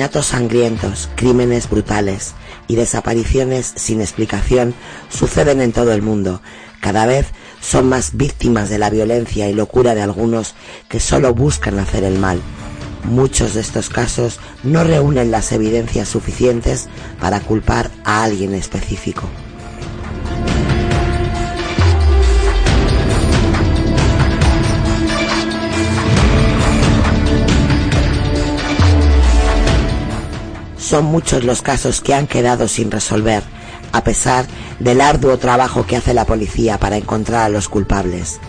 [0.00, 2.32] Asesinatos sangrientos, crímenes brutales
[2.68, 4.72] y desapariciones sin explicación
[5.10, 6.40] suceden en todo el mundo.
[6.80, 7.26] Cada vez
[7.60, 10.54] son más víctimas de la violencia y locura de algunos
[10.88, 12.40] que solo buscan hacer el mal.
[13.04, 16.88] Muchos de estos casos no reúnen las evidencias suficientes
[17.20, 19.28] para culpar a alguien específico.
[30.90, 33.44] Son muchos los casos que han quedado sin resolver,
[33.92, 34.46] a pesar
[34.80, 38.40] del arduo trabajo que hace la policía para encontrar a los culpables.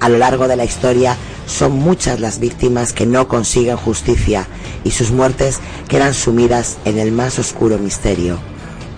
[0.00, 1.16] A lo largo de la historia
[1.46, 4.48] son muchas las víctimas que no consiguen justicia
[4.82, 8.40] y sus muertes quedan sumidas en el más oscuro misterio.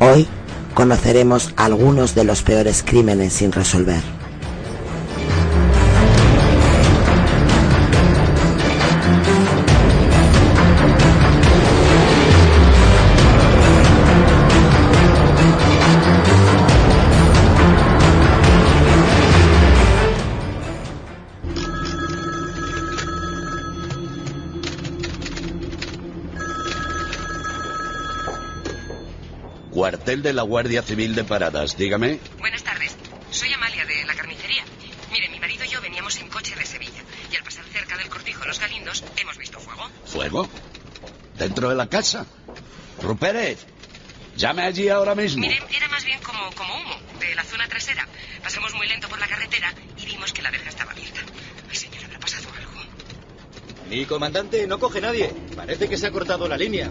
[0.00, 0.26] Hoy
[0.72, 4.17] conoceremos algunos de los peores crímenes sin resolver.
[30.08, 32.18] Cuartel de la Guardia Civil de Paradas, dígame.
[32.38, 32.96] Buenas tardes.
[33.30, 34.64] Soy Amalia de la carnicería.
[35.12, 38.08] Mire, mi marido y yo veníamos en coche de Sevilla y al pasar cerca del
[38.08, 39.90] cortijo de los Galindos hemos visto fuego.
[40.06, 40.48] ¿Fuego?
[41.36, 42.24] ¿Dentro de la casa?
[43.02, 43.66] Rupérez,
[44.34, 45.42] llame allí ahora mismo.
[45.42, 48.08] Mire, era más bien como, como humo de la zona trasera.
[48.42, 51.20] Pasamos muy lento por la carretera y vimos que la verja estaba abierta.
[51.68, 52.80] Ay, señor, habrá pasado algo.
[53.90, 55.34] Mi comandante no coge nadie.
[55.54, 56.90] Parece que se ha cortado la línea.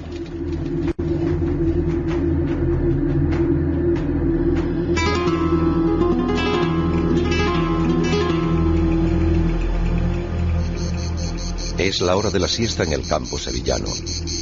[11.88, 13.88] Es la hora de la siesta en el campo sevillano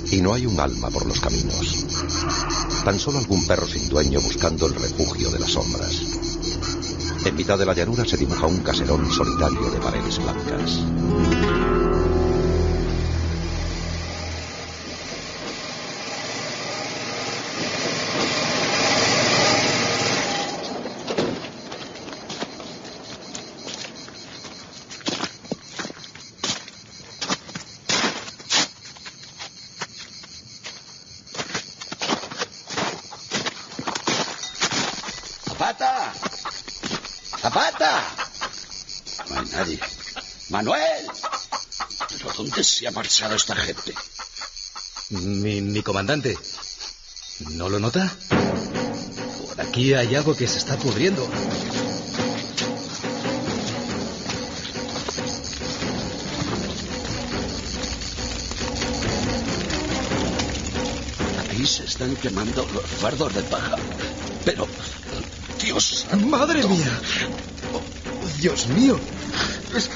[0.10, 1.86] y no hay un alma por los caminos.
[2.84, 6.02] Tan solo algún perro sin dueño buscando el refugio de las sombras.
[7.24, 10.80] En mitad de la llanura se dibuja un caserón solitario de paredes blancas.
[35.58, 36.14] ¡Zapata!
[37.42, 38.04] ¡Zapata!
[39.30, 39.80] No hay nadie.
[40.50, 41.08] ¡Manuel!
[42.10, 43.94] ¿Pero dónde se ha marchado esta gente?
[45.12, 46.36] Mi, mi comandante.
[47.52, 48.12] ¿No lo nota?
[49.46, 51.22] Por aquí hay algo que se está pudriendo.
[61.52, 63.76] Ahí se están quemando los fardos de paja.
[64.46, 64.68] Pero,
[65.62, 66.26] Dios santo.
[66.26, 67.02] ¡Madre mía!
[67.72, 69.00] Oh, Dios mío.
[69.76, 69.92] Es,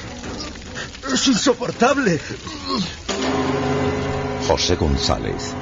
[1.13, 2.19] es insoportable.
[4.47, 5.53] José González,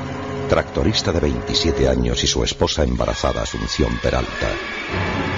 [0.49, 4.49] tractorista de 27 años y su esposa embarazada Asunción Peralta,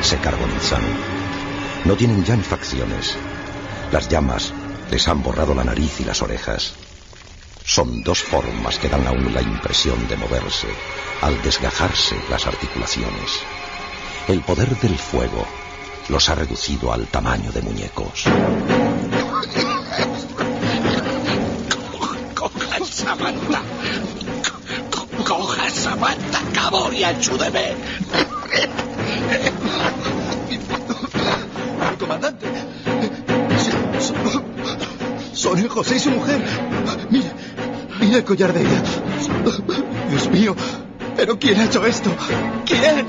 [0.02, 0.82] se carbonizan.
[1.86, 3.16] No tienen ya ni facciones.
[3.92, 4.54] Las llamas
[4.92, 6.74] les han borrado la nariz y las orejas.
[7.66, 10.68] Son dos formas que dan aún la impresión de moverse
[11.22, 13.40] al desgajarse las articulaciones.
[14.28, 15.46] El poder del fuego
[16.08, 18.26] los ha reducido al tamaño de muñecos.
[22.36, 23.62] Coja.
[24.92, 27.76] Co- Coja esa manta, cabo y ayúdeme.
[32.00, 32.46] Comandante.
[35.34, 36.42] Son, el José y su mujer.
[37.10, 37.32] Mire,
[38.00, 38.82] mire el collar de ella.
[40.10, 40.56] Dios mío.
[41.16, 42.10] ¿Pero quién ha hecho esto?
[42.66, 43.06] ¿Quién?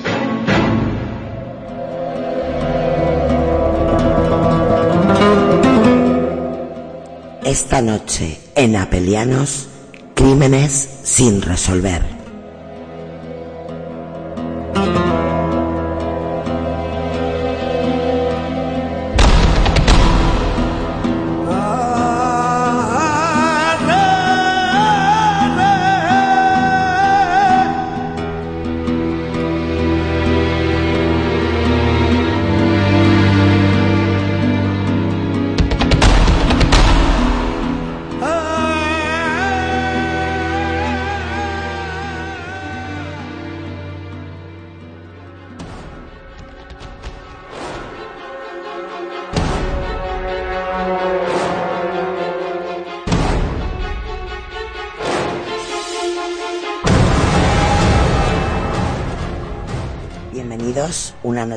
[7.44, 9.68] Esta noche en Apelianos,
[10.14, 12.19] crímenes sin resolver.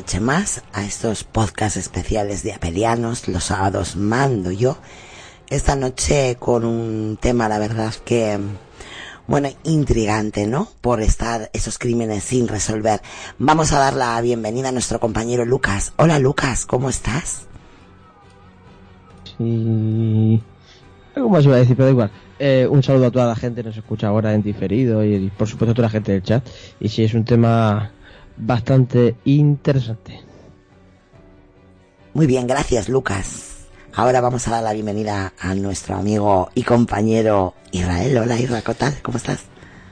[0.03, 3.29] Noche más a estos podcasts especiales de Apelianos.
[3.29, 4.77] Los sábados mando yo.
[5.49, 8.37] Esta noche con un tema, la verdad que,
[9.27, 10.67] bueno, intrigante, ¿no?
[10.81, 12.99] Por estar esos crímenes sin resolver.
[13.39, 15.93] Vamos a dar la bienvenida a nuestro compañero Lucas.
[15.95, 17.47] Hola Lucas, ¿cómo estás?
[19.37, 20.43] Sí.
[21.15, 22.11] Algo más iba a decir, pero da igual.
[22.39, 25.47] Eh, un saludo a toda la gente que nos escucha ahora en diferido y, por
[25.47, 26.45] supuesto a toda la gente del chat.
[26.81, 27.92] Y sí, es un tema
[28.37, 30.21] bastante interesante.
[32.13, 33.49] Muy bien, gracias Lucas.
[33.95, 38.17] Ahora vamos a dar la bienvenida a nuestro amigo y compañero Israel.
[38.17, 38.93] Hola Israel, ¿qué tal?
[39.01, 39.41] ¿Cómo estás?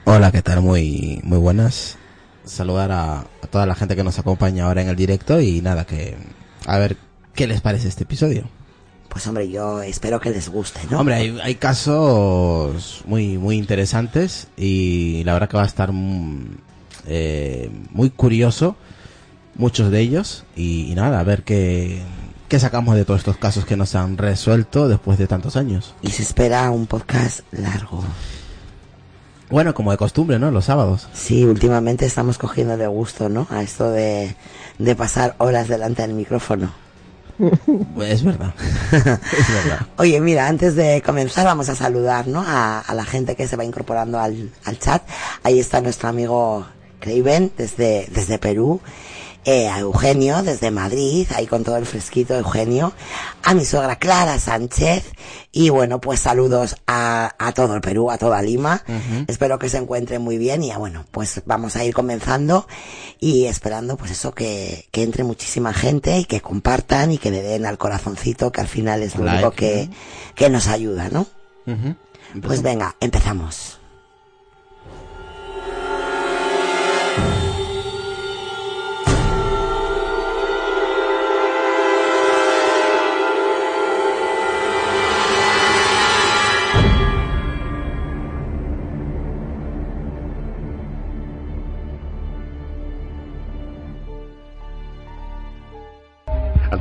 [0.04, 0.60] Hola, ¿qué tal?
[0.60, 1.96] Muy, muy buenas.
[2.44, 5.84] Saludar a, a toda la gente que nos acompaña ahora en el directo y nada,
[5.84, 6.16] que
[6.66, 6.96] a ver
[7.34, 8.48] qué les parece este episodio.
[9.08, 11.00] Pues hombre, yo espero que les guste, ¿no?
[11.00, 16.56] Hombre, hay, hay casos muy, muy interesantes y la verdad que va a estar mm,
[17.06, 18.76] eh, muy curioso
[19.54, 22.02] muchos de ellos y, y nada, a ver qué,
[22.48, 25.94] qué sacamos de todos estos casos que nos han resuelto después de tantos años.
[26.02, 28.02] Y se espera un podcast largo.
[29.50, 30.50] Bueno, como de costumbre, ¿no?
[30.50, 31.08] Los sábados.
[31.12, 33.46] Sí, últimamente estamos cogiendo de gusto, ¿no?
[33.50, 34.34] A esto de,
[34.78, 36.72] de pasar horas delante del micrófono.
[38.00, 38.54] Es verdad.
[38.92, 39.86] es verdad.
[39.96, 42.42] Oye, mira, antes de comenzar vamos a saludar, ¿no?
[42.46, 45.02] A, a la gente que se va incorporando al, al chat.
[45.42, 46.66] Ahí está nuestro amigo
[47.02, 48.80] Craven desde, desde Perú.
[49.44, 52.92] Eh, a Eugenio desde Madrid, ahí con todo el fresquito Eugenio,
[53.42, 55.02] a mi suegra Clara Sánchez
[55.50, 58.84] y bueno, pues saludos a, a todo el Perú, a toda Lima.
[59.26, 62.68] Espero que se encuentren muy bien y ya bueno, pues vamos a ir comenzando
[63.18, 67.42] y esperando pues eso que, que entre muchísima gente y que compartan y que le
[67.42, 69.90] den al corazoncito que al final es lo Like, único que,
[70.36, 71.26] que nos ayuda, ¿no?
[71.66, 71.96] Ujú.
[72.46, 73.80] Pues venga, empezamos.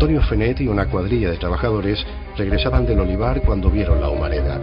[0.01, 2.03] Antonio Fenet y una cuadrilla de trabajadores
[2.35, 4.59] regresaban del olivar cuando vieron la humareda.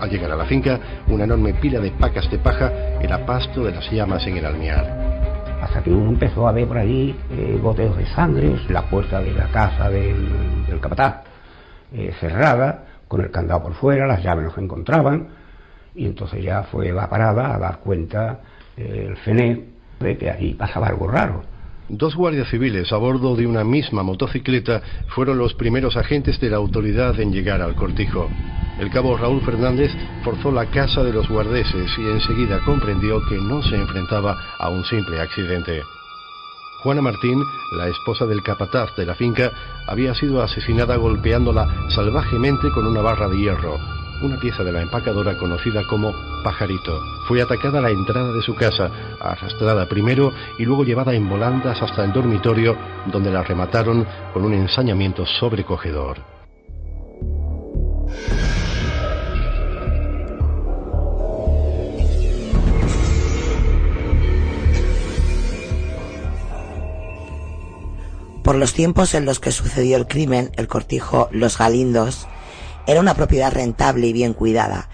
[0.00, 3.72] Al llegar a la finca, una enorme pila de pacas de paja era pasto de
[3.72, 4.86] las llamas en el almiar.
[5.60, 9.32] hasta que uno empezó a ver por allí eh, goteos de sangre, la puerta de
[9.32, 11.16] la casa del, capataz
[11.92, 15.28] eh, cerrada, con el candado por fuera, las llaves no se encontraban,
[15.94, 18.40] y entonces ya fue la parada a dar cuenta
[18.74, 19.64] eh, el FENE
[20.00, 21.57] de que allí pasaba algo raro.
[21.88, 26.58] Dos guardias civiles a bordo de una misma motocicleta fueron los primeros agentes de la
[26.58, 28.28] autoridad en llegar al cortijo.
[28.78, 29.90] El cabo Raúl Fernández
[30.22, 34.84] forzó la casa de los guardeses y enseguida comprendió que no se enfrentaba a un
[34.84, 35.82] simple accidente.
[36.82, 37.42] Juana Martín,
[37.72, 39.50] la esposa del capataz de la finca,
[39.88, 45.36] había sido asesinada golpeándola salvajemente con una barra de hierro, una pieza de la empacadora
[45.38, 47.00] conocida como pajarito.
[47.26, 51.80] Fue atacada a la entrada de su casa, arrastrada primero y luego llevada en volandas
[51.82, 56.18] hasta el dormitorio, donde la remataron con un ensañamiento sobrecogedor.
[68.42, 72.26] Por los tiempos en los que sucedió el crimen, el cortijo Los Galindos
[72.88, 74.88] era una propiedad rentable y bien cuidada.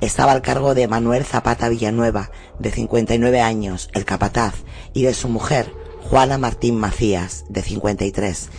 [0.00, 2.30] Estaba al cargo de Manuel Zapata Villanueva,
[2.60, 4.54] de 59 años, el capataz,
[4.94, 8.50] y de su mujer, Juana Martín Macías, de 53.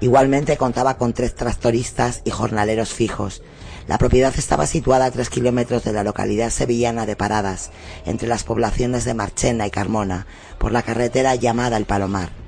[0.00, 3.42] Igualmente contaba con tres tractoristas y jornaleros fijos.
[3.86, 7.70] La propiedad estaba situada a tres kilómetros de la localidad sevillana de Paradas,
[8.06, 10.26] entre las poblaciones de Marchena y Carmona,
[10.56, 12.47] por la carretera llamada El Palomar.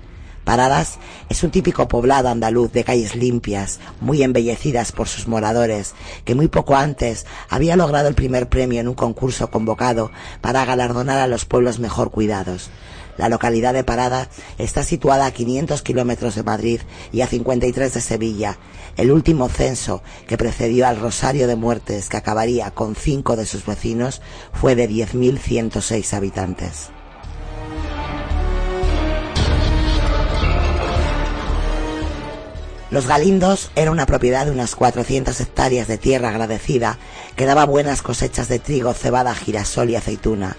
[0.50, 6.35] Paradas es un típico poblado andaluz de calles limpias, muy embellecidas por sus moradores, que
[6.35, 11.28] muy poco antes había logrado el primer premio en un concurso convocado para galardonar a
[11.28, 12.69] los pueblos mejor cuidados.
[13.16, 14.28] La localidad de Parada
[14.59, 16.80] está situada a 500 kilómetros de Madrid
[17.12, 18.59] y a 53 de Sevilla.
[18.97, 23.64] El último censo que precedió al Rosario de Muertes, que acabaría con cinco de sus
[23.64, 24.21] vecinos,
[24.52, 26.90] fue de 10.106 habitantes.
[32.90, 36.99] Los Galindos era una propiedad de unas 400 hectáreas de tierra agradecida
[37.37, 40.56] que daba buenas cosechas de trigo, cebada, girasol y aceituna.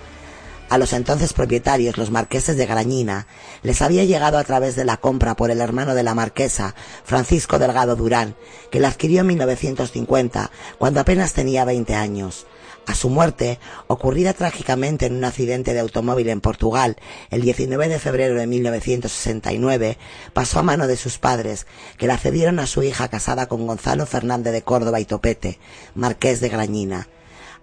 [0.70, 3.28] A los entonces propietarios, los marqueses de Grañina,
[3.64, 6.74] les había llegado a través de la compra por el hermano de la marquesa,
[7.04, 8.36] Francisco Delgado Durán,
[8.70, 12.46] que la adquirió en 1950, cuando apenas tenía 20 años.
[12.88, 16.98] A su muerte, ocurrida trágicamente en un accidente de automóvil en Portugal
[17.30, 19.98] el 19 de febrero de 1969,
[20.34, 24.06] pasó a mano de sus padres, que la cedieron a su hija casada con Gonzalo
[24.06, 25.60] Fernández de Córdoba y Topete,
[25.94, 27.08] marqués de Grañina.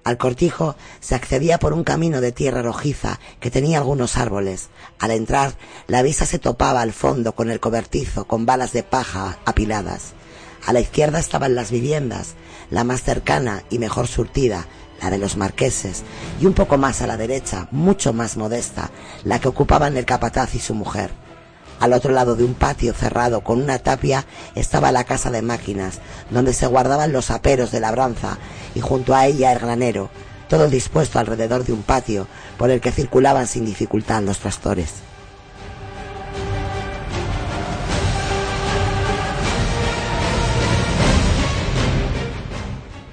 [0.04, 4.68] Al cortijo se accedía por un camino de tierra rojiza que tenía algunos árboles.
[4.98, 5.52] Al entrar,
[5.86, 10.14] la vista se topaba al fondo con el cobertizo, con balas de paja apiladas.
[10.64, 12.34] A la izquierda estaban las viviendas,
[12.70, 14.66] la más cercana y mejor surtida,
[15.00, 16.02] la de los marqueses,
[16.40, 18.90] y un poco más a la derecha, mucho más modesta,
[19.24, 21.10] la que ocupaban el capataz y su mujer.
[21.80, 24.24] Al otro lado de un patio cerrado con una tapia
[24.54, 26.00] estaba la casa de máquinas,
[26.30, 28.38] donde se guardaban los aperos de labranza,
[28.74, 30.10] y junto a ella el granero,
[30.48, 32.26] todo dispuesto alrededor de un patio
[32.56, 35.07] por el que circulaban sin dificultad los tractores.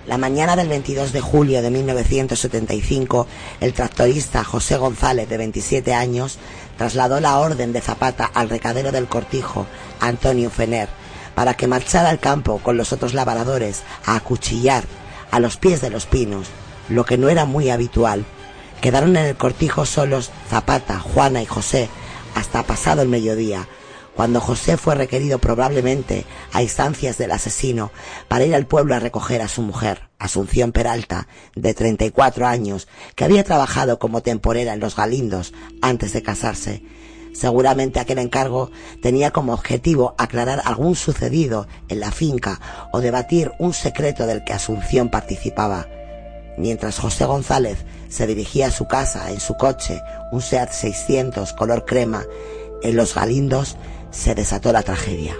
[0.07, 3.25] La mañana del 22 de julio de 1975,
[3.59, 6.37] el tractorista José González, de 27 años,
[6.77, 9.65] trasladó la orden de Zapata al recadero del cortijo,
[9.99, 10.89] Antonio Fener,
[11.33, 14.83] para que marchara al campo con los otros labradores a acuchillar
[15.31, 16.49] a los pies de los pinos,
[16.87, 18.25] lo que no era muy habitual.
[18.81, 21.89] Quedaron en el cortijo solos Zapata, Juana y José
[22.35, 23.67] hasta pasado el mediodía,
[24.15, 27.91] cuando José fue requerido probablemente a instancias del asesino
[28.27, 33.25] para ir al pueblo a recoger a su mujer, Asunción Peralta, de 34 años, que
[33.25, 36.83] había trabajado como temporera en los Galindos antes de casarse.
[37.33, 42.61] Seguramente aquel encargo tenía como objetivo aclarar algún sucedido en la finca
[42.93, 45.87] o debatir un secreto del que Asunción participaba.
[46.57, 51.83] Mientras José González se dirigía a su casa en su coche, un SEAT 600 color
[51.83, 52.23] crema,
[52.81, 53.75] en Los Galindos
[54.15, 55.35] se desató la tragedia.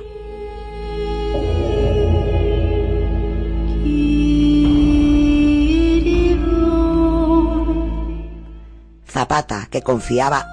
[9.08, 10.46] Zapata, que confiaba,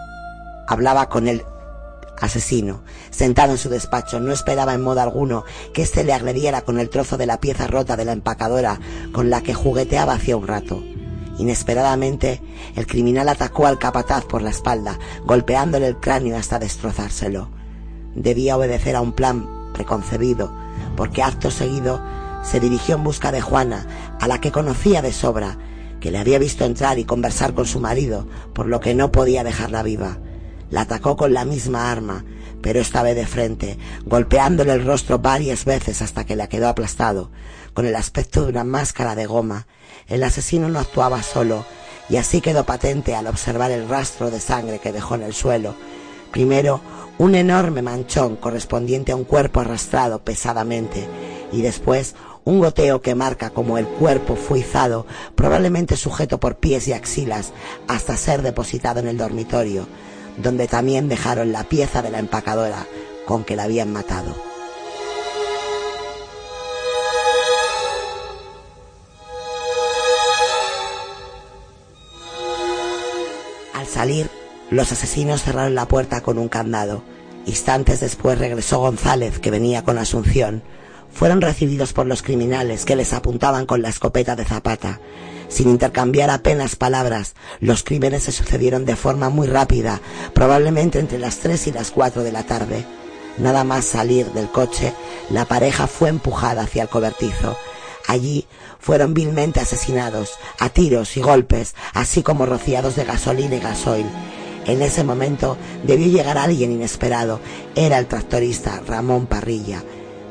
[0.68, 1.42] hablaba con el
[2.20, 2.84] asesino.
[3.10, 6.88] Sentado en su despacho, no esperaba en modo alguno que éste le agrediera con el
[6.90, 8.78] trozo de la pieza rota de la empacadora
[9.12, 10.80] con la que jugueteaba hacía un rato.
[11.38, 12.40] Inesperadamente,
[12.76, 17.61] el criminal atacó al capataz por la espalda, golpeándole el cráneo hasta destrozárselo
[18.14, 20.52] debía obedecer a un plan preconcebido,
[20.96, 22.02] porque acto seguido
[22.42, 23.86] se dirigió en busca de Juana,
[24.20, 25.58] a la que conocía de sobra,
[26.00, 29.44] que le había visto entrar y conversar con su marido, por lo que no podía
[29.44, 30.18] dejarla viva.
[30.70, 32.24] La atacó con la misma arma,
[32.60, 37.30] pero esta vez de frente, golpeándole el rostro varias veces hasta que la quedó aplastado,
[37.74, 39.66] con el aspecto de una máscara de goma.
[40.08, 41.64] El asesino no actuaba solo,
[42.08, 45.74] y así quedó patente al observar el rastro de sangre que dejó en el suelo.
[46.32, 46.80] Primero
[47.22, 51.06] un enorme manchón correspondiente a un cuerpo arrastrado pesadamente
[51.52, 56.88] y después un goteo que marca como el cuerpo fue izado, probablemente sujeto por pies
[56.88, 57.52] y axilas,
[57.86, 59.86] hasta ser depositado en el dormitorio,
[60.36, 62.88] donde también dejaron la pieza de la empacadora
[63.24, 64.34] con que la habían matado.
[73.72, 74.28] Al salir,
[74.72, 77.11] los asesinos cerraron la puerta con un candado.
[77.46, 80.62] Instantes después regresó González, que venía con Asunción.
[81.12, 85.00] Fueron recibidos por los criminales que les apuntaban con la escopeta de Zapata.
[85.48, 90.00] Sin intercambiar apenas palabras, los crímenes se sucedieron de forma muy rápida,
[90.32, 92.86] probablemente entre las tres y las cuatro de la tarde.
[93.36, 94.94] Nada más salir del coche,
[95.28, 97.56] la pareja fue empujada hacia el cobertizo.
[98.08, 98.46] Allí
[98.78, 104.06] fueron vilmente asesinados, a tiros y golpes, así como rociados de gasolina y gasoil.
[104.66, 107.40] En ese momento debió llegar alguien inesperado.
[107.74, 109.82] Era el tractorista Ramón Parrilla,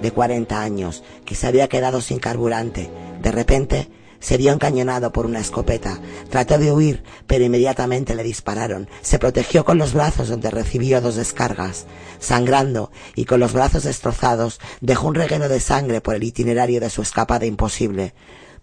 [0.02, 2.90] de 40 años, que se había quedado sin carburante.
[3.22, 3.90] De repente
[4.22, 6.00] se vio encañonado por una escopeta.
[6.30, 8.88] Trató de huir, pero inmediatamente le dispararon.
[9.02, 11.86] Se protegió con los brazos donde recibió dos descargas.
[12.20, 16.90] Sangrando y con los brazos destrozados, dejó un reguero de sangre por el itinerario de
[16.90, 18.14] su escapada imposible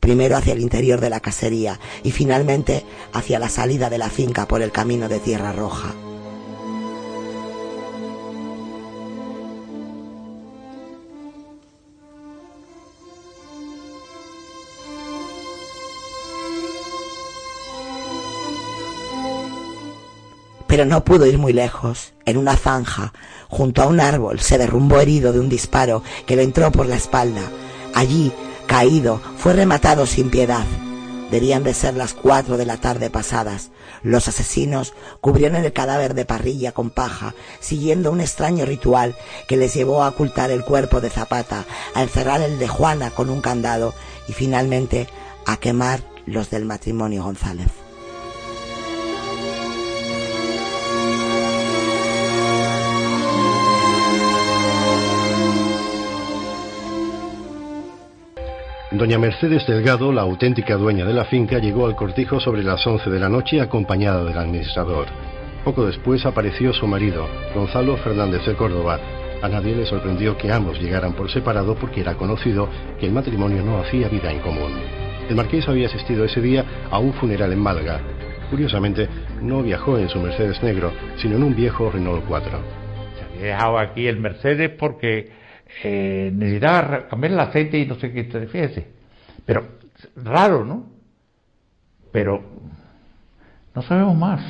[0.00, 4.48] primero hacia el interior de la casería y finalmente hacia la salida de la finca
[4.48, 5.94] por el camino de Tierra Roja.
[20.68, 22.12] pero no pudo ir muy lejos.
[22.24, 23.12] En una zanja,
[23.48, 26.94] junto a un árbol, se derrumbó herido de un disparo que le entró por la
[26.94, 27.42] espalda.
[27.94, 28.32] Allí
[28.68, 30.64] caído, fue rematado sin piedad.
[31.32, 33.70] Debían de ser las cuatro de la tarde pasadas.
[34.02, 39.16] Los asesinos cubrieron el cadáver de parrilla con paja, siguiendo un extraño ritual
[39.48, 43.30] que les llevó a ocultar el cuerpo de Zapata, a encerrar el de Juana con
[43.30, 43.94] un candado
[44.28, 45.08] y finalmente
[45.46, 47.87] a quemar los del matrimonio González.
[58.90, 63.10] Doña Mercedes Delgado, la auténtica dueña de la finca, llegó al cortijo sobre las 11
[63.10, 65.08] de la noche acompañada del administrador.
[65.62, 68.98] Poco después apareció su marido, Gonzalo Fernández de Córdoba.
[69.42, 73.62] A nadie le sorprendió que ambos llegaran por separado porque era conocido que el matrimonio
[73.62, 74.72] no hacía vida en común.
[75.28, 78.00] El marqués había asistido ese día a un funeral en Málaga.
[78.48, 79.06] Curiosamente,
[79.42, 82.50] no viajó en su Mercedes negro, sino en un viejo Renault 4.
[83.18, 85.28] Se había dejado aquí el Mercedes porque
[85.84, 88.84] eh, necesitaba cambiar el aceite y no sé qué te refieres.
[89.44, 89.66] Pero,
[90.16, 90.86] raro, ¿no?
[92.12, 92.42] Pero,
[93.74, 94.40] no sabemos más.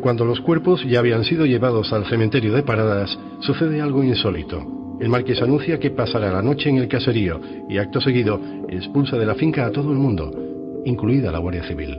[0.00, 4.96] Cuando los cuerpos ya habían sido llevados al cementerio de Paradas, sucede algo insólito.
[5.00, 9.26] El marqués anuncia que pasará la noche en el caserío y acto seguido expulsa de
[9.26, 11.98] la finca a todo el mundo, incluida la Guardia Civil.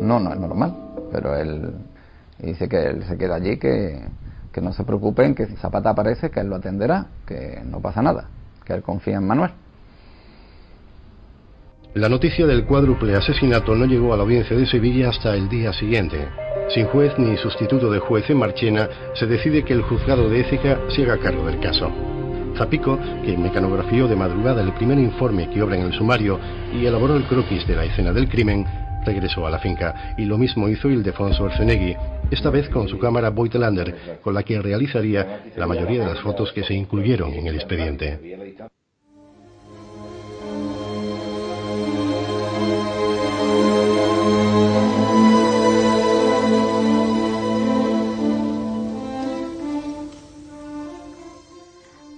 [0.00, 0.74] No, no es normal,
[1.12, 1.72] pero él
[2.38, 4.00] dice que él se queda allí, que,
[4.52, 8.02] que no se preocupen, que si Zapata aparece, que él lo atenderá, que no pasa
[8.02, 8.28] nada,
[8.64, 9.50] que él confía en Manuel.
[11.94, 15.72] La noticia del cuádruple asesinato no llegó a la audiencia de Sevilla hasta el día
[15.72, 16.28] siguiente.
[16.72, 20.78] Sin juez ni sustituto de juez en Marchena, se decide que el juzgado de ética
[20.88, 21.90] se haga cargo del caso.
[22.56, 26.38] Zapico, que mecanografió de madrugada el primer informe que obra en el sumario
[26.72, 28.64] y elaboró el croquis de la escena del crimen,
[29.04, 31.96] regresó a la finca y lo mismo hizo Ildefonso Orcenegui,
[32.30, 36.52] esta vez con su cámara Voigtlander, con la que realizaría la mayoría de las fotos
[36.52, 38.18] que se incluyeron en el expediente.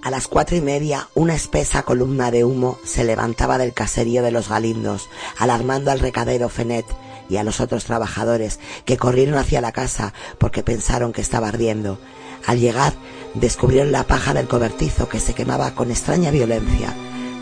[0.03, 4.31] A las cuatro y media, una espesa columna de humo se levantaba del caserío de
[4.31, 6.85] los Galindos, alarmando al recadero Fenet
[7.29, 11.99] y a los otros trabajadores, que corrieron hacia la casa porque pensaron que estaba ardiendo.
[12.45, 12.91] Al llegar,
[13.33, 16.93] descubrieron la paja del cobertizo que se quemaba con extraña violencia.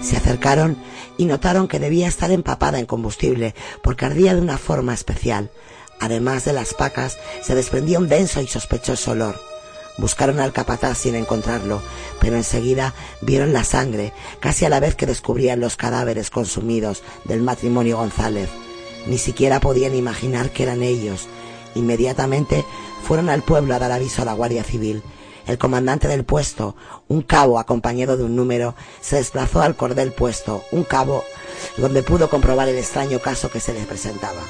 [0.03, 0.77] Se acercaron
[1.17, 5.49] y notaron que debía estar empapada en combustible porque ardía de una forma especial.
[5.99, 9.50] Además de las pacas, se desprendía un denso y sospechoso olor.
[9.97, 11.81] Buscaron al capataz sin encontrarlo,
[12.19, 17.41] pero enseguida vieron la sangre, casi a la vez que descubrían los cadáveres consumidos del
[17.41, 18.49] matrimonio González.
[19.07, 21.27] Ni siquiera podían imaginar que eran ellos.
[21.75, 22.65] Inmediatamente
[23.03, 25.03] fueron al pueblo a dar aviso a la Guardia Civil.
[25.47, 26.75] El comandante del puesto,
[27.07, 31.23] un cabo acompañado de un número, se desplazó al cordel puesto, un cabo
[31.77, 34.41] donde pudo comprobar el extraño caso que se les presentaba.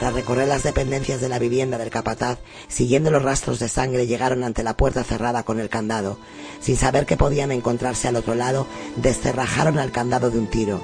[0.00, 4.44] Tras recorrer las dependencias de la vivienda del capataz, siguiendo los rastros de sangre, llegaron
[4.44, 6.16] ante la puerta cerrada con el candado.
[6.58, 10.80] Sin saber que podían encontrarse al otro lado, descerrajaron al candado de un tiro.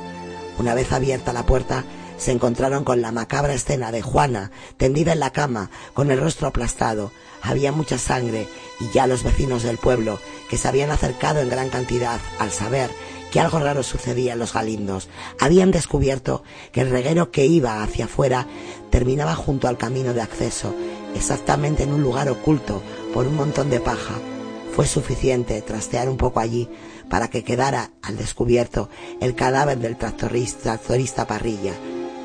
[0.59, 1.87] Una vez abierta la puerta,
[2.19, 6.49] se encontraron con la macabra escena de Juana, tendida en la cama, con el rostro
[6.49, 7.11] aplastado.
[7.41, 8.47] Había mucha sangre
[8.81, 12.91] y ya los vecinos del pueblo, que se habían acercado en gran cantidad al saber
[13.31, 15.09] que algo raro sucedía en los galindos.
[15.41, 18.47] Habían descubierto que el reguero que iba hacia afuera
[18.91, 20.75] terminaba junto al camino de acceso,
[21.15, 24.15] exactamente en un lugar oculto por un montón de paja.
[24.75, 26.69] Fue suficiente trastear un poco allí
[27.09, 28.89] para que quedara al descubierto
[29.21, 31.73] el cadáver del tractorista, tractorista Parrilla,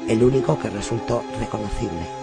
[0.07, 2.21] el único que resultó reconocible.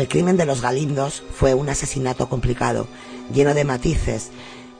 [0.00, 2.88] El crimen de los Galindos fue un asesinato complicado,
[3.34, 4.30] lleno de matices,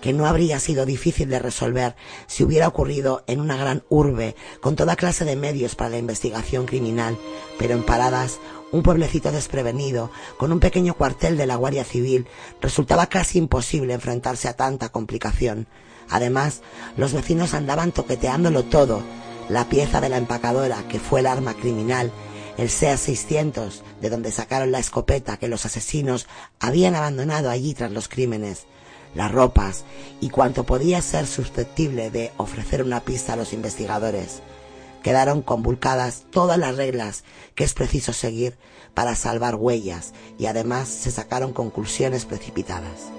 [0.00, 4.76] que no habría sido difícil de resolver si hubiera ocurrido en una gran urbe con
[4.76, 7.18] toda clase de medios para la investigación criminal,
[7.58, 8.38] pero en Paradas,
[8.72, 12.26] un pueblecito desprevenido, con un pequeño cuartel de la Guardia Civil,
[12.60, 15.66] resultaba casi imposible enfrentarse a tanta complicación.
[16.08, 16.62] Además,
[16.96, 19.02] los vecinos andaban toqueteándolo todo,
[19.48, 22.12] la pieza de la empacadora, que fue el arma criminal,
[22.56, 26.26] el SEA 600, de donde sacaron la escopeta que los asesinos
[26.58, 28.66] habían abandonado allí tras los crímenes,
[29.14, 29.85] las ropas
[30.20, 34.42] y cuanto podía ser susceptible de ofrecer una pista a los investigadores.
[35.03, 38.57] Quedaron convulcadas todas las reglas que es preciso seguir
[38.94, 43.11] para salvar huellas y además se sacaron conclusiones precipitadas.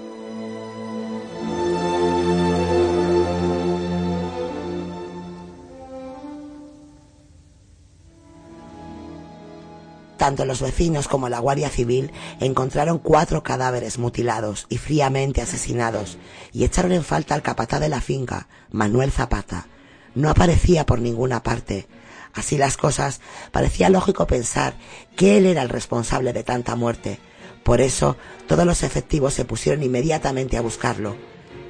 [10.22, 16.16] Tanto los vecinos como la Guardia Civil encontraron cuatro cadáveres mutilados y fríamente asesinados
[16.52, 19.66] y echaron en falta al capataz de la finca, Manuel Zapata.
[20.14, 21.88] No aparecía por ninguna parte.
[22.34, 24.74] Así las cosas, parecía lógico pensar
[25.16, 27.18] que él era el responsable de tanta muerte.
[27.64, 31.16] Por eso, todos los efectivos se pusieron inmediatamente a buscarlo.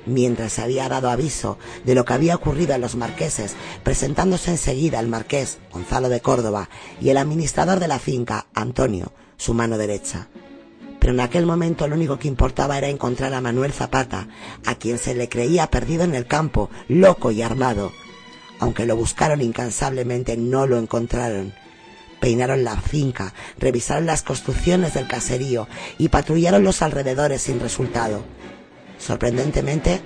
[0.07, 5.09] Mientras había dado aviso de lo que había ocurrido a los marqueses, presentándose enseguida el
[5.09, 6.69] marqués Gonzalo de Córdoba
[7.01, 10.29] y el administrador de la finca, Antonio, su mano derecha.
[10.99, 14.29] Pero en aquel momento lo único que importaba era encontrar a Manuel Zapata,
[14.67, 17.93] a quien se le creía perdido en el campo, loco y armado.
[18.59, 21.53] Aunque lo buscaron incansablemente, no lo encontraron
[22.23, 25.67] peinaron la finca, revisaron las construcciones del caserío
[25.99, 28.23] y patrullaron los alrededores sin resultado.
[29.05, 30.01] Sorprendentemente,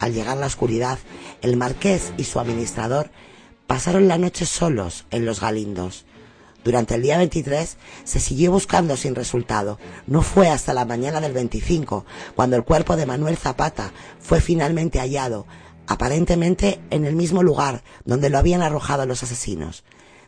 [0.00, 0.98] al llegar la oscuridad,
[1.40, 3.10] el marqués y su administrador
[3.66, 6.04] pasaron la noche solos en los galindos.
[6.62, 9.78] Durante el día 23 se siguió buscando sin resultado.
[10.06, 12.04] No fue hasta la mañana del 25
[12.34, 15.46] cuando el cuerpo de Manuel Zapata fue finalmente hallado,
[15.86, 19.84] aparentemente en el mismo lugar donde lo habían arrojado los asesinos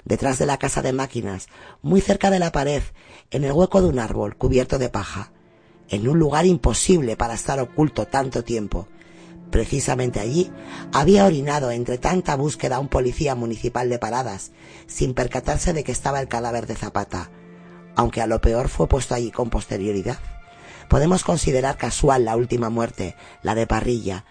[0.06, 1.48] detrás de la casa de máquinas,
[1.82, 2.82] muy cerca de la pared,
[3.30, 5.32] en el hueco de un árbol cubierto de paja,
[5.88, 8.88] en un lugar imposible para estar oculto tanto tiempo.
[9.50, 10.50] Precisamente allí
[10.92, 14.52] había orinado entre tanta búsqueda un policía municipal de paradas,
[14.86, 17.30] sin percatarse de que estaba el cadáver de Zapata,
[17.94, 20.18] aunque a lo peor fue puesto allí con posterioridad.
[20.88, 24.24] Podemos considerar casual la última muerte, la de Parrilla,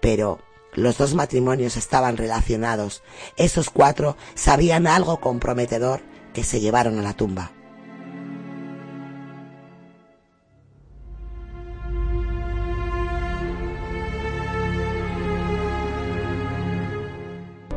[0.00, 0.40] pero
[0.74, 3.02] los dos matrimonios estaban relacionados.
[3.36, 6.00] Esos cuatro sabían algo comprometedor
[6.32, 7.52] que se llevaron a la tumba.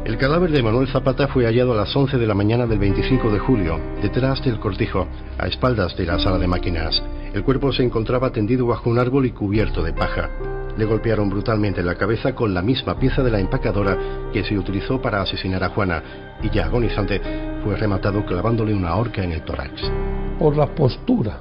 [0.06, 3.32] El cadáver de Manuel Zapata fue hallado a las 11 de la mañana del 25
[3.32, 7.02] de julio, detrás del cortijo, a espaldas de la sala de máquinas.
[7.34, 10.30] El cuerpo se encontraba tendido bajo un árbol y cubierto de paja.
[10.78, 13.98] Le golpearon brutalmente la cabeza con la misma pieza de la empacadora
[14.34, 16.04] que se utilizó para asesinar a Juana
[16.44, 17.22] y ya agonizante
[17.64, 19.90] fue rematado clavándole una horca en el tórax.
[20.38, 21.40] Por la postura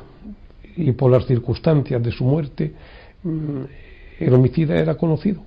[0.76, 2.72] y por las circunstancias de su muerte,
[3.24, 3.62] mm,
[4.20, 5.42] el homicida era conocido.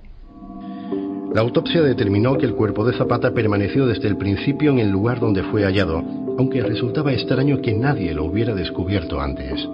[1.34, 5.20] La autopsia determinó que el cuerpo de Zapata permaneció desde el principio en el lugar
[5.20, 6.02] donde fue hallado,
[6.38, 9.68] aunque resultaba extraño que nadie lo hubiera descubierto antes.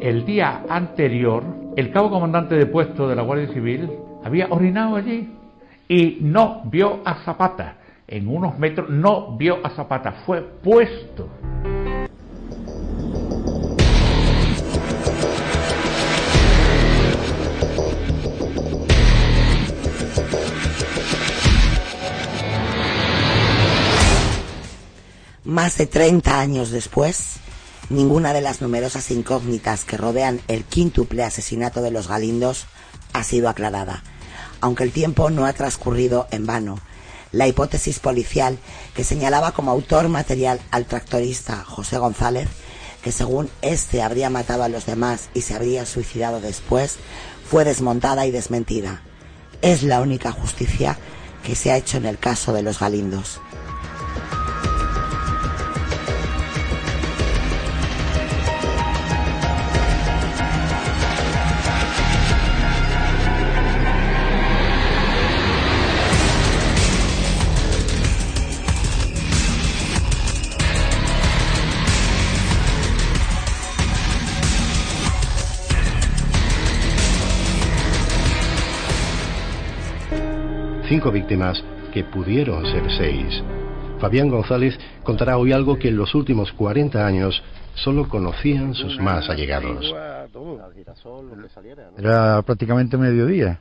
[0.00, 1.44] El día anterior
[1.76, 3.90] el cabo comandante de puesto de la Guardia Civil
[4.24, 5.28] había orinado allí
[5.86, 7.76] y no vio a Zapata.
[8.08, 11.28] En unos metros no vio a Zapata, fue puesto.
[25.46, 27.38] Más de 30 años después,
[27.88, 32.66] Ninguna de las numerosas incógnitas que rodean el quíntuple asesinato de los Galindos
[33.12, 34.02] ha sido aclarada,
[34.60, 36.80] aunque el tiempo no ha transcurrido en vano.
[37.30, 38.58] La hipótesis policial
[38.94, 42.48] que señalaba como autor material al tractorista José González,
[43.02, 46.96] que según éste habría matado a los demás y se habría suicidado después,
[47.48, 49.00] fue desmontada y desmentida.
[49.62, 50.98] Es la única justicia
[51.44, 53.40] que se ha hecho en el caso de los Galindos.
[80.96, 83.42] Cinco víctimas que pudieron ser seis.
[84.00, 87.42] Fabián González contará hoy algo que en los últimos 40 años
[87.74, 89.94] solo conocían sus más allegados.
[91.98, 93.60] Era prácticamente mediodía.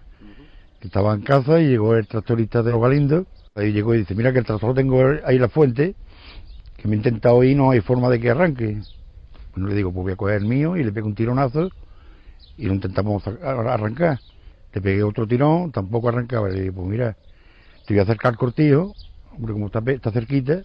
[0.79, 3.25] Estaba en casa y llegó el tractorista de los.
[3.53, 5.93] Ahí llegó y dice, mira que el tractor tengo ahí la fuente,
[6.77, 8.77] que me intenta oír y no hay forma de que arranque.
[9.53, 11.69] Bueno, le digo, pues voy a coger el mío y le pego un tironazo
[12.55, 14.19] y lo intentamos arrancar.
[14.75, 16.49] Le pegué otro tirón, tampoco arrancaba.
[16.49, 17.15] Le dije, pues mira,
[17.87, 18.91] te voy a acercar al cortillo,
[19.31, 20.63] hombre, como está, está cerquita,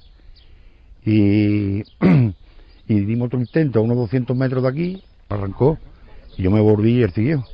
[1.05, 1.83] y,
[2.89, 5.79] y dimos otro intento a unos 200 metros de aquí, arrancó,
[6.37, 7.45] y yo me volví y él siguió.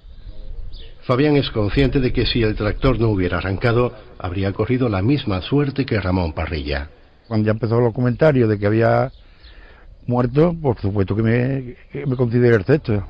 [1.02, 5.42] Fabián es consciente de que si el tractor no hubiera arrancado, habría corrido la misma
[5.42, 6.88] suerte que Ramón Parrilla.
[7.28, 9.12] Cuando ya empezó los comentarios de que había
[10.06, 13.04] muerto, por supuesto que me, que me considero el sexto.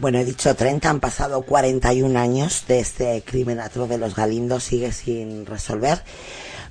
[0.00, 4.64] Bueno, he dicho 30, han pasado 41 años de este crimen atroz de los Galindos,
[4.64, 6.02] sigue sin resolver.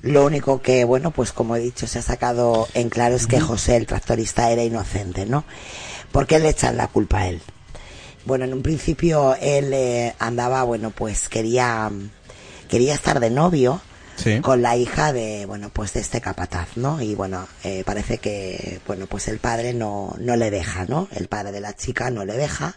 [0.02, 3.38] Lo único que, bueno, pues como he dicho, se ha sacado en claro es que
[3.38, 5.44] José, el tractorista, era inocente, ¿no?
[6.10, 7.40] ¿Por qué le echan la culpa a él?
[8.24, 11.88] Bueno, en un principio él eh, andaba, bueno, pues quería
[12.68, 13.80] quería estar de novio
[14.22, 14.40] Sí.
[14.40, 17.00] con la hija de, bueno, pues de este capataz, ¿no?
[17.00, 21.08] Y bueno, eh, parece que, bueno, pues el padre no, no le deja, ¿no?
[21.12, 22.76] El padre de la chica no le deja.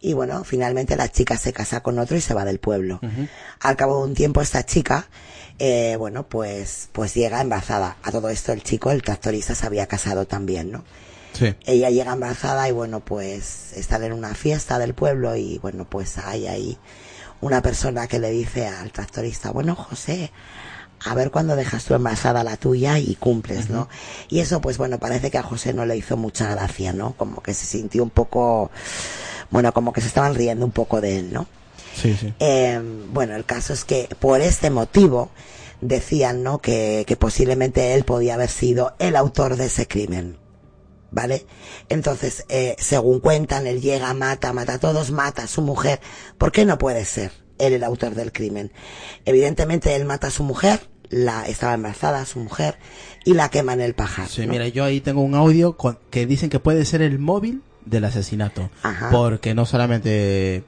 [0.00, 3.00] Y bueno, finalmente la chica se casa con otro y se va del pueblo.
[3.60, 5.06] Al cabo de un tiempo esta chica,
[5.60, 7.98] eh, bueno, pues, pues llega embarazada.
[8.02, 10.84] A todo esto el chico, el tractorista, se había casado también, ¿no?
[11.34, 11.54] Sí.
[11.66, 16.18] Ella llega embarazada y bueno, pues están en una fiesta del pueblo y bueno, pues
[16.18, 16.78] hay ahí
[17.42, 20.30] una persona que le dice al tractorista, bueno, José,
[21.04, 23.88] a ver cuándo dejas tú embarazada la tuya y cumples, ¿no?
[24.28, 27.14] Y eso, pues bueno, parece que a José no le hizo mucha gracia, ¿no?
[27.14, 28.70] Como que se sintió un poco,
[29.50, 31.46] bueno, como que se estaban riendo un poco de él, ¿no?
[32.00, 32.32] Sí, sí.
[32.38, 32.80] Eh,
[33.12, 35.30] bueno, el caso es que por este motivo
[35.80, 36.60] decían, ¿no?
[36.60, 40.36] Que, que posiblemente él podía haber sido el autor de ese crimen.
[41.12, 41.44] ¿Vale?
[41.90, 46.00] Entonces, eh, según cuentan, él llega, mata, mata a todos, mata a su mujer.
[46.38, 48.72] ¿Por qué no puede ser él el autor del crimen?
[49.26, 52.78] Evidentemente, él mata a su mujer, la estaba embarazada su mujer,
[53.26, 54.26] y la quema en el pajar.
[54.28, 54.52] Sí, ¿no?
[54.52, 58.04] mira, yo ahí tengo un audio con- que dicen que puede ser el móvil del
[58.04, 58.70] asesinato.
[58.82, 59.10] Ajá.
[59.10, 60.64] Porque no solamente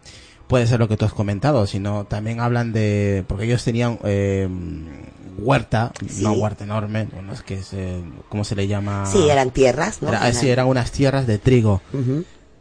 [0.46, 3.24] puede ser lo que tú has comentado, sino también hablan de...
[3.26, 4.48] Porque ellos tenían eh,
[5.38, 6.20] huerta, Sí.
[6.24, 9.06] una huerta enorme, bueno, es que se, ¿cómo se le llama?
[9.06, 10.08] Sí, eran tierras, ¿no?
[10.08, 11.80] Era- sí, eran unas tierras de trigo.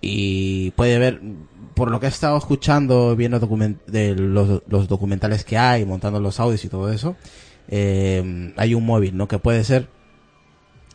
[0.01, 1.21] Y puede ver,
[1.75, 6.19] por lo que he estado escuchando, viendo document- de los, los documentales que hay, montando
[6.19, 7.15] los audios y todo eso,
[7.69, 9.27] eh, hay un móvil, ¿no?
[9.27, 9.87] Que puede ser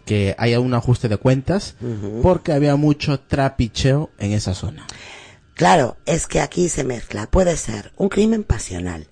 [0.05, 1.77] que haya un ajuste de cuentas
[2.23, 4.87] porque había mucho trapicheo en esa zona.
[5.59, 7.27] Claro, es que aquí se mezcla.
[7.27, 9.09] Puede ser un crimen pasional.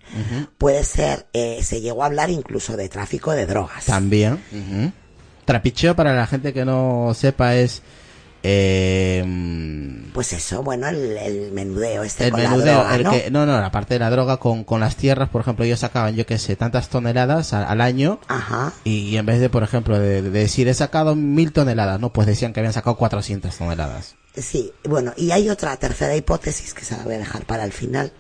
[0.59, 3.87] Puede ser, eh, se llegó a hablar incluso de tráfico de drogas.
[3.87, 4.41] También.
[5.45, 7.83] Trapicheo para la gente que no sepa es
[8.45, 9.25] eh,
[10.15, 13.11] Pues eso, bueno, el, el menudeo este el con menudeo, la droga, el ¿no?
[13.11, 15.81] que, no, no, la parte de la droga con, con las tierras, por ejemplo, ellos
[15.81, 18.21] sacaban, yo qué sé, tantas toneladas al, al año.
[18.29, 18.73] Ajá.
[18.85, 22.13] Y, y en vez de, por ejemplo, de, de decir he sacado mil toneladas, no,
[22.13, 24.15] pues decían que habían sacado 400 toneladas.
[24.37, 27.73] Sí, bueno, y hay otra tercera hipótesis que se la voy a dejar para el
[27.73, 28.13] final.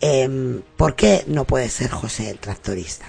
[0.00, 3.06] Em, ¿Por qué no puede ser José el tractorista?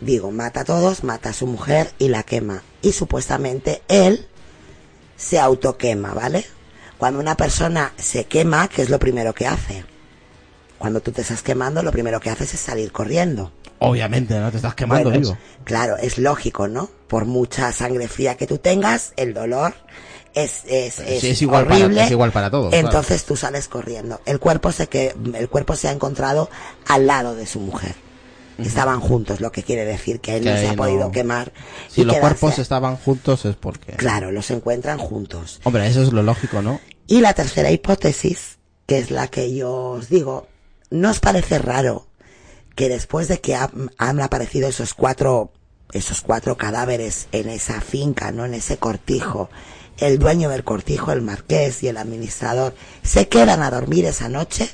[0.00, 2.62] Digo, mata a todos, mata a su mujer y la quema.
[2.82, 4.26] Y supuestamente él
[5.16, 6.46] se autoquema, ¿vale?
[6.96, 9.84] Cuando una persona se quema, ¿qué es lo primero que hace?
[10.78, 13.52] Cuando tú te estás quemando, lo primero que haces es salir corriendo.
[13.80, 14.50] Obviamente, ¿no?
[14.50, 15.38] Te estás quemando Bueno, vivo.
[15.64, 16.90] Claro, es lógico, ¿no?
[17.08, 19.74] Por mucha sangre fría que tú tengas, el dolor
[20.34, 22.04] es, es, es, es igual para- horrible.
[22.04, 22.86] es igual para todos, claro.
[22.86, 24.20] Entonces tú sales corriendo.
[24.26, 26.48] El cuerpo se que el cuerpo se ha encontrado
[26.86, 27.94] al lado de su mujer.
[28.58, 31.50] Estaban juntos, lo que quiere decir que él Que no se ha no- podido quemar.
[31.88, 33.92] Si y los quedarse- cuerpos estaban juntos es porque...
[33.92, 35.60] Claro, los encuentran juntos.
[35.64, 36.78] Hombre, eso es lo lógico, ¿no?
[37.06, 40.46] Y la tercera hipótesis, que es la que yo os digo,
[40.90, 42.06] ¿no os parece raro
[42.76, 45.52] que después de que han, han aparecido esos cuatro,
[45.92, 48.44] esos cuatro cadáveres en esa finca, ¿no?
[48.44, 49.48] En ese cortijo,
[50.00, 54.68] el dueño del cortijo, el marqués y el administrador, se quedan a dormir esa noche?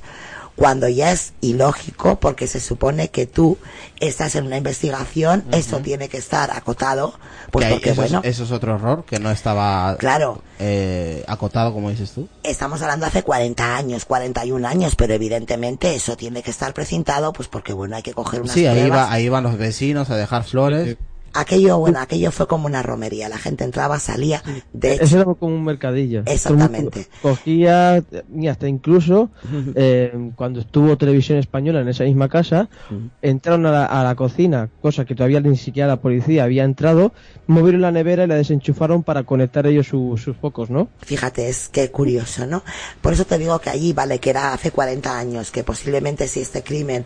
[0.55, 3.59] Cuando ya es ilógico, porque se supone que tú
[4.01, 7.13] estás en una investigación, eso tiene que estar acotado,
[7.51, 9.97] pues Que porque eso, es- bueno, eso es otro error, que no estaba...
[9.99, 10.41] Claro.
[10.59, 12.27] eh, acotado, como dices tú.
[12.43, 17.49] Estamos hablando hace 40 años, 41 años, pero evidentemente eso tiene que estar precintado, pues
[17.49, 20.45] porque bueno, hay que coger unas Sí, ahí, va, ahí van los vecinos a dejar
[20.45, 20.97] flores.
[21.37, 23.29] Aquello, bueno, aquello fue como una romería.
[23.29, 24.43] La gente entraba, salía.
[24.73, 26.23] De hecho, Eso era como un mercadillo.
[26.27, 27.07] Exactamente.
[27.23, 28.03] Cogía,
[28.51, 29.31] hasta incluso,
[29.75, 32.69] eh, cuando estuvo Televisión Española en esa misma casa,
[33.23, 37.13] entraron a la, a la cocina, cosa que todavía ni siquiera la policía había entrado,
[37.47, 40.89] movieron la nevera y la desenchufaron para conectar ellos su- sus focos, ¿no?
[40.99, 42.63] fíjate, es que curioso, ¿no?
[43.01, 46.41] Por eso te digo que allí, vale, que era hace 40 años, que posiblemente si
[46.41, 47.05] este crimen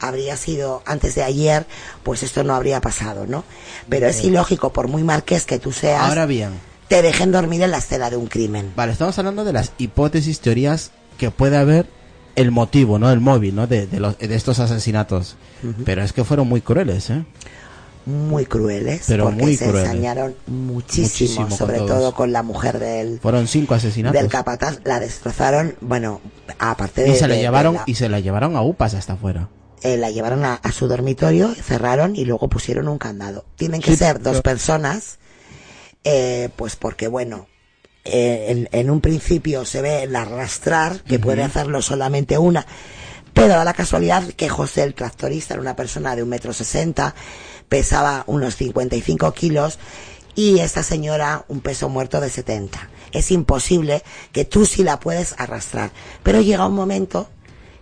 [0.00, 1.66] habría sido antes de ayer,
[2.02, 3.44] pues esto no habría pasado, ¿no?
[3.88, 6.50] Pero es ilógico, por muy marqués que tú seas, Ahora bien,
[6.88, 8.72] te dejen dormir en la estela de un crimen.
[8.76, 11.86] vale, estamos hablando de las hipótesis, teorías que puede haber
[12.36, 13.10] el motivo, ¿no?
[13.10, 13.66] El móvil, ¿no?
[13.66, 15.36] De, de, los, de estos asesinatos.
[15.84, 17.24] Pero es que fueron muy crueles, ¿eh?
[18.04, 19.88] muy crueles, Pero porque muy se crueles.
[19.90, 21.90] ensañaron muchísimo, sobre todos.
[21.90, 24.20] todo con la mujer del, Fueron cinco asesinatos.
[24.20, 26.20] del capataz, la destrozaron, bueno,
[26.58, 27.10] aparte de...
[27.10, 29.48] y se la de- de llevaron la- y se la llevaron a UPAs hasta afuera.
[29.82, 33.44] Eh, la llevaron a, a su dormitorio, cerraron y luego pusieron un candado.
[33.56, 35.18] Tienen que Sí, ser dos personas,
[36.04, 37.46] eh, pues porque bueno,
[38.04, 42.66] eh, en, en un principio se ve el arrastrar, que puede hacerlo solamente una,
[43.32, 47.14] pero da la casualidad que José el tractorista era una persona de un metro sesenta,
[47.68, 49.78] pesaba unos 55 kilos
[50.34, 52.90] y esta señora un peso muerto de 70.
[53.12, 55.90] Es imposible que tú sí la puedes arrastrar.
[56.22, 57.28] Pero llega un momento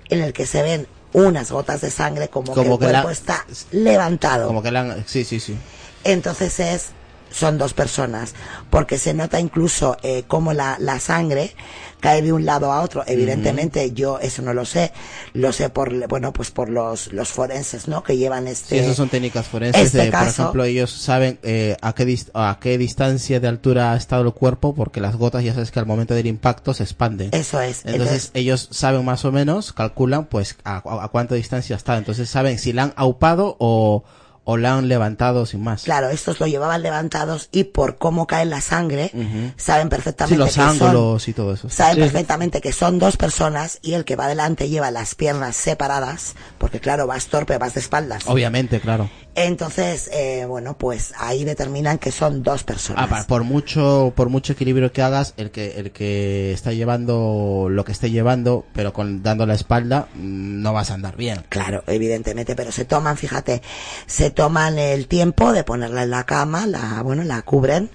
[0.08, 3.02] en el que se ven unas gotas de sangre como, Como que que el la-
[3.02, 4.46] cuerpo está levantado.
[4.46, 5.56] Como que la Sí, sí, sí.
[6.04, 6.86] Entonces es
[7.30, 8.34] son dos personas,
[8.70, 11.54] porque se nota incluso eh, cómo la, la sangre
[12.00, 13.04] cae de un lado a otro.
[13.06, 14.92] Evidentemente yo eso no lo sé,
[15.34, 18.02] lo sé por bueno pues por los los forenses, ¿no?
[18.02, 19.86] Que llevan este Sí, esas son técnicas forenses.
[19.86, 23.96] este de, por ejemplo, ellos saben eh, a, qué a qué distancia de altura ha
[23.96, 27.28] estado el cuerpo, porque las gotas ya sabes que al momento del impacto se expanden.
[27.32, 27.80] Eso es.
[27.84, 31.96] Entonces, Entonces- ellos saben más o menos, calculan pues a, a- a cuánta distancia está.
[31.98, 34.04] Entonces saben si la han aupado o,
[34.44, 35.84] o la han levantado sin más.
[35.84, 39.10] Claro, estos lo llevaban levantados y por cómo cae la sangre,
[39.56, 41.68] saben Sí, perfectamente los que son ángulos y todo eso.
[41.68, 42.00] saben Sí.
[42.00, 46.80] perfectamente que son dos personas y el que va adelante lleva las piernas separadas, porque
[46.80, 48.24] claro, vas torpe, vas de espaldas.
[48.26, 49.08] Obviamente, claro.
[49.36, 53.08] Entonces, eh, bueno, pues ahí determinan que son dos personas.
[53.10, 57.84] Ah, por mucho por mucho equilibrio que hagas, el que el que está llevando lo
[57.84, 61.44] que esté llevando, pero con dando la espalda, mm, no vas a andar bien.
[61.48, 63.62] Claro, evidentemente, pero se toman, fíjate,
[64.06, 67.90] se toman el tiempo de ponerla en la cama, la, bueno, la cubren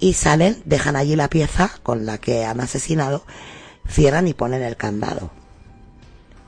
[0.00, 3.24] y salen, dejan allí la pieza con la que han asesinado,
[3.86, 5.41] cierran y ponen el candado.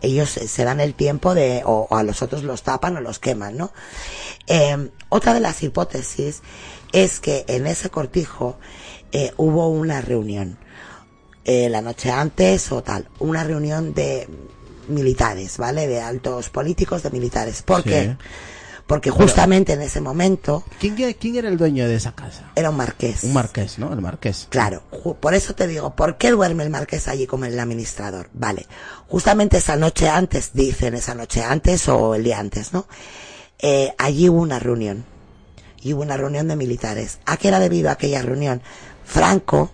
[0.04, 3.18] Ellos se dan el tiempo de, o, o a los otros los tapan o los
[3.18, 3.72] queman, ¿no?
[4.46, 6.42] Eh, otra de las hipótesis
[6.92, 8.58] es que en ese cortijo
[9.12, 10.58] eh, hubo una reunión
[11.44, 14.28] eh, la noche antes o tal, una reunión de
[14.88, 15.86] militares, ¿vale?
[15.86, 17.62] De altos políticos, de militares.
[17.62, 17.88] ¿Por Sí.
[17.90, 18.16] qué?
[18.86, 22.50] Porque justamente en ese momento ¿Quién, ¿Quién era el dueño de esa casa?
[22.54, 23.24] era un marqués.
[23.24, 23.90] Un marqués, ¿no?
[23.92, 24.46] El marqués.
[24.50, 24.82] Claro,
[25.20, 28.28] por eso te digo, ¿por qué duerme el marqués allí como el administrador?
[28.34, 28.66] Vale,
[29.08, 32.86] justamente esa noche antes, dicen esa noche antes o el día antes, ¿no?
[33.58, 35.04] Eh, allí hubo una reunión,
[35.80, 37.18] y hubo una reunión de militares.
[37.24, 38.60] ¿A qué era debido a aquella reunión?
[39.04, 39.70] Franco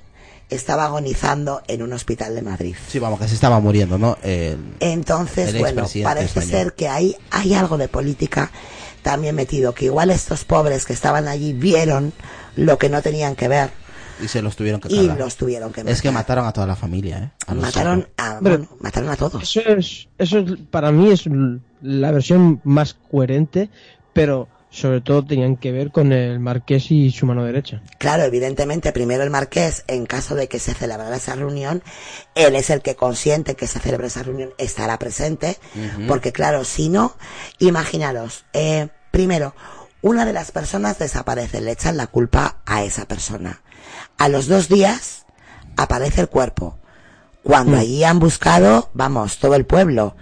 [0.48, 2.76] estaba agonizando en un hospital de Madrid.
[2.88, 4.18] Sí, vamos, que se estaba muriendo, ¿no?
[4.22, 6.50] El- Entonces, El bueno, parece español.
[6.50, 8.50] ser que ahí hay algo de política
[9.02, 12.12] también metido, que igual estos pobres que estaban allí vieron
[12.56, 13.70] lo que no tenían que ver
[14.22, 15.18] y se los tuvieron que y cargar.
[15.18, 16.12] los tuvieron que Es que matar.
[16.36, 17.30] mataron a toda la familia, ¿eh?
[17.46, 19.42] A Mataron a, bueno, mataron a todos.
[19.42, 21.24] Eso es, eso es, para mí es
[21.80, 23.70] la versión más coherente,
[24.12, 27.82] pero sobre todo tenían que ver con el marqués y su mano derecha.
[27.98, 31.82] Claro, evidentemente, primero el marqués, en caso de que se celebrara esa reunión,
[32.36, 35.56] él es el que consiente que se celebre esa reunión, estará presente,
[36.06, 37.16] porque claro, si no,
[37.58, 39.54] imaginaros, eh, primero,
[40.02, 43.60] una de las personas desaparece, le echan la culpa a esa persona.
[44.18, 45.26] A los dos días
[45.76, 46.78] aparece el cuerpo.
[47.42, 47.80] Cuando Mm.
[47.80, 50.14] allí han buscado, vamos, todo el pueblo,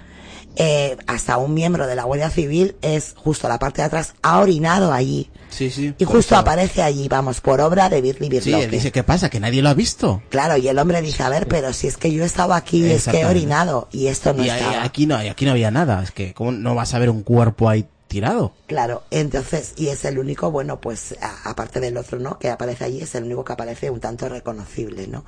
[0.60, 4.40] eh, hasta un miembro de la Guardia Civil es justo la parte de atrás, ha
[4.40, 5.30] orinado allí.
[5.50, 5.94] Sí, sí.
[5.96, 6.36] Y justo eso.
[6.36, 8.64] aparece allí, vamos, por obra de Birli Sí, Birloque.
[8.64, 9.30] él dice, ¿qué pasa?
[9.30, 10.22] Que nadie lo ha visto.
[10.28, 13.06] Claro, y el hombre dice, a ver, pero si es que yo estaba aquí, es
[13.08, 14.82] que he orinado, y esto no y estaba.
[14.82, 16.02] aquí no, y aquí no había nada.
[16.02, 18.52] Es que, ¿cómo no vas a ver un cuerpo ahí tirado?
[18.66, 22.38] Claro, entonces, y es el único, bueno, pues, a- aparte del otro, ¿no?
[22.38, 25.24] Que aparece allí, es el único que aparece un tanto reconocible, ¿no?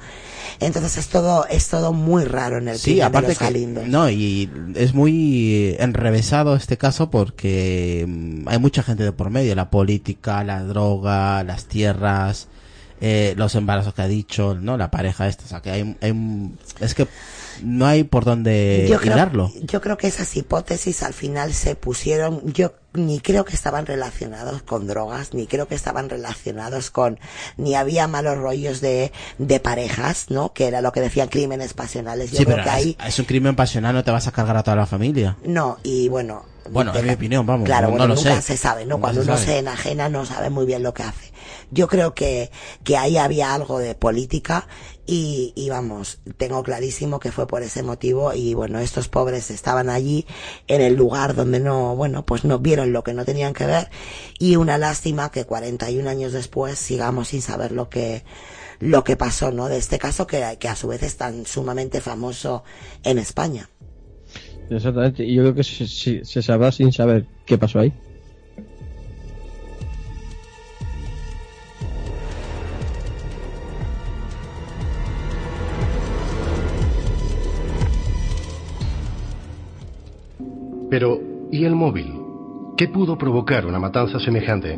[0.59, 3.45] Entonces es todo, es todo muy raro en el Sí, crimen de aparte los que,
[3.45, 3.87] Galindos.
[3.87, 9.55] no, y es muy enrevesado este caso porque mm, hay mucha gente de por medio,
[9.55, 12.49] la política, la droga, las tierras,
[13.03, 14.77] eh, los embarazos que ha dicho, ¿no?
[14.77, 17.07] La pareja esta, o sea, que hay, hay un- es que
[17.63, 19.53] no hay por dónde yo creo, hilarlo.
[19.63, 24.63] yo creo que esas hipótesis al final se pusieron, yo ni creo que estaban relacionados
[24.63, 27.19] con drogas, ni creo que estaban relacionados con,
[27.57, 30.53] ni había malos rollos de, de parejas, ¿no?
[30.53, 32.31] Que era lo que decían crímenes pasionales.
[32.33, 34.33] Yo Sí, creo pero que ahí, es, es un crimen pasional, no te vas a
[34.33, 35.37] cargar a toda la familia.
[35.45, 36.45] no, y bueno.
[36.71, 38.53] Bueno, en mi opinión, vamos, Claro, no, bueno, no lo nunca sé.
[38.53, 38.97] se sabe, ¿no?
[38.97, 39.47] Nunca Cuando se uno sabe.
[39.53, 41.33] se enajena no sabe muy bien lo que hace.
[41.73, 42.51] Yo creo que,
[42.85, 44.69] que ahí había algo de política
[45.07, 50.25] y, vamos, tengo clarísimo que fue por ese motivo y bueno, estos pobres estaban allí
[50.69, 53.89] en el lugar donde no, bueno, pues no vieron lo que no tenían que ver
[54.39, 58.25] y una lástima que 41 años después sigamos sin saber lo que,
[58.81, 59.69] lo que pasó, ¿no?
[59.69, 62.63] De este caso que, que a su vez es tan sumamente famoso
[63.03, 63.71] en España.
[64.69, 67.93] Exactamente, y yo creo que se, se- se sabrá sin saber qué pasó ahí.
[80.91, 81.21] Pero,
[81.53, 82.13] ¿y el móvil?
[82.77, 84.77] ¿Qué pudo provocar una matanza semejante?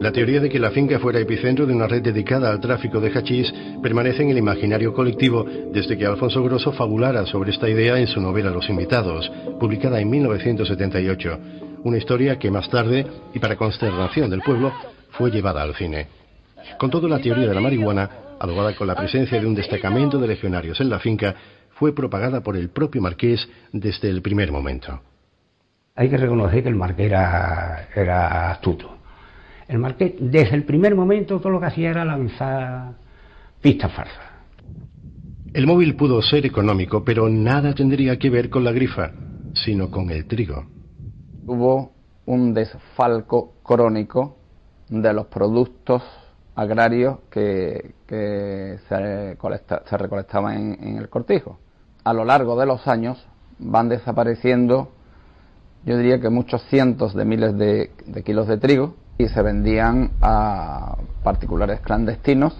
[0.00, 3.12] La teoría de que la finca fuera epicentro de una red dedicada al tráfico de
[3.12, 8.08] hachís permanece en el imaginario colectivo desde que Alfonso Grosso fabulara sobre esta idea en
[8.08, 11.38] su novela Los Invitados, publicada en 1978.
[11.84, 14.72] Una historia que más tarde, y para consternación del pueblo,
[15.12, 16.08] fue llevada al cine.
[16.76, 18.10] Con todo, la teoría de la marihuana,
[18.40, 21.36] adobada con la presencia de un destacamento de legionarios en la finca,
[21.74, 25.11] fue propagada por el propio marqués desde el primer momento.
[25.94, 28.96] Hay que reconocer que el marqués era, era astuto.
[29.68, 32.92] El marqués, desde el primer momento, todo lo que hacía era lanzar
[33.60, 34.32] pistas falsas.
[35.52, 39.12] El móvil pudo ser económico, pero nada tendría que ver con la grifa,
[39.52, 40.64] sino con el trigo.
[41.46, 41.92] Hubo
[42.26, 44.36] un desfalco crónico
[44.88, 46.02] de los productos
[46.54, 51.58] agrarios que, que se, colecta- se recolectaban en, en el cortijo.
[52.04, 53.26] A lo largo de los años
[53.58, 54.90] van desapareciendo,
[55.84, 57.90] yo diría que muchos cientos de miles de,
[58.24, 62.54] kilos de trigo y se vendían a particulares clandestinos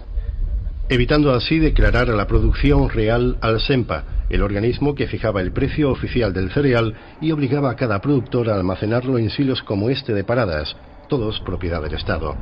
[0.89, 5.89] evitando así declarar a la producción real al SEMPA, el organismo que fijaba el precio
[5.89, 10.23] oficial del cereal y obligaba a cada productor a almacenarlo en silos como este de
[10.23, 10.75] paradas,
[11.07, 12.35] todos propiedad del Estado.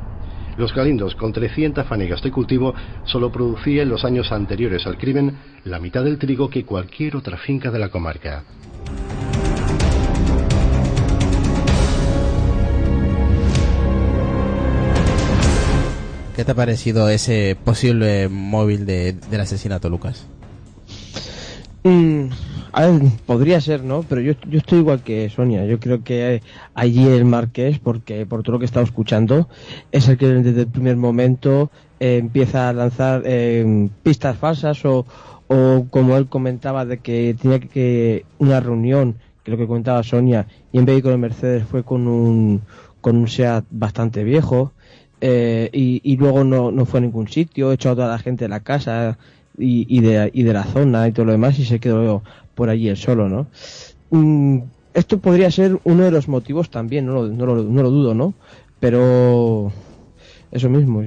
[0.58, 2.74] Los Galindos, con 300 fanegas de cultivo,
[3.04, 7.38] solo producía en los años anteriores al crimen la mitad del trigo que cualquier otra
[7.38, 8.44] finca de la comarca.
[16.34, 20.26] ¿Qué te ha parecido ese posible móvil de, del asesinato, Lucas?
[21.84, 22.28] Mm,
[22.72, 22.88] a
[23.26, 24.02] podría ser, ¿no?
[24.02, 25.66] Pero yo, yo estoy igual que Sonia.
[25.66, 26.42] Yo creo que
[26.74, 29.48] allí el Marqués, porque por todo lo que he estado escuchando,
[29.90, 31.70] es el que desde el primer momento
[32.00, 35.04] eh, empieza a lanzar eh, pistas falsas o,
[35.48, 40.46] o como él comentaba de que tenía que, una reunión, que lo que comentaba Sonia,
[40.72, 42.62] y en vez de con el Mercedes fue con un,
[43.02, 44.72] con un SEAT bastante viejo.
[45.24, 48.48] Eh, y, luego no, no fue a ningún sitio, echó a toda la gente de
[48.48, 49.16] la casa
[49.56, 52.24] y, de, y de la zona y todo lo demás y se quedó
[52.56, 53.46] por allí él solo, ¿no?
[54.10, 54.62] Mm,
[54.94, 58.14] esto podría ser uno de los motivos también, no lo, no lo, no lo dudo,
[58.14, 58.34] ¿no?
[58.80, 59.72] Pero
[60.50, 61.04] eso mismo,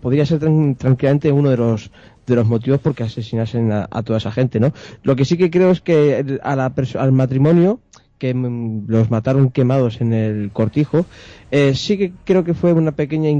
[0.00, 1.90] podría ser tran- tranquilamente uno de los
[2.28, 4.72] de los motivos por que asesinasen a, a toda esa gente, ¿no?
[5.02, 7.80] Lo que sí que creo es que a la al matrimonio
[8.18, 11.06] que los mataron quemados en el cortijo,
[11.50, 13.30] eh, sí que creo que fue una pequeña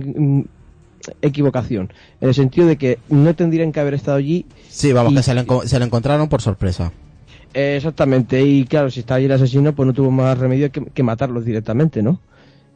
[1.23, 4.47] equivocación, en el sentido de que no tendrían que haber estado allí.
[4.69, 6.93] Sí, vamos, y- que se lo, se lo encontraron por sorpresa.
[7.55, 10.85] eh, exactamente, y claro, si está allí el asesino, pues no tuvo más remedio que,
[10.85, 12.21] que matarlos directamente, ¿no?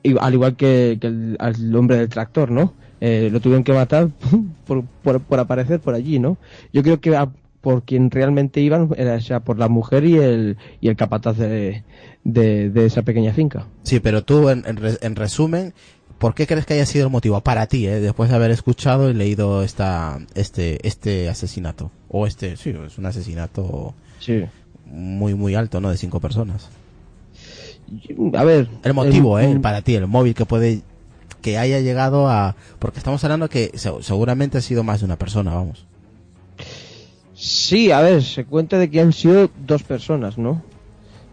[0.03, 2.74] Y, al igual que, que el, al hombre del tractor, ¿no?
[3.00, 4.09] Eh, lo tuvieron que matar
[4.66, 6.36] por, por, por aparecer por allí, ¿no?
[6.72, 7.28] Yo creo que a-
[7.62, 11.38] por quien realmente iban era o sea, por la mujer y el, y el capataz
[11.38, 11.82] de,
[12.24, 13.66] de, de esa pequeña finca.
[13.84, 15.72] Sí, pero tú, en, en re- en resumen,
[16.18, 19.08] ¿por qué crees que haya sido el motivo para ti, eh, después de haber escuchado
[19.10, 21.90] y leído esta, este, este asesinato?
[22.08, 24.44] O este, sí, es un asesinato Sí.
[24.84, 25.90] muy, muy alto, ¿no?
[25.90, 26.68] De cinco personas.
[28.34, 28.68] A ver.
[28.84, 29.60] El motivo, el- ¿eh?
[29.60, 30.80] Para ti, el móvil que puede,
[31.40, 35.16] que haya llegado a, porque estamos hablando que se- seguramente ha sido más de una
[35.16, 35.86] persona, vamos.
[37.45, 40.62] Sí, a ver, se cuenta de que han sido dos personas, ¿no?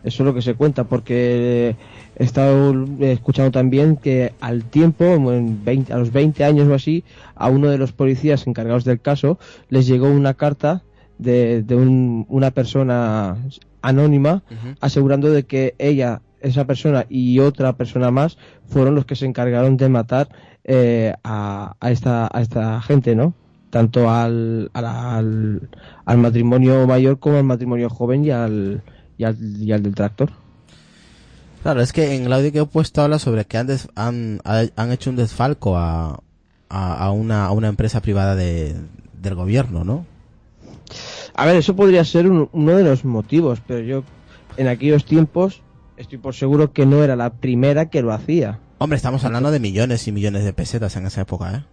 [0.03, 1.75] Eso es lo que se cuenta, porque
[2.17, 5.03] he estado escuchando también que al tiempo,
[5.33, 7.03] en 20 a los 20 años o así,
[7.35, 9.37] a uno de los policías encargados del caso
[9.69, 10.81] les llegó una carta
[11.19, 13.37] de, de un- una persona
[13.83, 14.41] anónima
[14.79, 18.37] asegurando de que ella, esa persona y otra persona más
[18.67, 20.29] fueron los que se encargaron de matar
[20.63, 23.33] eh, a, a esta, a esta gente, ¿no?
[23.69, 25.69] Tanto al, al,
[26.05, 28.81] al, matrimonio mayor como al matrimonio joven y al,
[29.17, 30.31] y al, y al del tractor.
[31.61, 34.39] Claro, es que en el audio que he puesto habla sobre que han, des- han,
[34.45, 36.19] ha- han hecho un desfalco a,
[36.69, 38.75] a, a una, a una empresa privada de,
[39.21, 40.05] del gobierno, ¿no?
[41.35, 44.03] A ver, eso podría ser un- uno de los motivos, pero yo
[44.57, 45.61] en aquellos tiempos
[45.97, 48.59] estoy por seguro que no era la primera que lo hacía.
[48.79, 51.63] Hombre, estamos hablando de millones y millones de pesetas en esa época, ¿eh?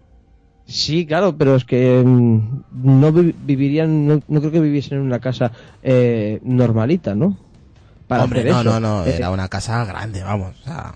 [0.66, 2.40] Sí, claro, pero es que mm,
[2.82, 5.52] no vi- vivirían, no, no creo que viviesen en una casa
[5.82, 7.36] eh, normalita, ¿no?
[8.08, 10.54] Hombre, hacer no, no, no, era una casa grande, vamos.
[10.60, 10.94] o sea,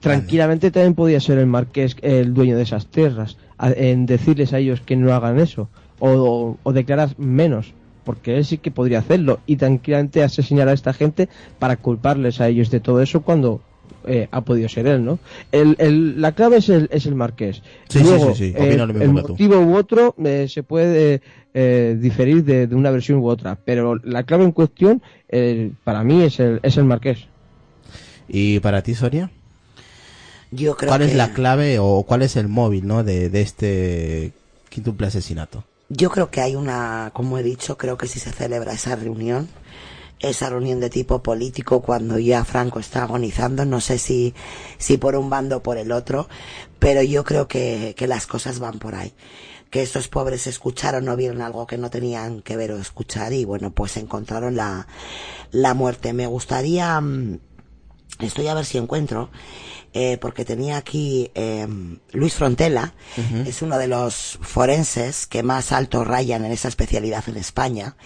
[0.00, 4.58] tranquilamente también podía ser el marqués el dueño de esas tierras, a- en decirles a
[4.58, 5.68] ellos que no hagan eso,
[5.98, 7.74] o, o- o declarar menos,
[8.04, 11.28] porque él sí que podría hacerlo, y tranquilamente asesinar a esta gente
[11.58, 13.60] para culparles a ellos de todo eso cuando
[14.08, 15.18] eh, ha podido ser él, ¿no?
[15.52, 17.62] El, el- la clave es el, es el marqués.
[17.88, 19.32] Sí, sí, Luego, sí, sí, eh, opino lo mismo el que tú.
[19.34, 21.20] motivo u otro eh, se puede
[21.54, 26.02] eh, diferir de, de una versión u otra, pero la clave en cuestión eh, para
[26.04, 27.26] mí es el, es el marqués.
[28.28, 29.30] ¿Y para ti, Soria?
[30.50, 33.40] Yo creo ¿Cuál que es la clave o cuál es el móvil, no, de, de
[33.42, 34.32] este
[34.70, 35.64] quíntuple asesinato?
[35.90, 39.48] Yo creo que hay una, como he dicho, creo que si se celebra esa reunión,
[40.20, 44.34] esa reunión de tipo político cuando ya Franco está agonizando, no sé si,
[44.78, 46.28] si por un bando o por el otro,
[46.78, 49.12] pero yo creo que, que las cosas van por ahí.
[49.70, 53.44] Que estos pobres escucharon o vieron algo que no tenían que ver o escuchar y
[53.44, 54.86] bueno, pues encontraron la,
[55.50, 56.14] la muerte.
[56.14, 57.38] Me gustaría, mm,
[58.20, 59.30] estoy a ver si encuentro,
[60.00, 61.66] eh, porque tenía aquí eh,
[62.12, 62.94] Luis Frontela,
[63.46, 67.96] es uno de los forenses que más alto rayan en esa especialidad en España.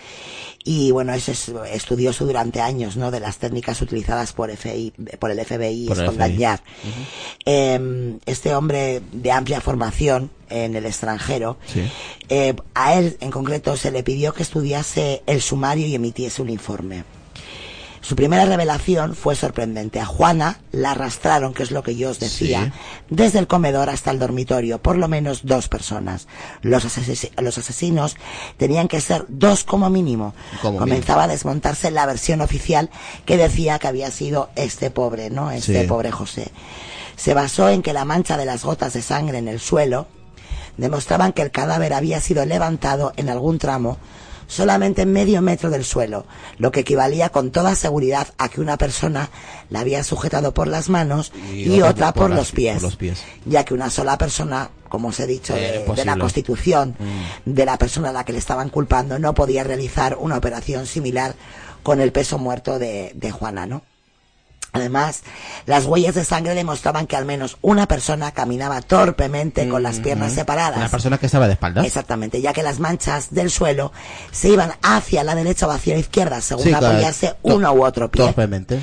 [0.64, 3.10] Y bueno, es, es estudioso durante años, ¿no?
[3.10, 6.60] De las técnicas utilizadas por, FI, por el FBI Por el FBI.
[7.44, 11.82] Eh, este hombre de amplia formación en el extranjero, Sí.
[12.30, 16.48] eh, a él en concreto se le pidió que estudiase el sumario y emitiese un
[16.48, 17.04] informe.
[18.02, 20.00] Su primera revelación fue sorprendente.
[20.00, 22.72] A Juana la arrastraron, que es lo que yo os decía, Sí.
[23.10, 26.26] desde el comedor hasta el dormitorio, por lo menos dos personas.
[26.62, 28.16] Los, ases- los asesinos
[28.56, 30.34] tenían que ser dos como mínimo.
[30.60, 32.90] Como Comenzaba a desmontarse la versión oficial
[33.24, 35.52] que decía que había sido este pobre, ¿no?
[35.52, 35.86] Este Sí.
[35.86, 36.50] pobre José.
[37.14, 40.08] Se basó en que la mancha de las gotas de sangre en el suelo
[40.76, 43.98] demostraban que el cadáver había sido levantado en algún tramo
[44.52, 46.26] solamente medio metro del suelo,
[46.58, 49.30] lo que equivalía con toda seguridad a que una persona
[49.70, 53.22] la había sujetado por las manos y, otra, por, los pies, por los pies.
[53.46, 57.50] ya que una sola persona, como os he dicho, Era de- la constitución Mm.
[57.54, 61.34] de la persona a la que le estaban culpando, no podía realizar una operación similar
[61.82, 63.82] con el peso muerto de, de Juana, ¿no?
[64.74, 65.22] Además,
[65.66, 70.32] las huellas de sangre demostraban que al menos una persona caminaba torpemente con las piernas
[70.32, 70.78] separadas.
[70.78, 71.84] Una persona que estaba de espaldas.
[71.84, 73.92] Exactamente, ya que las manchas del suelo
[74.30, 77.84] se iban hacia la derecha o hacia la izquierda, según Sí, claro, to- uno u
[77.84, 78.24] otro pie.
[78.24, 78.82] Torpemente.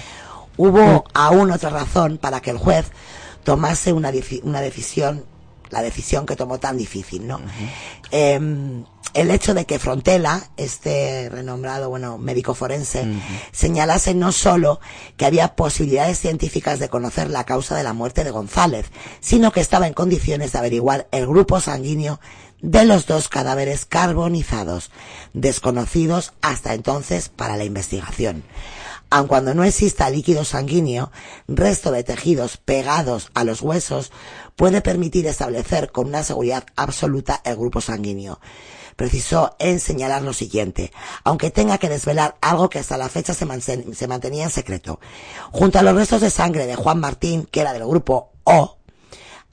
[0.58, 2.86] Hubo aún otra razón para que el juez
[3.44, 4.12] tomase una,
[4.44, 5.26] una decisión,
[5.70, 7.40] la decisión que tomó tan difícil, ¿no?
[8.12, 13.08] Em, el hecho de que Frontela, este renombrado, bueno, médico forense,
[13.52, 14.80] señalase no solo
[15.18, 18.88] que había posibilidades científicas de conocer la causa de la muerte de González,
[19.20, 22.20] sino que estaba en condiciones de averiguar el grupo sanguíneo
[22.62, 24.92] de los dos cadáveres carbonizados,
[25.34, 28.44] desconocidos hasta entonces para la investigación.
[29.12, 31.12] Aun cuando no exista líquido sanguíneo,
[31.48, 34.12] resto de tejidos pegados a los huesos
[34.56, 38.40] puede permitir establecer con una seguridad absoluta el grupo sanguíneo.
[38.96, 40.92] Precisó en señalar lo siguiente,
[41.24, 45.00] aunque tenga que desvelar algo que hasta la fecha se, manten- se mantenía en secreto.
[45.52, 48.78] Junto a los restos de sangre de Juan Martín, que era del grupo O,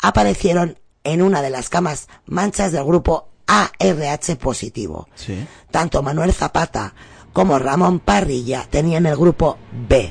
[0.00, 5.08] aparecieron en una de las camas manchas del grupo ARH positivo.
[5.14, 5.46] Sí.
[5.70, 6.94] Tanto Manuel Zapata
[7.36, 9.58] como Ramón Parrilla tenían el grupo
[9.90, 10.10] B.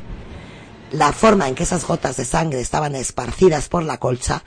[0.91, 4.43] La forma en que esas gotas de sangre estaban esparcidas por la colcha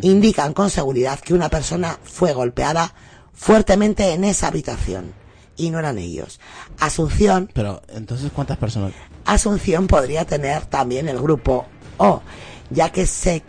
[0.00, 2.94] indican con seguridad que una persona fue golpeada
[3.34, 5.12] fuertemente en esa habitación.
[5.58, 6.40] Y no eran ellos.
[6.80, 8.94] Asunción Pero, entonces, ¿cuántas personas?
[9.26, 11.66] Asunción podría tener también el grupo
[11.98, 12.22] O,
[12.70, 13.42] ya que sé,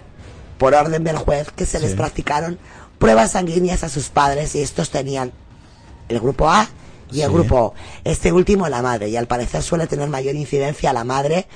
[0.58, 2.60] por orden del juez, que se les practicaron
[3.00, 5.32] pruebas sanguíneas a sus padres y estos tenían
[6.10, 6.68] el grupo A
[7.12, 7.74] y el grupo.
[8.04, 11.48] Este último la madre, y al parecer suele tener mayor incidencia la madre,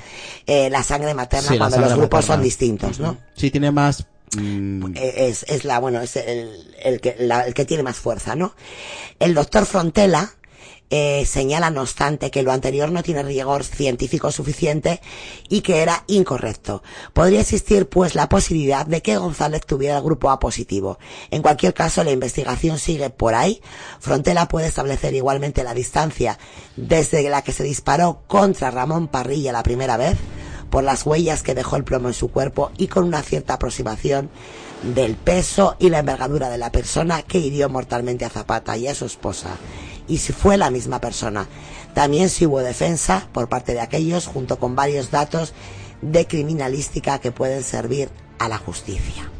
[0.46, 2.36] eh, la sangre materna, Sí, cuando los grupos materna.
[2.36, 3.18] son distintos, ¿no?
[3.36, 4.06] Sí, tiene más.
[4.38, 7.96] mm, Eh, es, es la, bueno, es el, el que, la- el que tiene más
[7.98, 8.54] fuerza, ¿no?
[9.20, 10.34] El doctor Frontela
[10.90, 15.02] eh, señala, no obstante, que lo anterior no tiene rigor científico suficiente
[15.50, 16.82] y que era incorrecto.
[17.14, 20.98] Podría existir, pues, la posibilidad de que González tuviera el grupo A positivo.
[21.30, 23.62] En cualquier caso, la investigación sigue por ahí.
[24.00, 26.40] Frontela puede establecer igualmente la distancia
[26.76, 30.18] desde la que se disparó contra Ramón Parrilla la primera vez
[30.70, 34.30] por las huellas que dejó el plomo en su cuerpo y con una cierta aproximación
[34.84, 38.96] del peso y la envergadura de la persona que hirió mortalmente a Zapata y a
[38.96, 39.58] su esposa.
[40.08, 41.48] Y si fue la misma persona.
[41.94, 45.54] También si hubo defensa por parte de aquellos junto con varios datos
[46.02, 49.32] de criminalística que pueden servir a la justicia.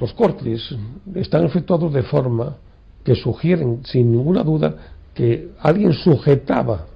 [0.00, 0.74] Los cortes
[1.14, 2.56] están efectuados de forma
[3.04, 4.74] que sugieren sin ninguna duda
[5.14, 6.86] que alguien sujetaba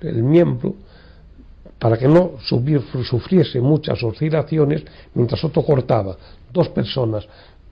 [0.00, 0.74] el miembro
[1.78, 4.84] para que no sufriese muchas oscilaciones
[5.14, 6.16] mientras otro cortaba.
[6.52, 7.26] Dos personas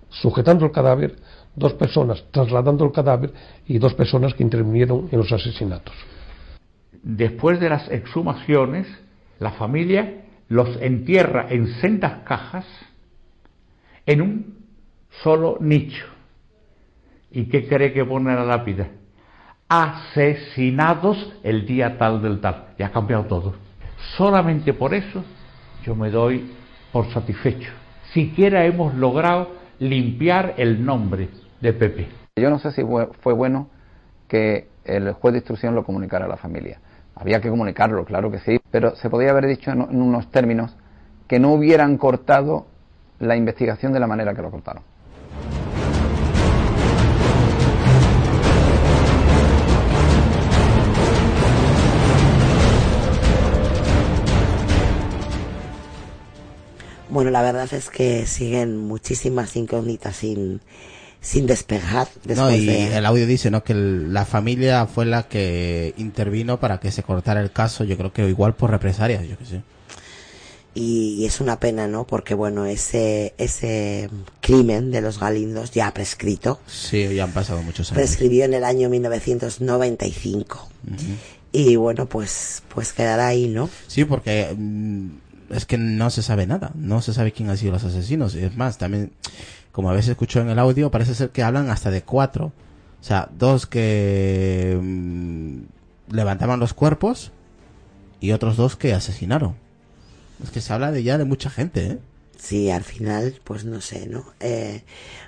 [0.08, 1.16] sujetando el cadáver,
[1.54, 3.32] dos personas trasladando el cadáver
[3.66, 5.94] y dos personas que intervinieron en los asesinatos.
[7.02, 8.86] Después de las exhumaciones,
[9.38, 12.66] la familia los entierra en sendas cajas
[14.06, 14.61] en un
[15.22, 16.04] solo nicho.
[17.30, 18.88] ¿Y qué cree que pone la lápida?
[19.68, 22.74] Asesinados el día tal del tal.
[22.78, 23.54] Ya ha cambiado todo.
[24.16, 25.24] Solamente por eso
[25.84, 26.52] yo me doy
[26.92, 27.70] por satisfecho.
[28.12, 32.08] Siquiera hemos logrado limpiar el nombre de Pepe.
[32.36, 32.82] Yo no sé si
[33.20, 33.68] fue bueno
[34.28, 36.80] que el juez de instrucción lo comunicara a la familia.
[37.14, 40.74] había que comunicarlo, claro que sí, pero se podía haber dicho en unos términos
[41.28, 42.66] que no hubieran cortado
[43.20, 44.82] la investigación de la manera que lo cortaron.
[57.09, 60.61] Bueno, la verdad es que siguen muchísimas incógnitas sin,
[61.20, 62.09] sin despejar.
[62.34, 62.97] No, y de...
[62.97, 63.62] el audio dice, ¿no?
[63.62, 67.99] Que el- la familia fue la que intervino para que se cortara el caso, yo
[67.99, 69.61] creo que igual por represalias, yo qué sé.
[70.74, 72.04] Y, es una pena, ¿no?
[72.04, 74.08] Porque bueno, ese, ese
[74.40, 76.60] crimen de los Galindos ya ha prescrito.
[76.66, 77.96] Sí, ya han pasado muchos años.
[77.96, 80.68] Prescribió en el año 1995.
[80.90, 80.96] Ujú.
[81.52, 83.68] Y bueno, pues, pues quedará ahí, ¿no?
[83.86, 85.08] Sí, porque mm,
[85.50, 88.34] es que no se sabe nada, no se sabe quién ha sido los asesinos.
[88.34, 89.12] Es más, también,
[89.70, 92.52] como a veces escucho en el audio, parece ser que hablan hasta de cuatro.
[93.00, 97.32] O sea, dos que mm, levantaban los cuerpos
[98.20, 99.56] y otros dos que asesinaron.
[100.43, 101.99] Es que se habla de ya de mucha gente, ¿eh?
[102.38, 104.24] Sí, al final, pues no sé, ¿no?
[104.40, 104.82] Eh,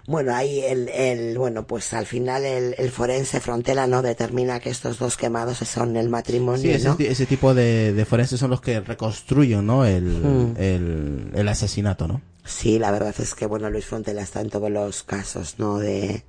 [0.09, 4.03] bueno, ahí el, el, bueno, pues al final el, el forense Frontera, ¿no?
[4.03, 6.97] Determina que estos dos quemados son el matrimonio, Sí, ese, ¿no?
[6.99, 9.85] ese tipo de, de forenses son los que reconstruyen, ¿no?
[9.87, 10.55] El, Mm.
[10.59, 12.21] el, el asesinato, ¿no?
[12.45, 15.79] Sí, la verdad es que, bueno, Luis Frontera está en todos los casos, ¿no?
[15.79, 16.25] De,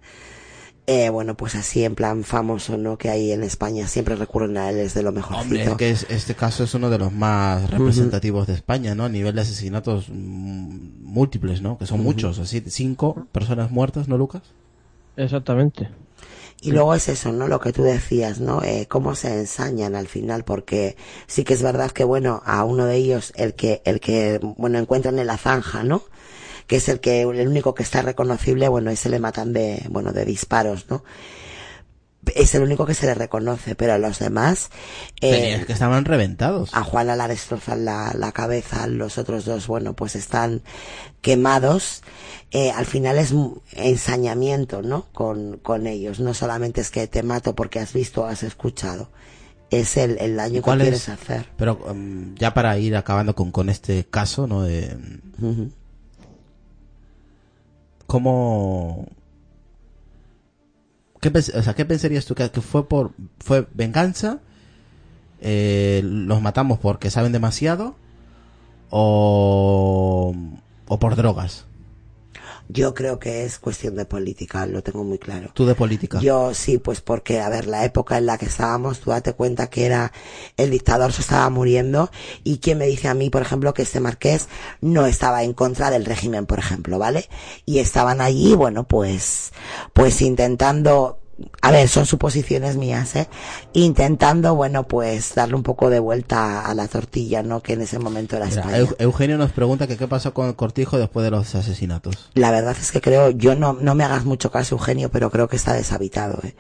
[0.88, 2.98] eh, bueno, pues así en plan famoso, ¿no?
[2.98, 5.42] Que hay en España siempre recurren a él, es de lo mejorcito.
[5.44, 9.06] Hombre, es que es- este caso es uno de los más representativos de España, ¿no?
[9.06, 11.78] A nivel de asesinatos mm, múltiples, ¿no?
[11.78, 14.44] Que son muchos, así, cinco personas muertas, ¿no, Lucas?
[15.18, 15.90] Exactamente.
[16.62, 17.48] Y luego es eso, ¿no?
[17.48, 18.64] Lo que tú decías, ¿no?
[18.64, 20.96] Eh, cómo se ensañan al final, porque
[21.28, 24.80] sí que es verdad que, bueno, a uno de ellos, el que, el que, bueno,
[24.80, 26.02] encuentran en la zanja, ¿no?
[26.68, 30.12] Que es el que, el único que está reconocible, bueno, ese le matan de, bueno,
[30.14, 31.04] de disparos, ¿no?
[32.34, 34.72] Es el único que se le reconoce, pero a los demás,
[35.22, 36.74] eh, que estaban reventados.
[36.74, 40.64] a Juana la destrozan la, la cabeza, los otros dos, bueno, pues están
[41.22, 42.02] quemados.
[42.50, 43.32] Eh, al final es
[43.74, 45.06] ensañamiento, ¿no?
[45.14, 46.20] Con, con ellos.
[46.20, 49.10] No solamente es que te mato porque has visto o has escuchado.
[49.70, 51.10] Es el, el daño que ¿Cuál quieres es?
[51.10, 51.46] hacer.
[51.58, 54.64] Pero mm, ya para ir acabando con, con este caso, ¿no?
[54.64, 54.98] De.
[58.08, 59.08] ¿Cómo...
[61.22, 61.32] ¿Qué,
[61.76, 62.36] ¿qué pensarías tú?
[62.36, 64.40] ¿Que, que fue por fue venganza?
[65.42, 67.96] Eh, ¿Los matamos porque saben demasiado?
[68.90, 70.36] ¿O,
[70.88, 71.66] o por drogas?
[72.68, 75.52] Yo creo que es cuestión de política, lo tengo muy claro.
[75.54, 76.20] Tú de política.
[76.20, 79.68] Yo sí, pues porque, a ver, la época en la que estábamos, tú date cuenta
[79.68, 80.12] que era
[80.58, 82.10] el dictador se estaba muriendo
[82.44, 84.48] y quién me dice a mí, por ejemplo, que este marqués
[84.82, 87.30] no estaba en contra del régimen, por ejemplo, ¿vale?
[87.66, 89.52] Y estaban allí, bueno, pues,
[89.94, 91.20] pues intentando,
[91.62, 93.28] a ver, son suposiciones mías, ¿eh?
[93.74, 97.62] Intentando, bueno, pues darle un poco de vuelta a la tortilla, ¿no?
[97.62, 98.78] Que en ese momento era España.
[98.80, 102.30] Eu- Eugenio nos pregunta que qué pasó con el cortijo después de los asesinatos.
[102.36, 105.50] La verdad es que creo, yo no, no me hagas mucho caso, Eugenio, pero creo
[105.50, 106.56] que está deshabitado, ¿eh?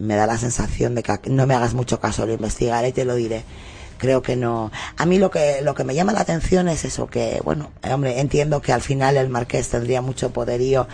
[0.00, 3.04] Me da la sensación de que no me hagas mucho caso, lo investigaré y te
[3.04, 3.44] lo diré.
[3.98, 4.70] Creo que no.
[4.96, 7.92] A mí lo que, lo que me llama la atención es eso, que, bueno, eh,
[7.92, 10.86] hombre, entiendo que al final el marqués tendría mucho poderío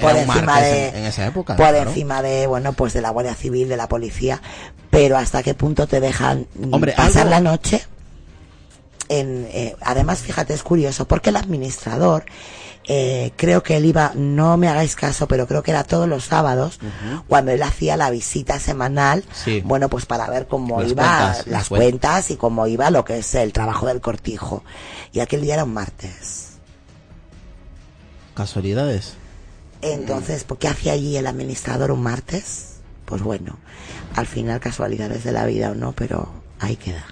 [0.00, 1.56] por encima de, en, en esa época.
[1.56, 1.88] por claro.
[1.88, 4.42] encima de, bueno, pues de la Guardia Civil, de la policía,
[4.90, 7.82] pero hasta qué punto te dejan Hombre, pasar algo- la noche
[9.08, 12.24] en, eh, además, fíjate, es curioso, porque el administrador,
[12.90, 16.24] eh, creo que él iba, no me hagáis caso, pero creo que era todos los
[16.24, 16.78] sábados,
[17.26, 19.62] cuando él hacía la visita semanal, Sí.
[19.64, 23.04] bueno, pues para ver cómo Las iba cuentas, las, las cuentas y cómo iba lo
[23.04, 24.62] que es el trabajo del cortijo.
[25.12, 26.44] Y aquel día era un martes.
[28.34, 29.14] Casualidades.
[29.82, 32.76] Entonces, ¿por qué hacía allí el administrador un martes?
[33.04, 33.58] Pues bueno,
[34.14, 36.28] al final casualidades de la vida o no, pero
[36.58, 37.04] ahí queda.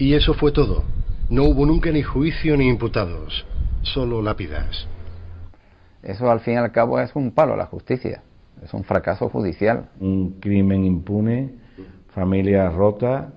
[0.00, 0.82] Y eso fue todo.
[1.28, 3.44] No hubo nunca ni juicio ni imputados,
[3.82, 4.88] solo lápidas.
[6.02, 8.22] Eso al fin y al cabo es un palo a la justicia,
[8.64, 9.90] es un fracaso judicial.
[10.00, 11.50] un crimen impune,
[12.14, 13.28] familia rota,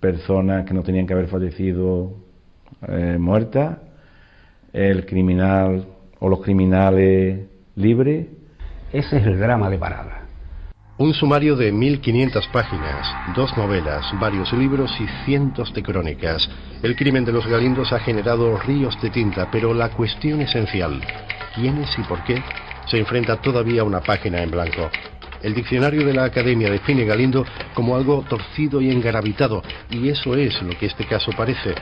[0.00, 2.12] personas que no tenían que haber fallecido
[2.86, 3.78] eh, muertas,
[4.74, 5.86] el criminal
[6.18, 8.26] o los criminales libres.
[8.92, 10.19] Ese es el drama de Parada.
[11.00, 16.46] Un sumario de 1500 páginas, dos novelas, varios libros y cientos de crónicas.
[16.82, 21.00] El crimen de los Galindos ha generado ríos de tinta, pero la cuestión esencial,
[21.54, 22.42] quiénes y por qué,
[22.86, 24.90] se enfrenta todavía a una página en blanco.
[25.42, 30.60] El diccionario de la Academia define Galindo como algo torcido y engarabitado, y eso es
[30.60, 31.76] lo que este caso parece,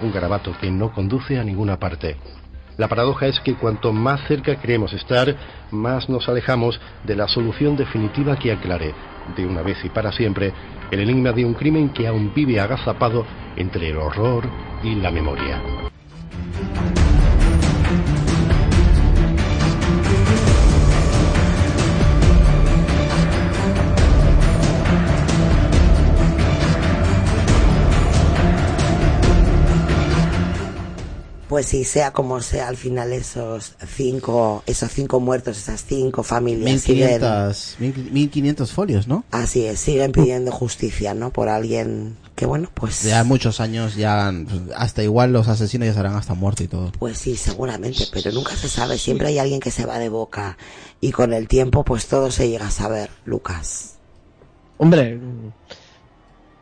[0.00, 2.18] un garabato que no conduce a ninguna parte.
[2.80, 5.36] La paradoja es que cuanto más cerca queremos estar,
[5.70, 8.94] más nos alejamos de la solución definitiva que aclare,
[9.36, 10.54] de una vez y para siempre,
[10.90, 13.26] el enigma de un crimen que aún vive agazapado
[13.56, 14.48] entre el horror
[14.82, 15.60] y la memoria.
[31.50, 36.82] Pues sí, sea como sea, al final esos cinco, esos cinco muertos, esas cinco familias
[36.82, 37.76] siguen, 1500,
[38.12, 39.24] 1500 folios, ¿no?
[39.32, 41.32] así es, siguen pidiendo justicia, ¿no?
[41.32, 45.94] Por alguien que bueno, pues Ya muchos años ya pues, hasta igual los asesinos ya
[45.94, 46.92] serán hasta muertos y todo.
[47.00, 48.96] Pues sí, seguramente, pero nunca se sabe.
[48.96, 50.56] Siempre hay alguien que se va de boca
[51.00, 53.96] y con el tiempo, pues todo se llega a saber, Lucas.
[54.78, 55.18] Hombre,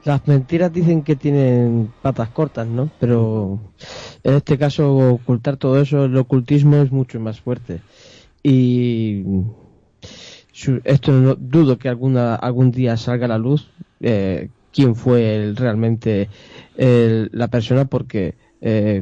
[0.05, 2.91] las mentiras dicen que tienen patas cortas, ¿no?
[2.99, 3.59] Pero
[4.25, 7.81] en este caso ocultar todo eso, el ocultismo es mucho más fuerte.
[8.43, 9.25] Y
[10.85, 15.57] esto no dudo que alguna algún día salga a la luz eh, quién fue el-
[15.57, 16.29] realmente
[16.77, 19.01] el- la persona porque eh,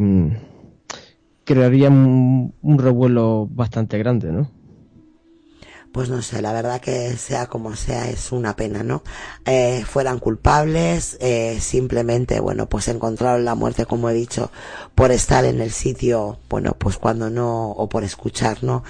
[1.45, 4.55] crearía un revuelo bastante grande, ¿no?
[5.97, 9.03] Pues no sé, la verdad que sea como sea es una pena, ¿no?
[9.47, 14.51] Eh, fueran culpables, eh, simplemente, bueno, pues encontraron la muerte, como he dicho,
[14.94, 18.84] por estar en el sitio, bueno, pues cuando no, o por escuchar, ¿no?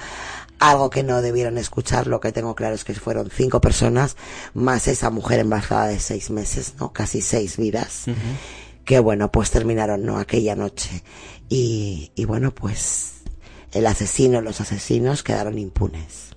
[0.59, 4.16] Algo que no debieron escuchar, lo que tengo claro es que fueron cinco personas,
[4.52, 6.92] más esa mujer embarazada de seis meses, ¿no?
[6.92, 8.07] Casi seis vidas,
[8.84, 10.18] que bueno, pues terminaron, ¿no?
[10.18, 11.04] Aquella noche.
[11.48, 13.18] Y, y bueno, pues
[13.70, 16.36] el asesino, los asesinos quedaron impunes.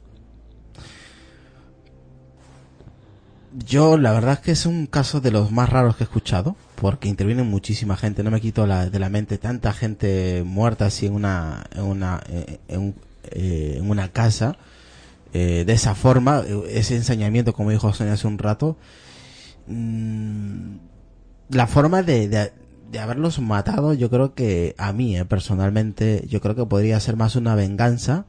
[3.54, 6.56] Yo la verdad es que es un caso de los más raros que he escuchado,
[6.76, 11.08] porque interviene muchísima gente, no me quito la, de la mente tanta gente muerta así
[11.08, 14.58] en una, en una, eh, eh, en una casa,
[15.34, 18.78] eh, de esa forma, ese ensañamiento como dijo Sonia hace un rato,
[19.68, 20.76] mm,
[21.50, 22.52] la forma de, de,
[22.92, 27.16] de haberlos matado, yo creo que a mí, eh, personalmente, yo creo que podría ser
[27.16, 28.26] más una venganza,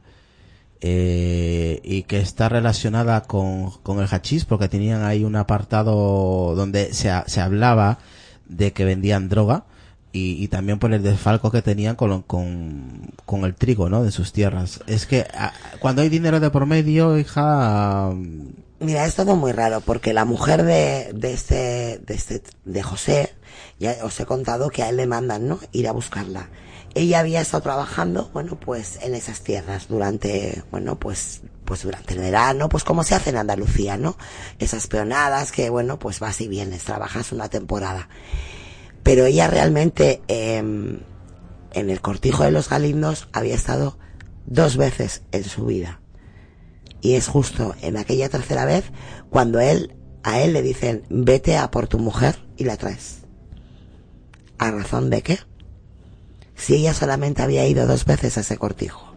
[0.81, 6.93] eh, y que está relacionada con, con el hachís porque tenían ahí un apartado donde
[6.93, 7.99] se, se hablaba
[8.47, 9.65] de que vendían droga
[10.11, 14.03] y, y también por el desfalco que tenían con, con, con el trigo, ¿no?
[14.03, 14.81] De sus tierras.
[14.87, 18.11] Es que ah, cuando hay dinero de por medio, hija,
[18.81, 23.31] Mira, es todo muy raro porque la mujer de, de este, de este, de José,
[23.79, 25.59] ya os he contado que a él le mandan, ¿no?
[25.71, 26.49] Ir a buscarla.
[26.93, 32.19] Ella había estado trabajando, bueno, pues en esas tierras durante, bueno, pues, pues durante el
[32.19, 34.17] verano, pues como se hace en Andalucía, ¿no?
[34.59, 38.09] Esas peonadas que, bueno, pues vas y vienes, trabajas una temporada.
[39.03, 40.99] Pero ella realmente, em,
[41.73, 43.97] en el cortijo de los Galindos había estado
[44.45, 46.01] dos veces en su vida.
[46.99, 48.85] Y es justo en aquella tercera vez
[49.29, 53.21] cuando él, a él le dicen, vete a por tu mujer y la traes.
[54.59, 55.39] ¿A razón de qué?
[56.61, 59.11] Si ella solamente había ido dos veces a ese cortijo.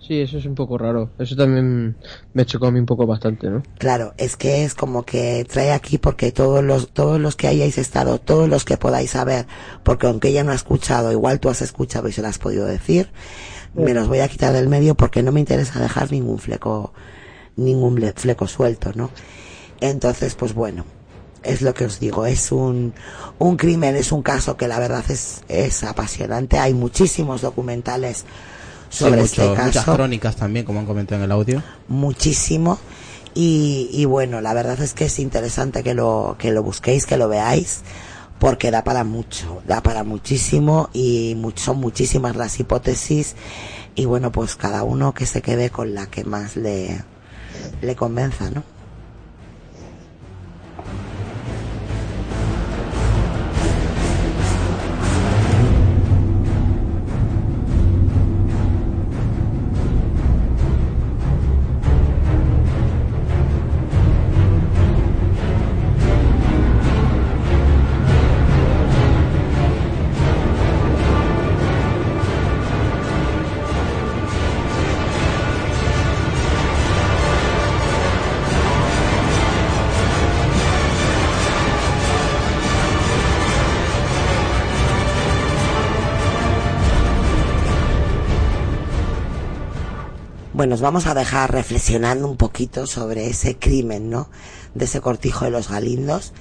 [0.00, 1.10] Sí, eso es un poco raro.
[1.18, 1.96] Eso también
[2.32, 3.62] me chocó a mí un poco bastante, ¿no?
[3.76, 7.76] Claro, es que es como que trae aquí porque todos los, todos los que hayáis
[7.76, 9.46] estado, todos los que podáis saber,
[9.82, 12.64] porque aunque ella no ha escuchado, igual tú has escuchado y se lo has podido
[12.64, 13.10] decir,
[13.74, 16.94] me los voy a quitar del medio porque no me interesa dejar ningún fleco,
[17.56, 19.10] ningún fleco suelto, ¿no?
[19.80, 20.86] Entonces, pues bueno,
[21.44, 22.92] es lo que os digo, es un,
[23.38, 28.24] un crimen, es un caso que la verdad es, es apasionante, hay muchísimos documentales
[28.90, 31.62] sobre sí, mucho- este muchas caso crónicas también, como han comentado en el audio.
[31.88, 32.78] muchísimo.
[33.36, 37.16] Y, y bueno la verdad es que es interesante que lo que lo busquéis que
[37.16, 37.80] lo veáis
[38.38, 43.34] porque da para mucho da para muchísimo y son muchísimas las hipótesis.
[43.96, 47.02] Y bueno pues cada uno que se quede con la que más le
[47.82, 48.62] le convenza no
[90.64, 94.30] Bueno, os vamos a dejar reflexionando un poquito sobre ese crimen, ¿no?
[94.74, 96.32] De ese cortijo de los galindos,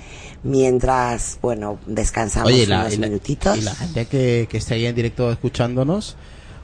[0.43, 3.57] mientras, bueno, descansamos Oye, la, unos y la- minutitos.
[3.57, 6.15] y la gente que, que esté ahí en directo escuchándonos,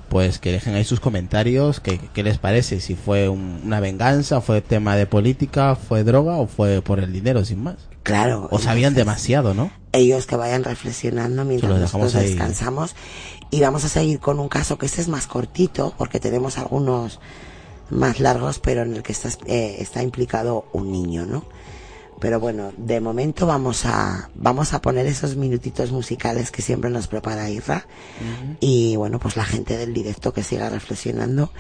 [0.08, 4.40] pues que dejen ahí sus comentarios, que, qué les parece, si fue un- una venganza,
[4.40, 7.76] fue tema de política, fue droga o fue por el dinero, sin más.
[8.04, 8.48] Claro.
[8.52, 9.70] O sabían demasiado, ¿no?
[9.92, 12.28] ellos que vayan reflexionando mientras los nosotros ahí.
[12.30, 12.96] descansamos
[13.50, 17.20] y vamos a seguir con un caso que este es más cortito porque tenemos algunos
[17.90, 21.44] más largos pero en el que está, eh, está implicado un niño no
[22.20, 27.08] pero bueno de momento vamos a vamos a poner esos minutitos musicales que siempre nos
[27.08, 27.86] prepara Irra
[28.60, 31.52] y bueno pues la gente del directo que siga reflexionando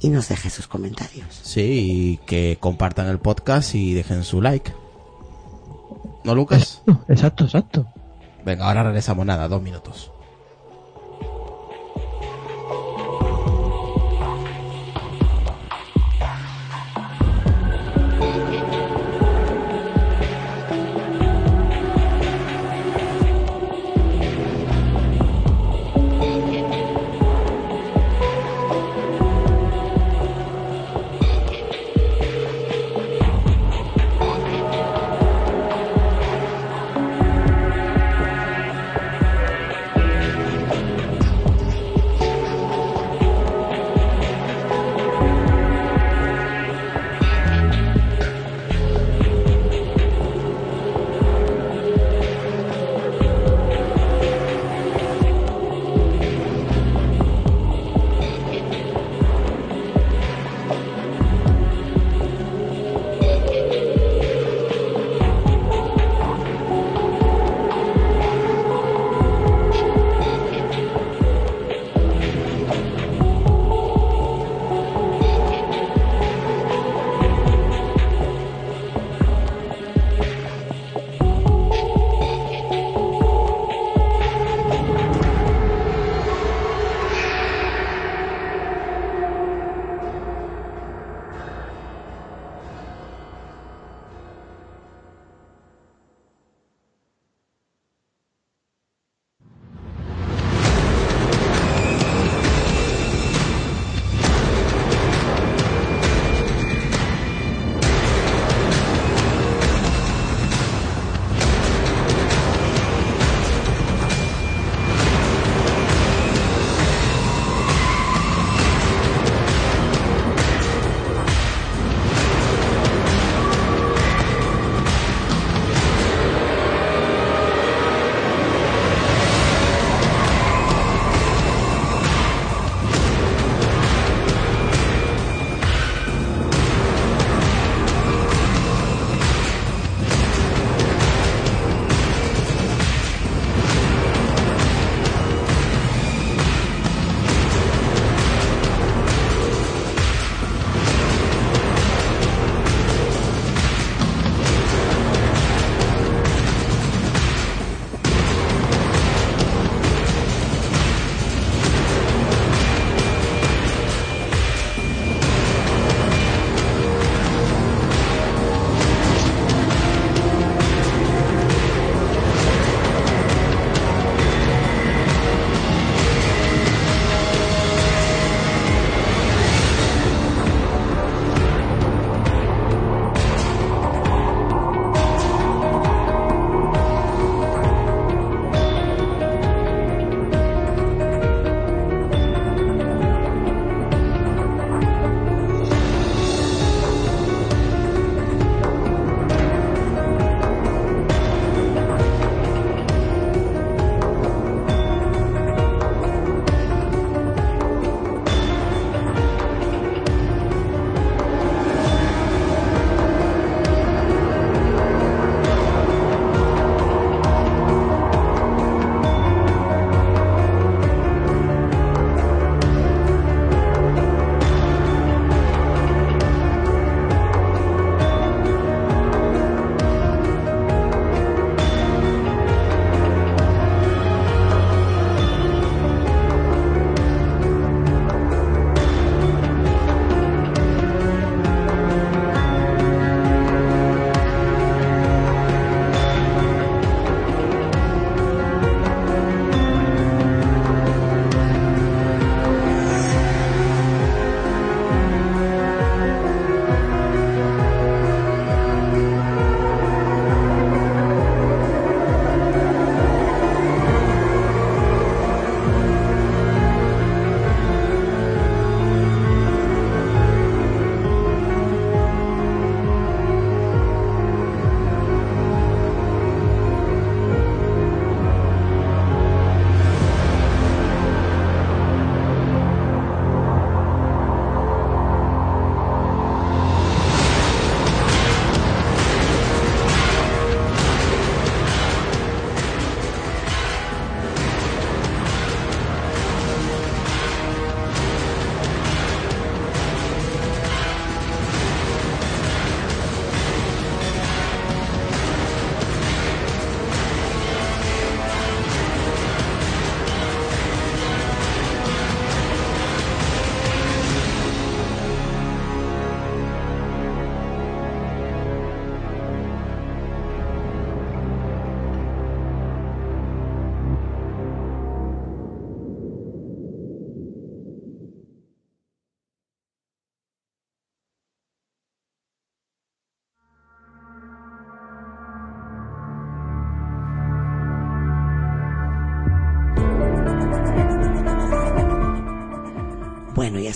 [0.00, 4.72] y nos deje sus comentarios Sí, y que compartan el podcast y dejen su like.
[6.24, 6.82] ¿No, Lucas?
[7.08, 7.86] Exacto, exacto.
[8.44, 10.12] Venga, ahora regresamos nada, dos minutos.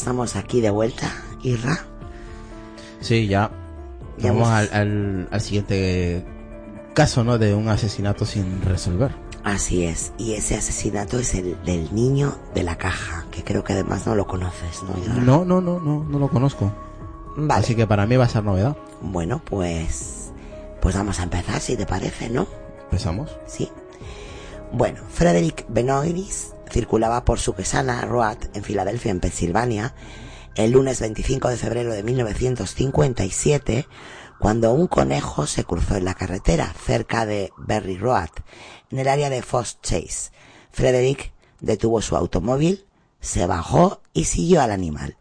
[0.03, 1.12] Estamos aquí de vuelta,
[1.44, 1.78] Irra.
[3.00, 3.53] Sí, ya.
[4.18, 6.24] Ya Vamos al, al- al siguiente
[6.92, 7.38] caso, ¿no?
[7.38, 9.12] De un asesinato sin resolver.
[9.44, 13.74] Así es, y ese asesinato es el del niño de la caja, que creo que
[13.74, 15.00] además no lo conoces, ¿no?
[15.05, 15.14] Irra?
[15.22, 16.72] No, no, no, no, no lo conozco.
[17.36, 17.61] Vale.
[17.61, 18.76] Así que para mí va a ser novedad.
[19.03, 20.30] Bueno, pues.
[20.80, 22.46] Pues vamos a empezar, si te parece, ¿no?
[22.84, 23.30] Empezamos.
[23.46, 23.70] Sí.
[24.72, 29.95] Bueno, Frederick Benoiris circulaba por su Quesana Road en Filadelfia, en Pensilvania,
[30.55, 33.87] el lunes 25 de febrero de 1957,
[34.41, 38.31] cuando un conejo se cruzó en la carretera cerca de Berry Road,
[38.91, 40.33] en el área de Foss Chase.
[40.73, 42.87] Frederick detuvo su automóvil,
[43.20, 45.18] se bajó y siguió al animal.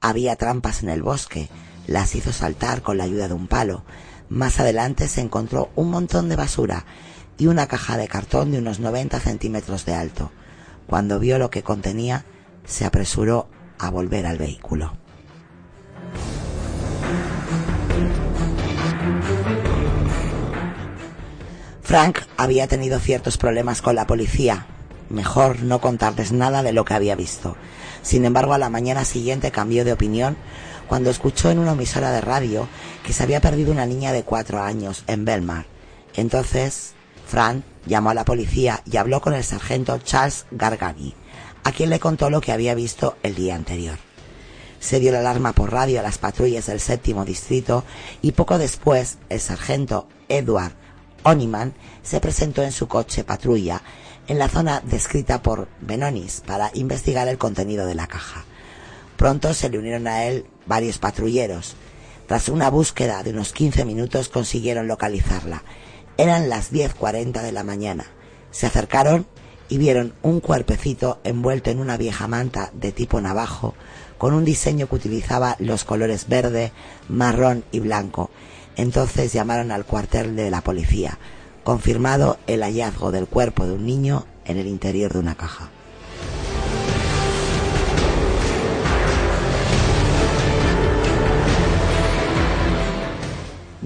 [0.00, 1.48] Había trampas en el bosque,
[1.86, 3.84] las hizo saltar con la ayuda de un palo.
[4.28, 6.84] Más adelante se encontró un montón de basura
[7.38, 10.32] y una caja de cartón de unos 90 centímetros de alto.
[10.88, 12.24] Cuando vio lo que contenía,
[12.64, 13.46] se apresuró
[13.78, 14.94] a volver al vehículo.
[21.82, 24.66] Frank había tenido ciertos problemas con la policía.
[25.10, 27.56] Mejor no contarles nada de lo que había visto.
[28.02, 30.36] Sin embargo, a la mañana siguiente cambió de opinión
[30.88, 32.66] cuando escuchó en una emisora de radio
[33.04, 35.66] que se había perdido una niña de cuatro años en Belmar.
[36.14, 36.94] Entonces,
[37.26, 41.14] Frank llamó a la policía y habló con el sargento Charles Gargani,
[41.64, 43.98] a quien le contó lo que había visto el día anterior.
[44.78, 47.84] Se dio la alarma por radio a las patrullas del séptimo distrito
[48.22, 50.74] y poco después el sargento Edward
[51.24, 53.82] Oniman se presentó en su coche patrulla
[54.28, 58.44] en la zona descrita por Benonis para investigar el contenido de la caja.
[59.16, 61.74] Pronto se le unieron a él varios patrulleros.
[62.26, 65.62] Tras una búsqueda de unos 15 minutos consiguieron localizarla.
[66.20, 68.04] Eran las 10.40 de la mañana.
[68.50, 69.28] Se acercaron
[69.68, 73.74] y vieron un cuerpecito envuelto en una vieja manta de tipo navajo
[74.18, 76.72] con un diseño que utilizaba los colores verde,
[77.08, 78.30] marrón y blanco.
[78.74, 81.20] Entonces llamaron al cuartel de la policía,
[81.62, 85.70] confirmado el hallazgo del cuerpo de un niño en el interior de una caja.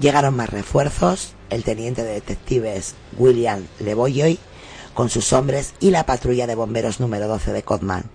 [0.03, 4.37] Llegaron más refuerzos, el teniente de detectives William Leboyoy
[4.93, 8.11] con sus hombres y la patrulla de bomberos número 12 de Codman.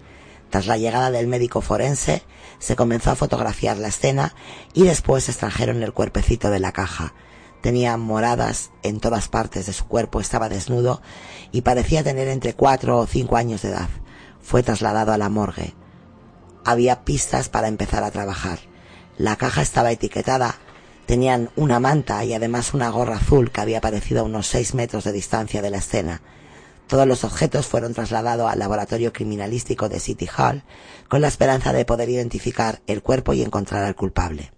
[0.51, 2.23] Tras la llegada del médico forense,
[2.59, 4.35] se comenzó a fotografiar la escena
[4.75, 7.15] y después extrajeron el cuerpecito de la caja.
[7.63, 11.01] Tenía moradas en todas partes de su cuerpo, estaba desnudo
[11.53, 13.89] y parecía tener entre cuatro o cinco años de edad.
[14.43, 15.73] Fue trasladado a la morgue.
[16.67, 18.59] Había pistas para empezar a trabajar.
[19.17, 20.59] La caja estaba etiquetada,
[21.09, 25.05] tenían una manta y además una gorra azul que había aparecido a unos seis metros
[25.05, 26.21] de distancia de la escena.
[26.87, 30.65] Todos los objetos fueron trasladados al laboratorio criminalístico de City Hall
[31.09, 34.53] con la esperanza de poder identificar el cuerpo y encontrar al culpable.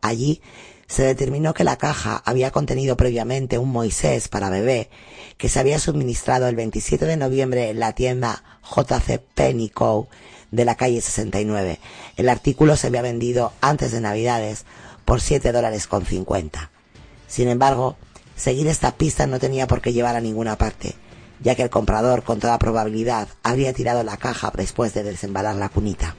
[0.00, 0.40] Allí
[0.86, 4.90] se determinó que la caja había contenido previamente un Moisés para bebé
[5.38, 10.06] que se había suministrado el 27 de noviembre en la tienda JC Penny Co.
[10.52, 11.80] de la calle 69.
[12.16, 14.66] El artículo se había vendido antes de Navidades
[15.10, 16.70] por 7 dólares con 50.
[17.26, 17.96] Sin embargo,
[18.36, 20.94] seguir esta pista no tenía por qué llevar a ninguna parte
[21.40, 25.68] ya que el comprador con toda probabilidad habría tirado la caja después de desembalar la
[25.68, 26.14] cunita.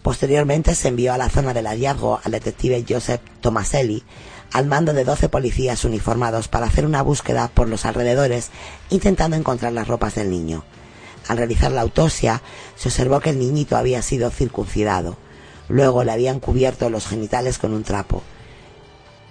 [0.00, 4.02] Posteriormente se envió a la zona del hallazgo al detective Joseph Tomaselli
[4.54, 8.48] al mando de 12 policías uniformados para hacer una búsqueda por los alrededores
[8.88, 10.64] intentando encontrar las ropas del niño.
[11.28, 12.42] Al realizar la autopsia
[12.76, 15.16] se observó que el niñito había sido circuncidado.
[15.68, 18.22] Luego le habían cubierto los genitales con un trapo.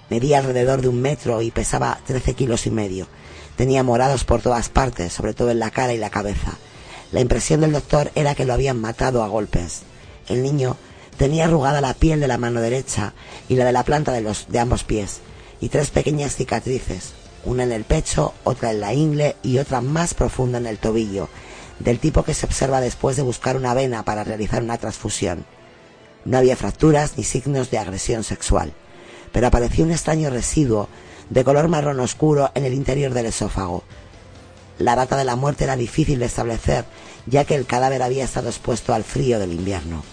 [0.09, 3.07] Medía alrededor de un metro y pesaba 13 kilos y medio.
[3.55, 6.57] Tenía morados por todas partes, sobre todo en la cara y la cabeza.
[7.11, 9.83] La impresión del doctor era que lo habían matado a golpes.
[10.27, 10.77] El niño
[11.17, 13.13] tenía arrugada la piel de la mano derecha
[13.47, 15.19] y la de la planta de, los, de ambos pies,
[15.61, 17.13] y tres pequeñas cicatrices,
[17.45, 21.29] una en el pecho, otra en la ingle y otra más profunda en el tobillo,
[21.79, 25.45] del tipo que se observa después de buscar una vena para realizar una transfusión.
[26.25, 28.73] No había fracturas ni signos de agresión sexual
[29.33, 30.87] pero apareció un extraño residuo
[31.29, 33.83] de color marrón oscuro en el interior del esófago.
[34.77, 36.85] La data de la muerte era difícil de establecer,
[37.25, 40.03] ya que el cadáver había estado expuesto al frío del invierno.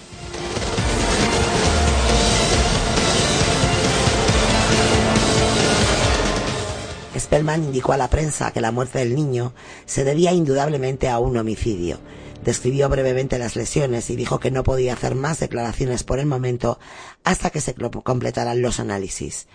[7.30, 9.54] Spellman indicó a la prensa que la muerte del niño
[9.86, 12.00] se debía indudablemente a un homicidio.
[12.44, 16.80] Describió brevemente las lesiones y dijo que no podía hacer más declaraciones por el momento
[17.22, 17.72] hasta que se
[18.02, 19.46] completaran los análisis.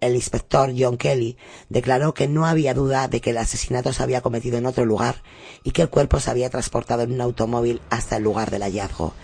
[0.00, 1.36] el inspector John Kelly
[1.68, 5.22] declaró que no había duda de que el asesinato se había cometido en otro lugar
[5.62, 9.14] y que el cuerpo se había transportado en un automóvil hasta el lugar del hallazgo.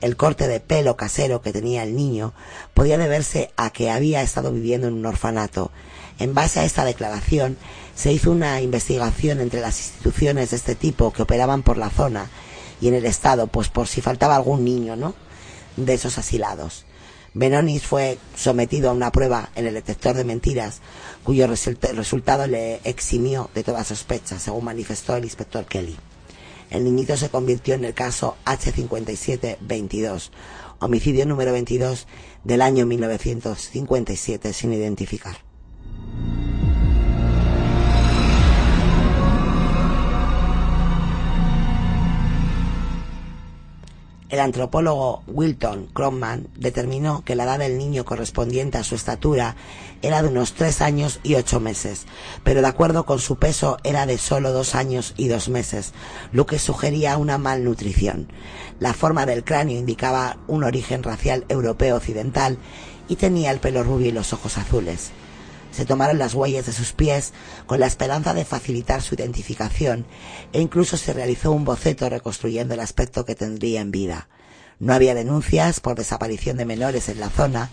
[0.00, 2.34] El corte de pelo casero que tenía el niño
[2.72, 5.72] podía deberse a que había estado viviendo en un orfanato.
[6.18, 7.56] En base a esta declaración,
[7.94, 12.30] se hizo una investigación entre las instituciones de este tipo que operaban por la zona
[12.80, 15.14] y en el estado, pues por si faltaba algún niño, ¿no?
[15.76, 16.84] De esos asilados.
[17.34, 20.80] Benonis fue sometido a una prueba en el detector de mentiras,
[21.24, 25.96] cuyo resultado le eximió de toda sospecha, según manifestó el inspector Kelly.
[26.70, 30.30] El niñito se convirtió en el caso H5722,
[30.80, 32.06] homicidio número 22
[32.44, 35.51] del año 1957 sin identificar.
[44.32, 49.56] El antropólogo Wilton Cromman determinó que la edad del niño correspondiente a su estatura
[50.00, 52.06] era de unos tres años y ocho meses,
[52.42, 55.92] pero de acuerdo con su peso era de solo dos años y dos meses,
[56.32, 58.32] lo que sugería una malnutrición.
[58.80, 62.56] La forma del cráneo indicaba un origen racial europeo occidental
[63.08, 65.12] y tenía el pelo rubio y los ojos azules
[65.72, 67.32] se tomaron las huellas de sus pies
[67.66, 70.06] con la esperanza de facilitar su identificación
[70.52, 74.28] e incluso se realizó un boceto reconstruyendo el aspecto que tendría en vida.
[74.78, 77.70] No había denuncias por desaparición de menores en la zona,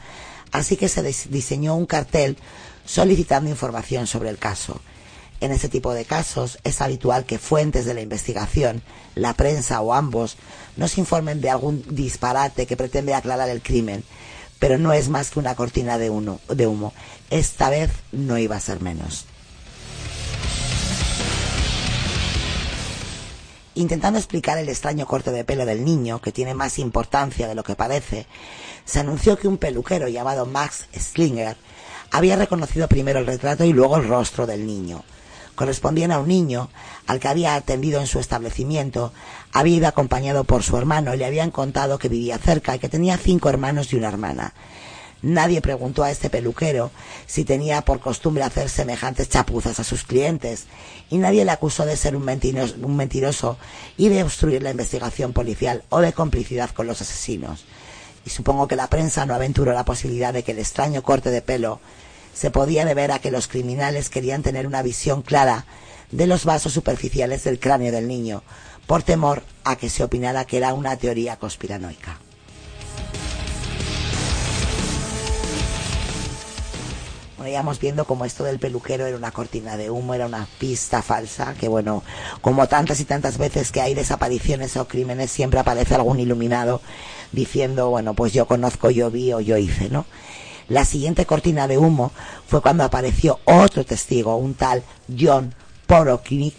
[0.51, 2.37] así que se diseñó un cartel
[2.85, 4.81] solicitando información sobre el caso.
[5.41, 8.81] En este tipo de casos es habitual que fuentes de la investigación,
[9.15, 10.37] la prensa o ambos,
[10.75, 14.03] nos informen de algún disparate que pretende aclarar el crimen
[14.59, 16.93] pero no es más que una cortina de, humo.
[17.29, 19.25] Esta vez no iba a ser menos.
[23.75, 27.63] Intentando explicar el extraño corte de pelo del niño, que tiene más importancia de lo
[27.63, 28.25] que parece,
[28.83, 31.55] se anunció que un peluquero llamado Max Slinger
[32.11, 35.03] había reconocido primero el retrato y luego el rostro del niño
[35.59, 36.69] correspondían a un niño
[37.05, 39.11] al que había atendido en su establecimiento,
[39.51, 42.87] había ido acompañado por su hermano y le habían contado que vivía cerca y que
[42.87, 44.53] tenía cinco hermanos y una hermana.
[45.21, 46.91] Nadie preguntó a este peluquero
[47.27, 50.65] si tenía por costumbre hacer semejantes chapuzas a sus clientes
[51.09, 53.57] y nadie le acusó de ser un mentiroso,
[53.97, 57.65] y de obstruir la investigación policial o de complicidad con los asesinos.
[58.25, 61.41] Y supongo que la prensa no aventuró la posibilidad de que el extraño corte de
[61.41, 61.79] pelo
[62.33, 65.65] se podía deber a que los criminales querían tener una visión clara
[66.11, 68.43] de los vasos superficiales del cráneo del niño,
[68.87, 72.19] por temor a que se opinara que era una teoría conspiranoica.
[77.49, 81.53] Íbamos viendo como esto del peluquero era una cortina de humo, era una pista falsa,
[81.59, 82.03] que bueno,
[82.41, 86.81] como tantas y tantas veces que hay desapariciones o crímenes, siempre aparece algún iluminado
[87.31, 90.05] diciendo, bueno, pues yo conozco, yo vi o yo hice, ¿no?
[90.67, 92.11] La siguiente cortina de humo
[92.47, 94.83] fue cuando apareció otro testigo, un tal
[95.19, 95.55] John
[95.87, 96.55] Poroknik,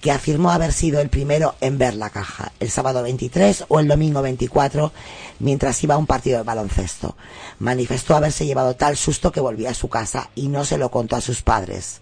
[0.00, 3.88] que afirmó haber sido el primero en ver la caja, el sábado 23 o el
[3.88, 4.92] domingo 24,
[5.40, 7.16] mientras iba a un partido de baloncesto.
[7.58, 11.16] Manifestó haberse llevado tal susto que volvía a su casa y no se lo contó
[11.16, 12.00] a sus padres.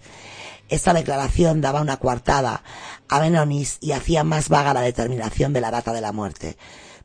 [0.69, 2.61] Esta declaración daba una coartada
[3.07, 6.57] a Benonis y hacía más vaga la determinación de la data de la muerte.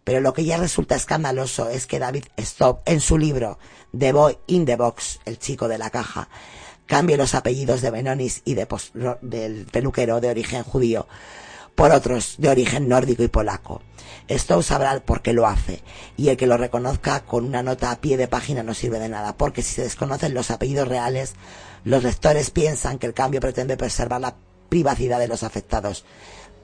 [0.05, 3.59] Pero lo que ya resulta escandaloso es que David Stopp, en su libro
[3.97, 6.28] The Boy in the Box, el chico de la caja,
[6.93, 8.69] cambie los apellidos de Benonis y de
[9.23, 11.06] del peluquero de origen judío
[11.74, 13.81] por otros de origen nórdico y polaco.
[14.28, 15.82] Stowe sabrá por qué lo hace,
[16.19, 19.09] y el que lo reconozca con una nota a pie de página no sirve de
[19.09, 21.32] nada, porque si se desconocen los apellidos reales,
[21.85, 24.36] los lectores piensan que el cambio pretende preservar la
[24.69, 26.05] privacidad de los afectados,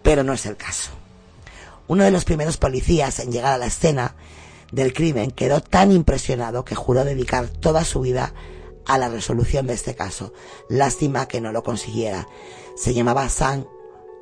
[0.02, 0.90] pero no es el caso.
[1.86, 4.14] Uno de los primeros policías en llegar a la escena
[4.72, 8.34] del crimen quedó tan impresionado que juró dedicar toda su vida
[8.88, 10.32] a la resolución de este caso.
[10.68, 12.26] Lástima que no lo consiguiera.
[12.74, 13.66] Se llamaba Sam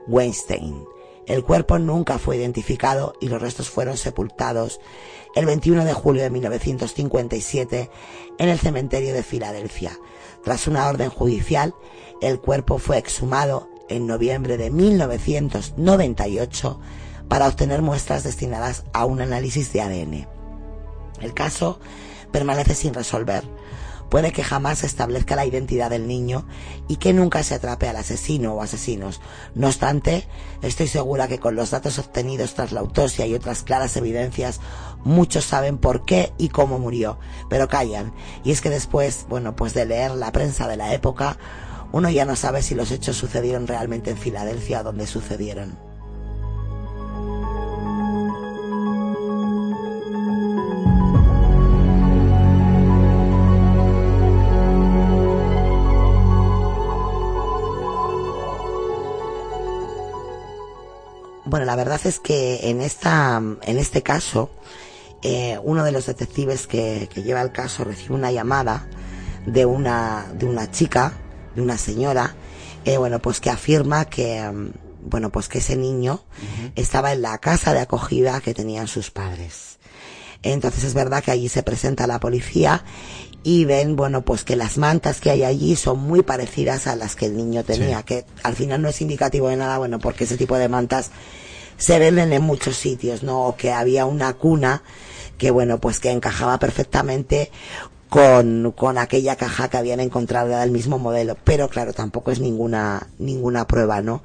[0.06, 0.84] Weinstein.
[1.26, 4.80] El cuerpo nunca fue identificado y los restos fueron sepultados
[5.34, 7.90] el 21 de julio de 1957
[8.38, 9.98] en el cementerio de Filadelfia.
[10.44, 11.74] Tras una orden judicial,
[12.20, 16.80] el cuerpo fue exhumado en noviembre de 1998
[17.28, 20.28] para obtener muestras destinadas a un análisis de ADN.
[21.20, 21.80] El caso
[22.30, 23.43] permanece sin resolver.
[24.09, 26.47] Puede que jamás se establezca la identidad del niño
[26.89, 29.20] y que nunca se atrape al asesino o asesinos.
[29.55, 30.28] No obstante,
[30.62, 34.61] estoy segura que con los datos obtenidos tras la autopsia y otras claras evidencias,
[35.05, 37.19] muchos saben por qué y cómo murió,
[37.49, 38.12] pero callan.
[38.45, 41.39] Y es que después, bueno, pues de leer la prensa de la época,
[41.93, 45.95] uno ya no sabe si los hechos sucedieron realmente en Filadelfia donde sucedieron.
[61.47, 64.51] Bueno, la verdad es que en esta, en este caso,
[65.23, 68.86] eh, uno de los detectives que, que lleva el caso recibe una llamada
[69.47, 71.12] de una, de una chica,
[71.55, 72.35] de una señora,
[72.85, 74.70] eh, bueno, pues que afirma que, mm,
[75.09, 76.24] bueno, pues que ese niño
[76.74, 79.78] estaba en la casa de acogida que tenían sus padres.
[80.43, 82.85] Entonces es verdad que allí se presenta la policía
[83.43, 87.14] y ven, bueno, pues que las mantas que hay allí son muy parecidas a las
[87.14, 90.36] que el niño tenía, que al final no es indicativo de nada, bueno, porque ese
[90.36, 91.12] tipo de mantas
[91.77, 93.47] se venden en muchos sitios, ¿no?
[93.47, 94.82] O que había una cuna
[95.39, 97.51] que, bueno, pues que encajaba perfectamente
[98.09, 101.36] con, con aquella caja que habían encontrado del mismo modelo.
[101.44, 104.23] Pero claro, tampoco es ninguna, ninguna prueba, ¿no?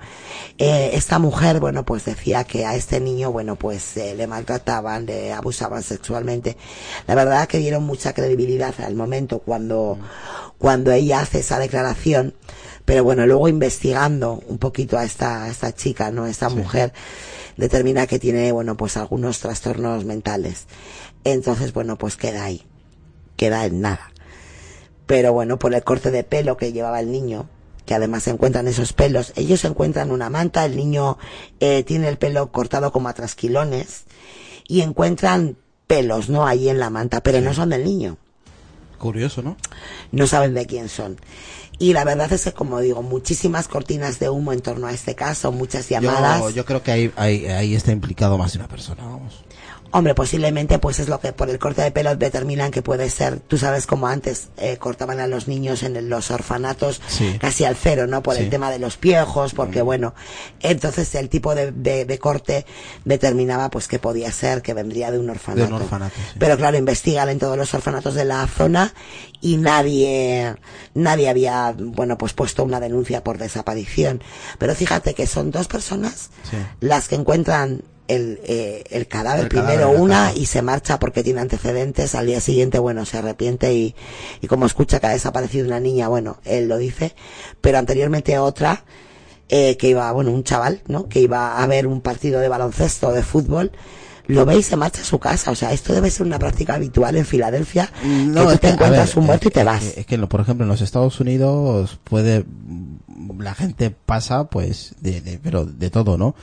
[0.58, 5.06] Eh, esta mujer, bueno, pues decía que a este niño, bueno, pues eh, le maltrataban,
[5.06, 6.58] le abusaban sexualmente.
[7.08, 9.98] La verdad que dieron mucha credibilidad al momento cuando,
[10.58, 12.36] cuando ella hace esa declaración.
[12.86, 16.28] Pero bueno, luego investigando un poquito a esta, a esta chica, ¿no?
[16.28, 16.94] Esta mujer
[17.58, 20.68] determina que tiene, bueno, pues algunos trastornos mentales.
[21.24, 22.66] Entonces, bueno, pues queda ahí
[23.42, 24.12] queda en nada.
[25.08, 27.50] Pero bueno, por el corte de pelo que llevaba el niño,
[27.88, 31.18] que además se encuentran esos pelos, ellos encuentran una manta, el niño
[31.60, 34.04] eh, tiene el pelo cortado como a trasquilones
[34.68, 35.58] y encuentran
[35.88, 36.46] pelos, ¿no?
[36.46, 38.18] Ahí en la manta, pero no son del niño.
[39.00, 39.58] Curioso, ¿no?
[40.12, 41.18] No saben de quién son.
[41.82, 45.16] Y la verdad es que, como digo, muchísimas cortinas de humo en torno a este
[45.16, 46.40] caso, muchas llamadas.
[46.40, 49.44] Yo, yo creo que ahí, ahí, ahí está implicado más de una persona, vamos.
[49.94, 53.40] Hombre, posiblemente pues es lo que por el corte de pelo determinan que puede ser,
[53.42, 57.38] tú sabes como antes eh, cortaban a los niños en los orfanatos Sí.
[57.40, 58.24] casi al cero, ¿no?
[58.24, 58.44] Por Sí.
[58.44, 60.14] el tema de los piojos, porque bueno,
[60.62, 62.66] entonces el tipo de, de- de corte
[63.06, 65.68] determinaba pues que podía ser que vendría de un orfanato.
[65.68, 66.38] De un orfanato, sí.
[66.40, 68.94] Pero claro, investigan en todos los orfanatos de la zona
[69.42, 70.56] y nadie,
[70.94, 74.22] nadie había, bueno, pues puesto una denuncia por desaparición.
[74.58, 76.30] Pero fíjate que son dos personas
[76.80, 77.84] las que encuentran
[78.16, 82.16] el, eh, el cadáver El primero cadáver, una y se marcha porque tiene antecedentes.
[82.16, 83.96] Al día siguiente bueno se arrepiente y,
[84.42, 87.14] y como escucha que ha desaparecido una niña bueno él lo dice.
[87.62, 88.84] Pero anteriormente otra
[89.50, 93.10] eh, que iba bueno un chaval no que iba a ver un partido de baloncesto
[93.10, 93.72] o de fútbol
[94.28, 95.52] lo ve y se marcha a su casa.
[95.52, 98.72] O sea esto debe ser una práctica habitual en Filadelfia que tú es te a
[98.72, 99.82] encuentras ver, un muerto y te vas.
[99.84, 102.46] que- Es que, por ejemplo, en los Estados Unidos puede
[103.40, 106.36] la gente pasa, pues, de, de- pero de todo, ¿no?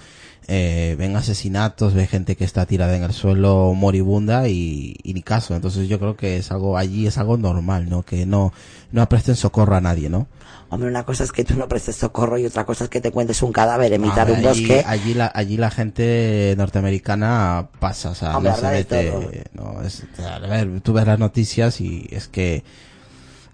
[0.50, 5.20] Eh, ven asesinatos, ve gente que está tirada en el suelo moribunda y, y ni
[5.22, 5.54] caso.
[5.54, 8.02] Entonces yo creo que es algo allí es algo normal, ¿no?
[8.02, 8.52] Que no
[8.90, 10.26] no presten socorro a nadie, ¿no?
[10.70, 13.08] hombre una cosa es que tú no prestes socorro y otra cosa es que te
[13.08, 17.68] encuentres un cadáver en mitad de un allí, bosque allí la allí la gente norteamericana
[17.78, 21.80] pasa, o sea, Hombre, no se mete, no, es- a ver, tú ves las noticias
[21.80, 22.64] y es que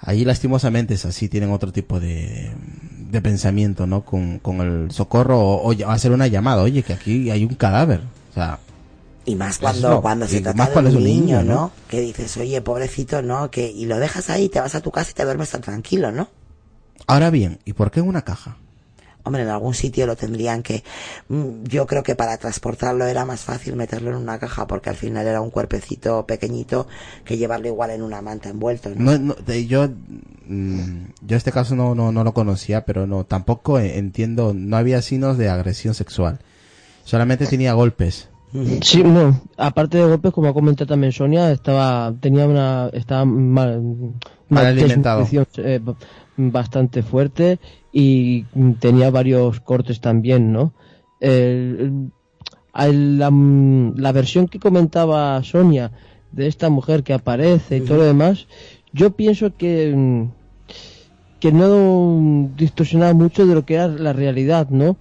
[0.04, 2.52] allí lastimosamente es así, tienen otro tipo de,
[3.10, 4.04] de pensamiento, ¿no?
[4.04, 8.00] Con, con el socorro o, o hacer una llamada, oye, que aquí hay un cadáver,
[8.30, 8.60] o sea,
[9.24, 11.54] Y más cuando, cuando se trata más de un es un niño, niño, ¿no?
[11.54, 11.72] ¿no?
[11.88, 13.50] Que dices, oye, pobrecito, ¿no?
[13.50, 16.12] Que, y lo dejas ahí, te vas a tu casa y te duermes tan tranquilo,
[16.12, 16.28] ¿no?
[17.06, 18.56] ahora bien, ¿y por qué en una caja?
[19.26, 20.84] Hombre, en algún sitio lo tendrían que...
[21.28, 24.96] mm, Yo creo que para transportarlo era más fácil meterlo en una caja porque al
[24.96, 26.86] final era un cuerpecito pequeñito
[27.24, 29.12] que llevarlo igual en una manta envuelto, ¿no?
[29.12, 29.88] No, no, de- yo,
[30.46, 34.76] mm, yo este caso no, no, no lo conocía, pero no, tampoco e- entiendo, no
[34.76, 36.40] había signos de agresión sexual.
[37.04, 38.28] Solamente tenía golpes.
[38.82, 43.82] Sí, no, aparte de golpes, como ha comentado también Sonia, estaba, tenía una, estaba mal,
[44.48, 45.26] Mal alimentado.
[45.56, 45.80] eh,
[46.36, 47.58] bastante fuerte
[47.96, 48.42] y
[48.80, 50.72] tenía varios cortes también, ¿no?
[51.20, 52.10] El-
[52.76, 53.30] el- la,
[53.96, 55.92] la versión que comentaba Sonia
[56.32, 58.48] de esta mujer que aparece y todo lo demás,
[58.92, 60.26] yo pienso que,
[61.38, 64.96] que no distorsionaba mucho de lo que era la realidad, ¿no?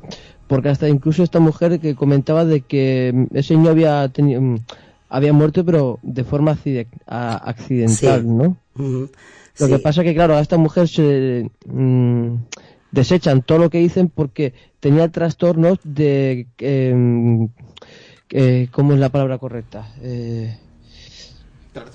[0.47, 4.59] Porque hasta incluso esta mujer que comentaba de que ese niño había tenido, mm,
[5.09, 6.55] había muerto pero de forma
[7.07, 8.27] accidental, Sí.
[8.27, 8.57] ¿no?
[8.75, 9.07] Lo
[9.67, 9.67] Sí.
[9.71, 12.35] que pasa que claro, a esta mujer se mm,
[12.93, 17.47] desechan todo lo que dicen porque tenía trastornos de eh,
[18.29, 19.93] eh, ¿cómo es la palabra correcta?
[20.01, 20.55] Eh,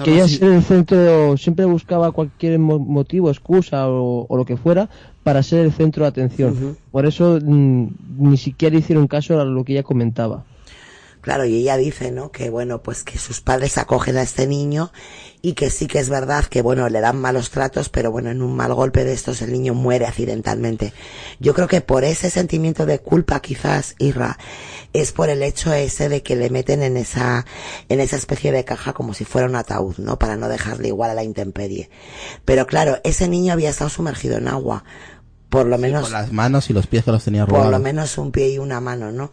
[0.04, 4.88] quería ser el centro, siempre buscaba cualquier mo- motivo, excusa o, o lo que fuera
[5.22, 6.54] para ser el centro de atención.
[6.90, 7.86] Por eso mm,
[8.18, 10.44] ni siquiera hicieron caso a lo que ella comentaba.
[11.28, 12.32] Claro, y ella dice, ¿no?
[12.32, 14.90] Que bueno, pues que sus padres acogen a este niño
[15.42, 18.40] y que sí que es verdad que bueno, le dan malos tratos, pero bueno, en
[18.40, 20.94] un mal golpe de estos el niño muere accidentalmente.
[21.38, 24.38] Yo creo que por ese sentimiento de culpa quizás, Irra,
[24.94, 27.44] es por el hecho ese de que le meten en esa,
[27.90, 30.18] en esa especie de caja como si fuera un ataúd, ¿no?
[30.18, 31.90] Para no dejarle igual a la intemperie.
[32.46, 34.82] Pero claro, ese niño había estado sumergido en agua.
[35.50, 37.72] Por lo menos Con las manos y los pies que los tenía por robados.
[37.72, 39.32] lo menos un pie y una mano, ¿no?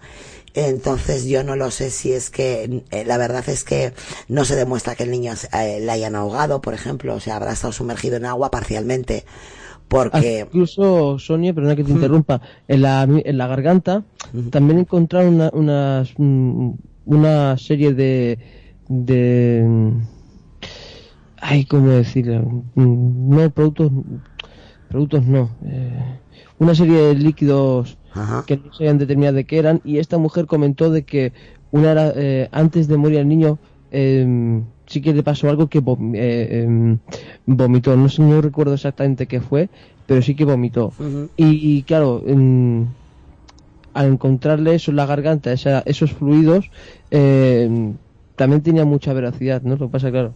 [0.55, 3.93] Entonces yo no lo sé si es que, eh, la verdad es que
[4.29, 7.51] no se demuestra que el niño eh, le hayan ahogado, por ejemplo, o sea, habrá
[7.51, 9.25] estado sumergido en agua parcialmente.
[9.89, 10.41] Porque...
[10.41, 14.03] Ah, incluso, Sonia, perdona que te interrumpa, en la, en la garganta
[14.49, 16.71] también encontraron una, unas, mm,
[17.05, 18.39] una serie de,
[18.87, 19.91] de...
[21.37, 22.63] Ay, ¿cómo decirlo?
[22.75, 23.91] Mm, No, productos,
[24.89, 25.49] productos no.
[25.65, 26.19] Eh,
[26.59, 27.97] una serie de líquidos
[28.45, 31.33] que no se habían determinado de qué eran y esta mujer comentó de que
[31.71, 33.59] una era, eh, antes de morir el niño
[33.91, 34.25] eh,
[34.87, 36.99] sí que le pasó algo que vom- eh, em,
[37.45, 37.95] vomitó.
[37.97, 39.69] No sé no recuerdo exactamente qué fue
[40.05, 40.95] pero sí que vomitó.
[41.35, 42.95] Y, y claro em,
[43.93, 46.69] al encontrarle eso en la garganta esa- esos fluidos
[47.09, 47.97] em,
[48.35, 50.35] también tenía mucha veracidad no lo que pasa claro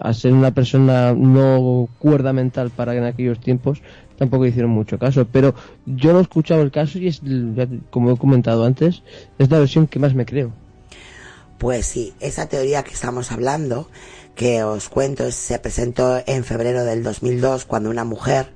[0.00, 3.82] al ser una persona no cuerda mental para en aquellos tiempos,
[4.22, 5.26] tampoco hicieron mucho caso.
[5.26, 5.52] Pero
[5.84, 7.20] yo no he escuchado el caso y es,
[7.90, 9.02] como he comentado antes,
[9.36, 10.52] es la versión que más me creo.
[11.58, 13.88] Pues sí, esa teoría que estamos hablando,
[14.36, 18.52] que os cuento, se presentó en febrero del 2002 cuando una mujer,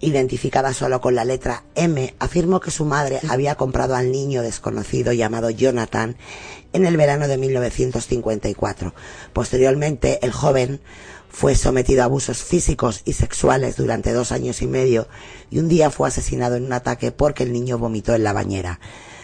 [0.00, 5.12] identificada solo con la letra M, afirmó que su madre había comprado al niño desconocido
[5.12, 6.16] llamado Jonathan
[6.72, 8.94] en el verano de 1954.
[9.34, 10.80] Posteriormente, el joven
[11.32, 15.08] fue sometido a abusos físicos y sexuales durante dos años y medio
[15.50, 18.78] y un día fue asesinado en un ataque porque el niño vomitó en la bañera.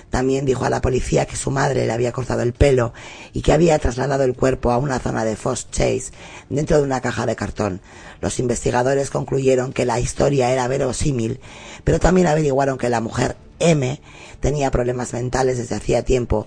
[0.09, 2.95] También dijo a la policía que su madre le había cortado el pelo
[3.35, 6.11] y que había trasladado el cuerpo a una zona de Foss Chase
[6.49, 7.83] dentro de una caja de cartón.
[8.23, 11.41] Los investigadores concluyeron que la historia era verosímil,
[11.85, 14.01] pero también averiguaron que la mujer M
[14.41, 16.47] tenía problemas mentales desde hacía tiempo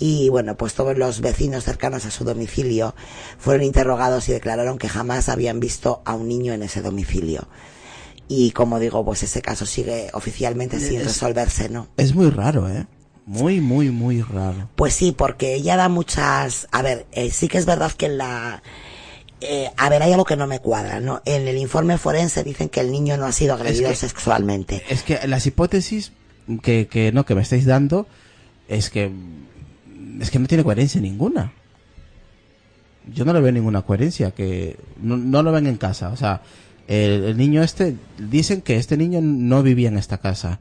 [0.00, 2.94] y bueno, pues todos los vecinos cercanos a su domicilio
[3.38, 7.46] fueron interrogados y declararon que jamás habían visto a un niño en ese domicilio.
[8.26, 11.86] Y como digo, pues ese caso sigue oficialmente sin Es- resolverse, ¿no?
[11.96, 12.86] Es muy raro, ¿eh?
[13.26, 14.68] Muy, muy, muy raro.
[14.74, 16.66] Pues sí, porque ella da muchas...
[16.72, 18.62] A ver, eh, sí que es verdad que en la...
[19.40, 21.22] eh, a ver, hay algo que no me cuadra, ¿no?
[21.26, 24.82] En el informe forense dicen que el niño no ha sido agredido que- sexualmente.
[24.88, 26.12] Es que las hipótesis
[26.62, 28.06] que, que no que me estáis dando
[28.68, 29.10] es que
[30.20, 31.52] es que no tiene coherencia ninguna.
[33.12, 36.42] Yo no le veo ninguna coherencia que no, no lo ven en casa, o sea,
[36.86, 40.60] el, el niño este dicen que este niño no vivía en esta casa.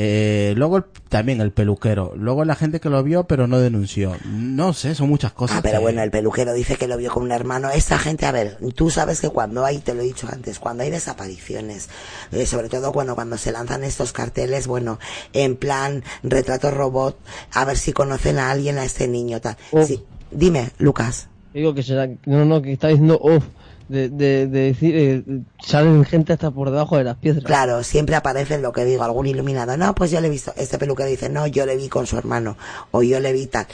[0.00, 4.16] Eh, luego el- también el peluquero, luego la gente que lo vio pero no denunció.
[4.26, 5.56] No sé, son muchas cosas.
[5.58, 7.68] Ah, pero que- bueno, el peluquero dice que lo vio con un hermano.
[7.70, 10.84] Esta gente, a ver, tú sabes que cuando hay, te lo he dicho antes, cuando
[10.84, 11.88] hay desapariciones,
[12.30, 15.00] eh, sobre todo cuando, cuando se lanzan estos carteles, bueno,
[15.32, 17.18] en plan retrato robot,
[17.52, 19.40] a ver si conocen a alguien a este niño.
[19.40, 19.56] Tal.
[19.84, 21.28] Sí, dime, Lucas.
[21.52, 23.44] Digo que será, no, no, que está diciendo off,
[23.88, 25.24] de, de, de decir, eh,
[25.60, 27.44] salen gente hasta por debajo de las piedras.
[27.44, 29.76] Claro, siempre aparece lo que digo, algún iluminado.
[29.76, 30.52] No, pues yo le he visto.
[30.56, 32.56] Este peluquero dice, no, yo le vi con su hermano.
[32.90, 33.66] O yo le vi tal.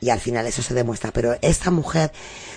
[0.00, 1.12] Y al final eso se demuestra.
[1.12, 2.12] Pero esta mujer,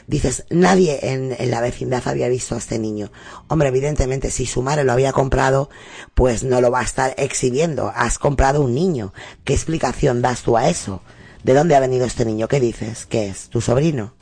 [0.06, 3.12] dices, nadie en, en la vecindad había visto a este niño.
[3.48, 5.70] Hombre, evidentemente, si su madre lo había comprado,
[6.14, 7.92] pues no lo va a estar exhibiendo.
[7.96, 9.14] Has comprado un niño.
[9.46, 11.02] ¿Qué explicación das tú a eso?
[11.44, 12.50] ¿De dónde ha venido este niño?
[12.50, 13.06] ¿Qué dices?
[13.06, 13.48] ¿Qué es?
[13.48, 14.14] ¿Tu sobrino?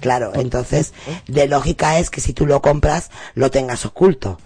[0.00, 0.92] Claro, entonces,
[1.26, 4.38] de lógica es que si tú lo compras, lo tengas oculto.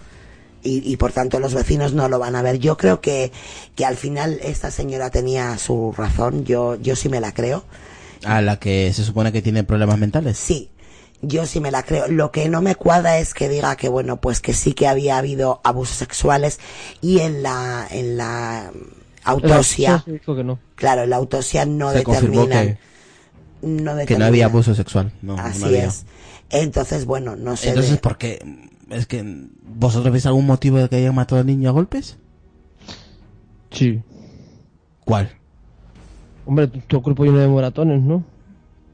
[0.63, 2.59] Y, y por tanto los vecinos no lo van a ver.
[2.59, 3.33] Yo creo que,
[3.77, 7.65] que al final esta señora tenía su razón, yo, yo sí me la creo.
[8.25, 10.37] A la que se supone que tiene problemas mentales.
[10.37, 10.69] Sí,
[11.23, 12.09] yo sí me la creo.
[12.09, 15.17] Lo que no me cuadra es que diga que bueno, pues que sí que había
[15.17, 16.61] habido abusos sexuales
[17.01, 18.71] y en la, en la
[19.25, 20.59] autopsia, Se dijo que no.
[20.75, 22.79] claro, en la autopsia no se confirmó determinan.
[23.61, 25.13] Que, no que no había abuso sexual.
[25.23, 25.85] No, no Así había.
[25.87, 26.05] es.
[26.51, 27.69] Entonces, bueno, no sé.
[27.69, 28.39] Entonces, de- ¿por qué?
[28.91, 29.23] Es que
[29.63, 32.17] vosotros veis algún motivo de que hayan matado al niño a golpes?
[33.71, 34.03] Sí.
[35.05, 35.31] ¿Cuál?
[36.47, 38.25] Hombre, tu, tu cuerpo lleno de moratones, ¿no?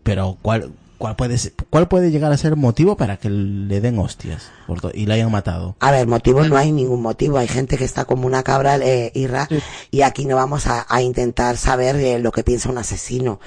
[0.03, 3.99] Pero ¿cuál cuál puede ser- cuál puede llegar a ser motivo para que le den
[3.99, 4.51] hostias
[4.95, 5.77] y le hayan matado?
[5.81, 7.39] A ver, motivo no hay ningún motivo.
[7.39, 9.49] Hay gente que está como una cabra, eh, Irra,
[9.91, 13.41] y aquí no vamos a, a intentar saber eh, lo que piensa un asesino.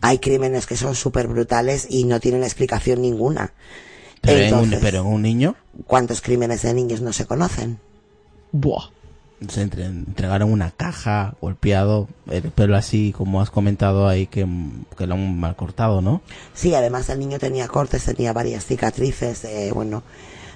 [0.00, 3.52] Hay crímenes que son súper brutales y no tienen explicación ninguna.
[4.20, 5.54] Pero, en un, pero en un niño
[5.86, 7.78] ¿cuántos crímenes de niños no se conocen?
[8.52, 8.88] Buah.
[9.48, 14.46] Se entre- entregaron una caja, golpeado, el pelo así como has comentado ahí que,
[14.96, 16.22] que lo han mal cortado, ¿no?
[16.54, 20.02] Sí, además el niño tenía cortes, tenía varias cicatrices, eh, bueno,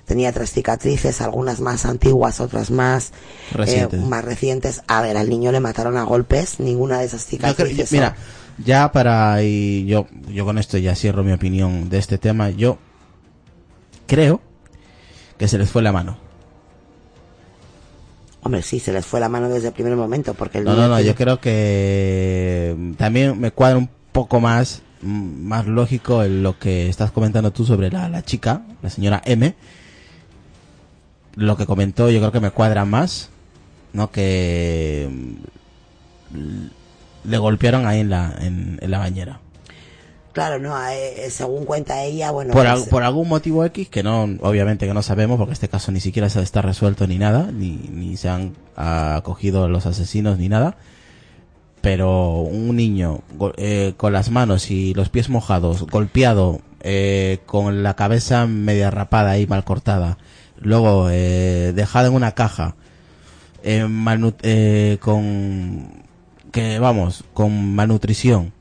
[0.06, 4.00] tenía tres cicatrices, algunas más antiguas, otras más eh, Recientes.
[4.00, 4.82] más recientes.
[4.86, 7.90] A ver, al niño le mataron a golpes, ninguna de esas Yo creo- cicatrices.
[7.90, 8.16] yo- mira,
[8.64, 12.50] ya para y yo yo con esto ya cierro mi opinión de este tema.
[12.50, 12.78] Yo
[14.06, 14.40] creo
[15.38, 16.16] que se les fue la mano.
[18.42, 20.88] Hombre, sí, se les fue la mano desde el primer momento porque el No, no,
[20.88, 26.42] no, yo creo que mm, también me cuadra un poco más, mm, más lógico en
[26.42, 29.54] lo que estás comentando tú sobre la, la chica, la señora M.
[31.34, 33.30] Lo que comentó yo creo que me cuadra más,
[33.92, 34.10] ¿no?
[34.10, 35.08] Que
[36.32, 39.40] mm, le golpearon ahí en la, en, en la bañera.
[40.38, 44.02] Claro, no, eh, según cuenta ella, bueno, por, pues, al- por algún motivo X que
[44.02, 47.50] no obviamente que no sabemos porque este caso ni siquiera se está resuelto ni nada
[47.52, 50.76] ni, ni se han acogido los asesinos ni nada
[51.80, 53.20] pero un niño
[53.56, 59.38] eh, con las manos y los pies mojados golpeado eh, con la cabeza media rapada
[59.38, 60.18] y mal cortada
[60.60, 62.74] luego eh, dejado en una caja
[63.62, 63.86] eh,
[64.42, 66.04] eh, con
[66.52, 68.52] que vamos con malnutrición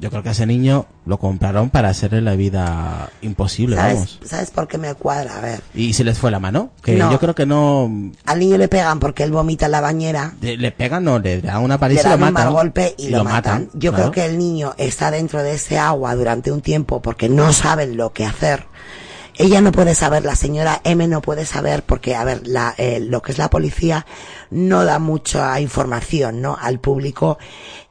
[0.00, 4.20] yo creo que a ese niño lo compraron para hacerle la vida imposible, ¿sabes, vamos.
[4.24, 5.38] ¿sabes por qué me cuadra?
[5.38, 6.70] A ver, Y se les fue la mano.
[6.82, 7.10] Que No.
[7.12, 7.90] yo creo que no.
[8.24, 11.62] al niño le pegan porque él vomita en la bañera, le pegan, no, le dan
[11.62, 12.44] una le paliza y lo dan un matan.
[12.46, 13.68] mal golpe y, lo, matan.
[13.74, 14.10] Yo claro.
[14.10, 17.96] creo que el niño está dentro de ese agua durante un tiempo porque no saben
[17.96, 18.64] lo que hacer.
[19.38, 23.00] Ella no puede saber, la señora M no puede saber porque, a ver, la, eh,
[23.00, 24.06] lo que es la policía
[24.48, 26.56] no da mucha información, ¿no?
[26.58, 27.36] Al público,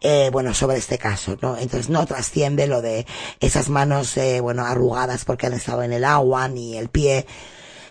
[0.01, 1.55] eh, bueno, sobre este caso, ¿no?
[1.55, 3.05] Entonces no trasciende lo de
[3.39, 7.27] esas manos, eh, bueno, arrugadas porque han estado en el agua, ni el pie.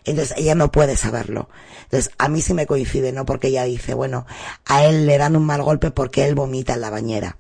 [0.05, 1.49] Entonces ella no puede saberlo.
[1.85, 3.25] Entonces a mí sí me coincide, ¿no?
[3.25, 4.27] Porque ella dice, bueno,
[4.65, 7.37] a él le dan un mal golpe porque él vomita en la bañera.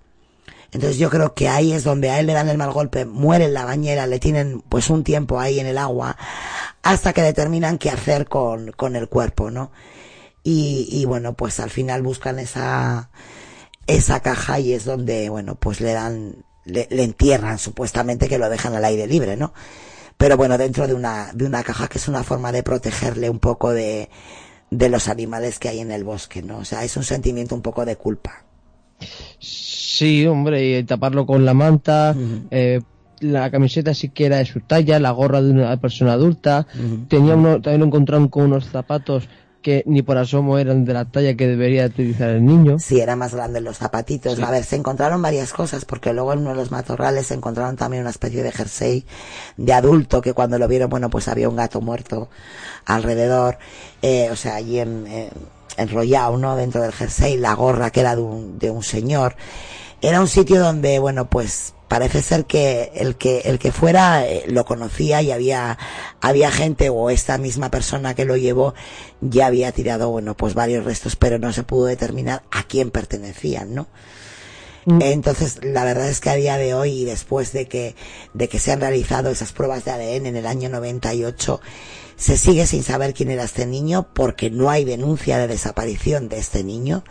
[0.74, 3.44] Entonces yo creo que ahí es donde a él le dan el mal golpe, muere
[3.44, 6.16] en la bañera, le tienen pues un tiempo ahí en el agua,
[6.82, 9.70] hasta que determinan qué hacer con, con el cuerpo, ¿no?
[10.42, 13.10] Y, y bueno, pues al final buscan esa,
[13.86, 18.51] esa caja y es donde, bueno, pues le dan, le, le entierran supuestamente que lo
[18.51, 19.55] dejan al aire libre, ¿no?
[20.18, 23.38] Pero bueno, dentro de una, de una caja que es una forma de protegerle un
[23.38, 24.10] poco de,
[24.70, 26.59] de los animales que hay en el bosque, ¿no?
[26.59, 28.44] O sea, es un sentimiento un poco de culpa.
[29.38, 32.16] Sí, hombre, y taparlo con la manta,
[32.50, 32.80] eh,
[33.20, 36.66] la camiseta siquiera de su talla, la gorra de una persona adulta.
[37.08, 39.28] Tenía uno, también lo encontraron con unos zapatos
[39.64, 42.78] que ni por asomo eran de la talla que debería utilizar el niño.
[42.78, 44.36] Sí, era más grande los zapatitos.
[44.36, 44.42] Sí.
[44.42, 47.74] A ver, se encontraron varias cosas, porque luego en uno de los matorrales se encontraron
[47.74, 49.06] también una especie de jersey
[49.56, 52.28] de adulto, que cuando lo vieron, bueno, pues había un gato muerto
[52.84, 53.56] alrededor,
[54.02, 55.30] eh, o sea, allí en, eh,
[55.77, 56.57] enrollado, ¿no?
[56.57, 59.36] Dentro del jersey, la gorra que era de un, de un señor.
[60.01, 64.45] Era un sitio donde, bueno, pues parece ser que el que el que fuera eh,
[64.49, 65.78] lo conocía y había
[66.20, 68.74] había gente o esta misma persona que lo llevó
[69.20, 73.74] ya había tirado bueno pues varios restos pero no se pudo determinar a quién pertenecían
[73.74, 73.86] no
[74.86, 77.95] entonces la verdad es que a día de hoy y después de que
[78.35, 81.61] de que se han realizado esas pruebas de ADN en el año 98
[82.16, 86.39] se sigue sin saber quién era este niño porque no hay denuncia de desaparición de
[86.39, 87.05] este niño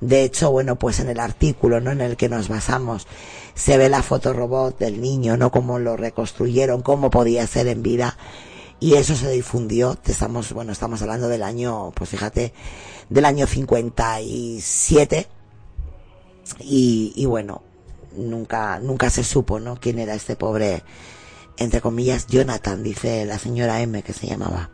[0.00, 1.90] de hecho, bueno, pues en el artículo, ¿no?
[1.90, 3.06] En el que nos basamos,
[3.54, 5.50] se ve la fotorobot del niño, ¿no?
[5.50, 8.16] Cómo lo reconstruyeron, cómo podía ser en vida.
[8.80, 12.54] Y eso se difundió, estamos, bueno, estamos hablando del año, pues fíjate,
[13.10, 15.26] del año 57.
[16.60, 17.62] Y, y bueno,
[18.16, 19.76] nunca, nunca se supo, ¿no?
[19.76, 20.82] Quién era este pobre,
[21.60, 24.70] entre comillas, Jonathan, dice la señora M que se llamaba.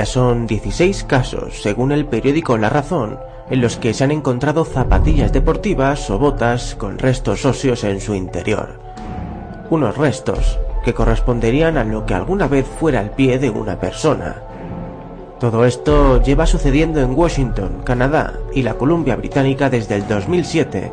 [0.00, 3.20] Ya son 16 casos, según el periódico La Razón,
[3.50, 8.14] en los que se han encontrado zapatillas deportivas o botas con restos óseos en su
[8.14, 8.80] interior.
[9.68, 14.36] Unos restos que corresponderían a lo que alguna vez fuera el pie de una persona.
[15.38, 20.92] Todo esto lleva sucediendo en Washington, Canadá y la Columbia Británica desde el 2007,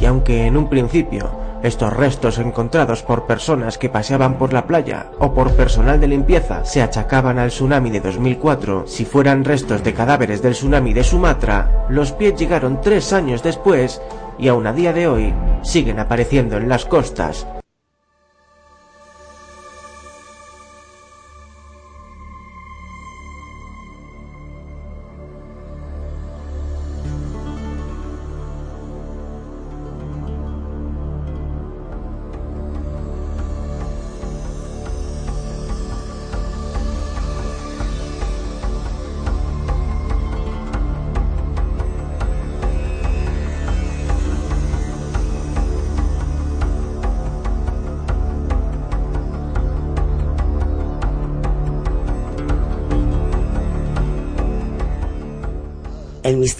[0.00, 1.30] y aunque en un principio
[1.62, 6.64] estos restos encontrados por personas que paseaban por la playa o por personal de limpieza
[6.64, 11.86] se achacaban al tsunami de 2004, si fueran restos de cadáveres del tsunami de Sumatra,
[11.88, 14.00] los pies llegaron tres años después
[14.38, 17.46] y aún a día de hoy siguen apareciendo en las costas,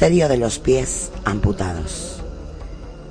[0.08, 2.22] de los pies amputados.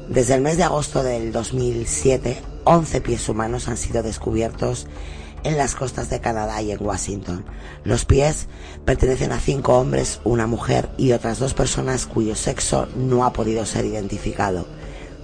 [0.09, 4.87] Desde el mes de agosto del 2007, 11 pies humanos han sido descubiertos
[5.43, 7.45] en las costas de Canadá y en Washington.
[7.83, 8.47] Los pies
[8.83, 13.63] pertenecen a cinco hombres, una mujer y otras dos personas cuyo sexo no ha podido
[13.67, 14.65] ser identificado.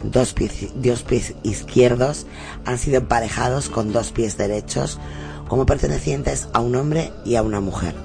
[0.03, 2.27] Dos pies, dos pies izquierdos
[2.65, 4.99] han sido emparejados con dos pies derechos
[5.47, 7.95] como pertenecientes a un hombre y a una mujer.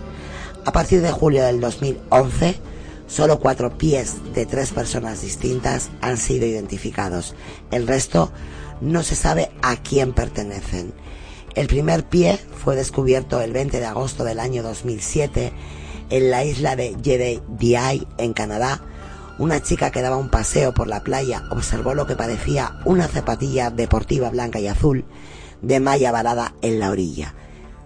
[0.64, 2.67] A partir de julio del 2011,
[3.08, 7.34] solo cuatro pies de tres personas distintas han sido identificados.
[7.72, 8.30] El resto
[8.80, 10.94] no se sabe a quién pertenecen.
[11.56, 15.52] El primer pie fue descubierto el 20 de agosto del año 2007
[16.10, 18.82] en la isla de Jedediah, en Canadá.
[19.38, 23.70] Una chica que daba un paseo por la playa observó lo que parecía una zapatilla
[23.70, 25.04] deportiva blanca y azul
[25.62, 27.34] de malla varada en la orilla.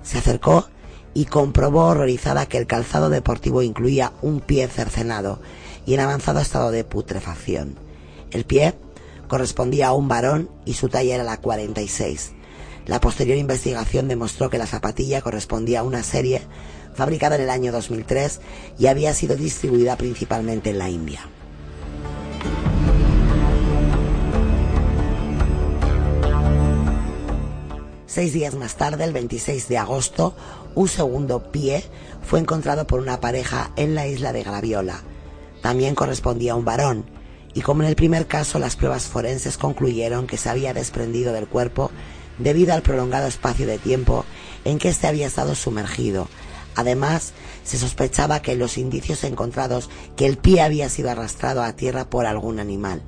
[0.03, 0.69] Se acercó
[1.15, 5.41] y comprobó horrorizada que el calzado deportivo incluía un pie cercenado
[5.87, 7.77] y en avanzado estado de putrefacción.
[8.31, 8.75] El pie
[9.29, 12.33] correspondía a un varón y su talla era la 46.
[12.87, 16.43] La posterior investigación demostró que la zapatilla correspondía a una serie
[16.95, 18.41] fabricada en el año 2003
[18.79, 21.21] y había sido distribuida principalmente en la India.
[28.07, 30.35] Seis días más tarde, el 26 de agosto,
[30.75, 31.85] un segundo pie
[32.23, 35.03] fue encontrado por una pareja en la isla de Graviola.
[35.61, 37.05] También correspondía a un varón,
[37.55, 41.47] y como en el primer caso, las pruebas forenses concluyeron que se había desprendido del
[41.47, 41.91] cuerpo
[42.39, 44.25] debido al prolongado espacio de tiempo
[44.65, 46.29] en que éste había estado sumergido.
[46.75, 47.35] Además,
[47.65, 52.25] se sospechaba que los indicios encontrados que el pie había sido arrastrado a tierra por
[52.25, 53.03] algún animal.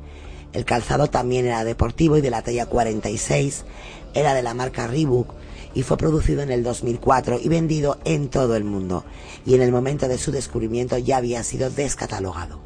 [0.52, 3.64] El calzado también era deportivo y de la talla 46,
[4.12, 5.34] era de la marca Reebok
[5.74, 9.04] y fue producido en el 2004 y vendido en todo el mundo.
[9.44, 12.64] Y en el momento de su descubrimiento ya había sido descatalogado.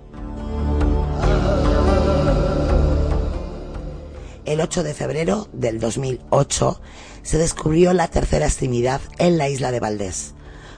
[4.49, 6.81] el 8 de febrero del 2008
[7.23, 10.33] se descubrió la tercera extremidad en la isla de Valdés.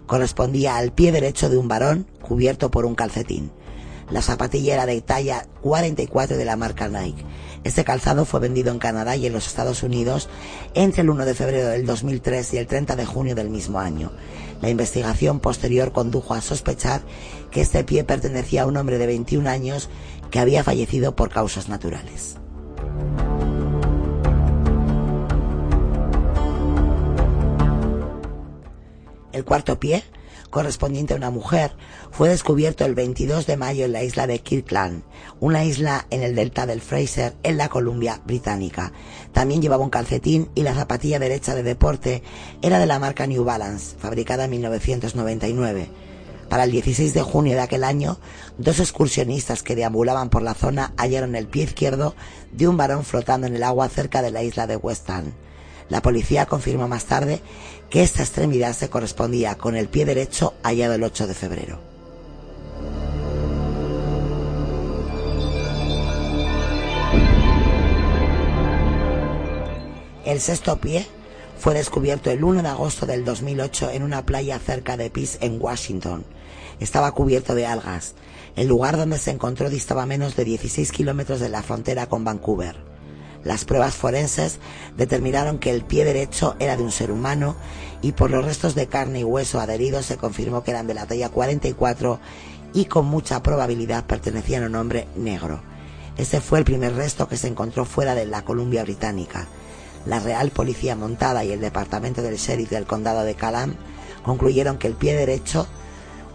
[0.06, 3.52] Correspondía al pie derecho de un varón cubierto por un calcetín.
[4.10, 7.24] La zapatilla era de talla 44 de la marca Nike.
[7.62, 10.30] Este calzado fue vendido en Canadá y en los Estados Unidos
[10.74, 14.12] entre el 1 de febrero del 2003 y el 30 de junio del mismo año.
[14.62, 17.02] La investigación posterior condujo a sospechar
[17.50, 19.90] que este pie pertenecía a un hombre de 21 años
[20.30, 22.36] que había fallecido por causas naturales.
[29.32, 30.02] El cuarto pie,
[30.50, 31.72] correspondiente a una mujer,
[32.10, 35.02] fue descubierto el 22 de mayo en la isla de Kirkland,
[35.38, 38.92] una isla en el delta del Fraser, en la Columbia Británica.
[39.32, 42.22] También llevaba un calcetín y la zapatilla derecha de deporte
[42.62, 45.88] era de la marca New Balance, fabricada en 1999.
[46.50, 48.18] Para el 16 de junio de aquel año,
[48.58, 52.16] dos excursionistas que deambulaban por la zona hallaron el pie izquierdo
[52.50, 55.08] de un varón flotando en el agua cerca de la isla de West.
[55.88, 57.40] La policía confirmó más tarde
[57.90, 61.80] que esta extremidad se correspondía con el pie derecho hallado el 8 de febrero.
[70.24, 71.04] El sexto pie
[71.58, 75.60] fue descubierto el 1 de agosto del 2008 en una playa cerca de Peace en
[75.60, 76.24] Washington.
[76.78, 78.14] Estaba cubierto de algas.
[78.54, 82.89] El lugar donde se encontró distaba menos de 16 kilómetros de la frontera con Vancouver.
[83.44, 84.58] Las pruebas forenses
[84.96, 87.56] determinaron que el pie derecho era de un ser humano
[88.02, 91.06] y por los restos de carne y hueso adheridos se confirmó que eran de la
[91.06, 92.20] talla 44
[92.74, 95.62] y con mucha probabilidad pertenecían a un hombre negro.
[96.16, 99.46] Este fue el primer resto que se encontró fuera de la Columbia Británica.
[100.06, 103.74] La Real Policía Montada y el Departamento del Sheriff del Condado de Calam
[104.22, 105.66] concluyeron que el pie derecho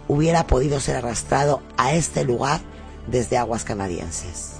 [0.08, 2.60] hubiera podido ser arrastrado a este lugar
[3.06, 4.55] desde aguas canadienses.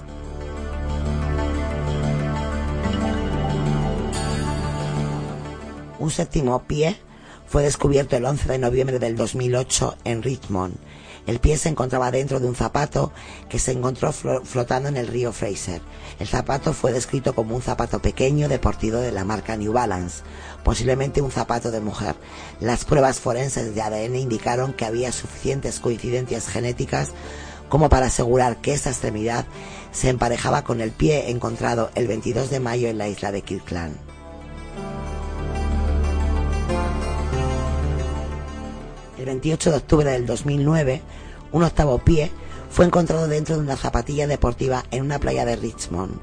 [5.99, 6.99] Un séptimo pie
[7.47, 10.75] fue descubierto el 11 de noviembre del 2008 en Richmond.
[11.25, 13.11] El pie se encontraba dentro de un zapato
[13.49, 15.81] que se encontró flotando en el río Fraser.
[16.19, 20.23] El zapato fue descrito como un zapato pequeño deportivo de la marca New Balance,
[20.63, 22.15] posiblemente un zapato de mujer.
[22.61, 27.11] Las pruebas forenses de ADN indicaron que había suficientes coincidencias genéticas
[27.67, 29.45] como para asegurar que esa extremidad
[29.91, 34.06] se emparejaba con el pie encontrado el 22 de mayo en la isla de Kirkland.
[39.27, 41.01] 28 de octubre del 2009,
[41.51, 42.31] un octavo pie
[42.69, 46.19] fue encontrado dentro de una zapatilla deportiva en una playa de Richmond.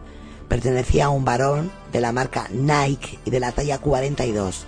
[0.49, 4.67] Pertenecía a un varón de la marca Nike y de la talla 42.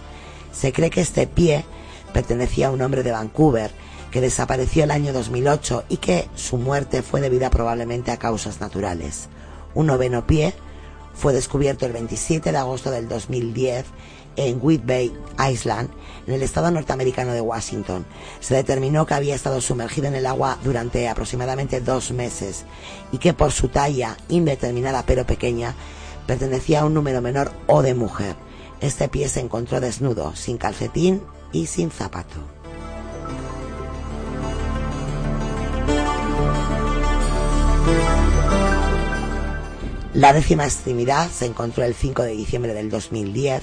[0.53, 1.65] Se cree que este pie
[2.13, 3.71] pertenecía a un hombre de Vancouver
[4.11, 9.29] que desapareció el año 2008 y que su muerte fue debida probablemente a causas naturales.
[9.75, 10.55] Un noveno pie
[11.15, 13.85] fue descubierto el 27 de agosto del 2010
[14.37, 15.13] en Whidbey
[15.51, 15.91] Island,
[16.27, 18.07] en el estado norteamericano de Washington.
[18.41, 22.65] Se determinó que había estado sumergido en el agua durante aproximadamente dos meses
[23.13, 25.75] y que por su talla indeterminada pero pequeña
[26.27, 28.37] pertenecía a un número menor o de mujer.
[28.81, 31.23] Este pie se encontró desnudo, sin calcetín
[31.53, 32.37] y sin zapato.
[40.13, 43.63] La décima extremidad se encontró el 5 de diciembre del 2010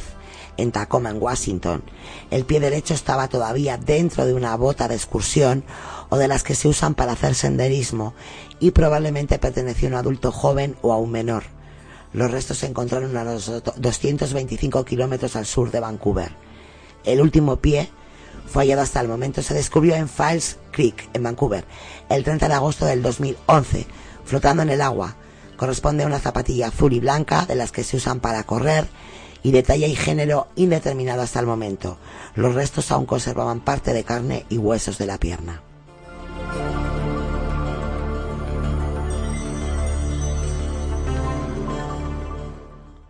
[0.58, 1.84] en Tacoma, en Washington.
[2.32, 5.64] El pie derecho estaba todavía dentro de una bota de excursión
[6.10, 8.14] o de las que se usan para hacer senderismo
[8.60, 11.44] y probablemente perteneció a un adulto joven o a un menor.
[12.14, 16.32] Los restos se encontraron a los 225 kilómetros al sur de Vancouver.
[17.04, 17.90] El último pie
[18.46, 19.42] fue hallado hasta el momento.
[19.42, 21.66] Se descubrió en Falls Creek, en Vancouver,
[22.10, 23.88] el 30 de agosto del 2011,
[24.24, 25.16] flotando en el agua.
[25.58, 28.88] Corresponde a una zapatilla azul y blanca de las que se usan para correr
[29.44, 31.98] y de talla y género indeterminado hasta el momento.
[32.36, 35.62] Los restos aún conservaban parte de carne y huesos de la pierna.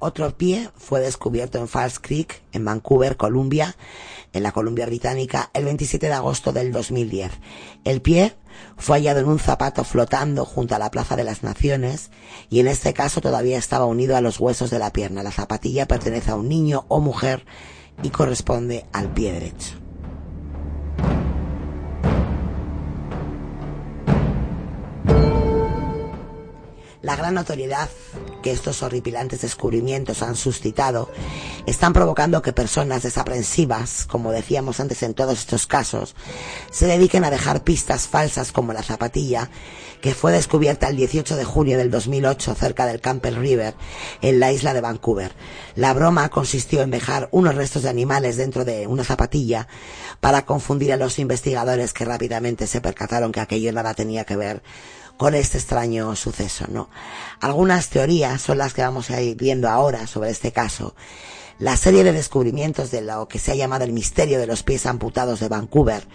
[0.05, 3.77] Otro pie fue descubierto en Falls Creek, en Vancouver, Columbia,
[4.33, 7.31] en la Columbia Británica, el 27 de agosto del 2010.
[7.85, 8.35] El pie
[8.75, 12.11] fue hallado en un zapato flotando junto a la Plaza de las Naciones
[12.49, 15.23] y en este caso todavía estaba unido a los huesos de la pierna.
[15.23, 17.45] La zapatilla pertenece a un niño o mujer
[18.03, 19.82] y corresponde al pie derecho.
[27.03, 27.89] La gran notoriedad
[28.41, 31.09] que estos horripilantes descubrimientos han suscitado
[31.65, 36.15] están provocando que personas desaprensivas, como decíamos antes en todos estos casos,
[36.71, 39.49] se dediquen a dejar pistas falsas como la zapatilla,
[39.99, 43.75] que fue descubierta el 18 de junio del 2008 cerca del Campbell River,
[44.21, 45.33] en la isla de Vancouver.
[45.75, 49.67] La broma consistió en dejar unos restos de animales dentro de una zapatilla
[50.21, 54.63] para confundir a los investigadores que rápidamente se percataron que aquello nada tenía que ver
[55.23, 56.89] con este extraño suceso, ¿no?
[57.39, 60.95] Algunas teorías son las que vamos a ir viendo ahora sobre este caso.
[61.59, 64.85] La serie de descubrimientos de lo que se ha llamado el misterio de los pies
[64.85, 66.05] amputados de Vancouver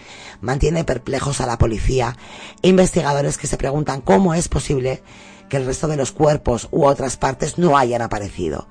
[0.42, 2.18] mantiene perplejos a la policía
[2.60, 5.02] e investigadores que se preguntan cómo es posible
[5.48, 8.68] que el resto de los cuerpos u otras partes no hayan aparecido.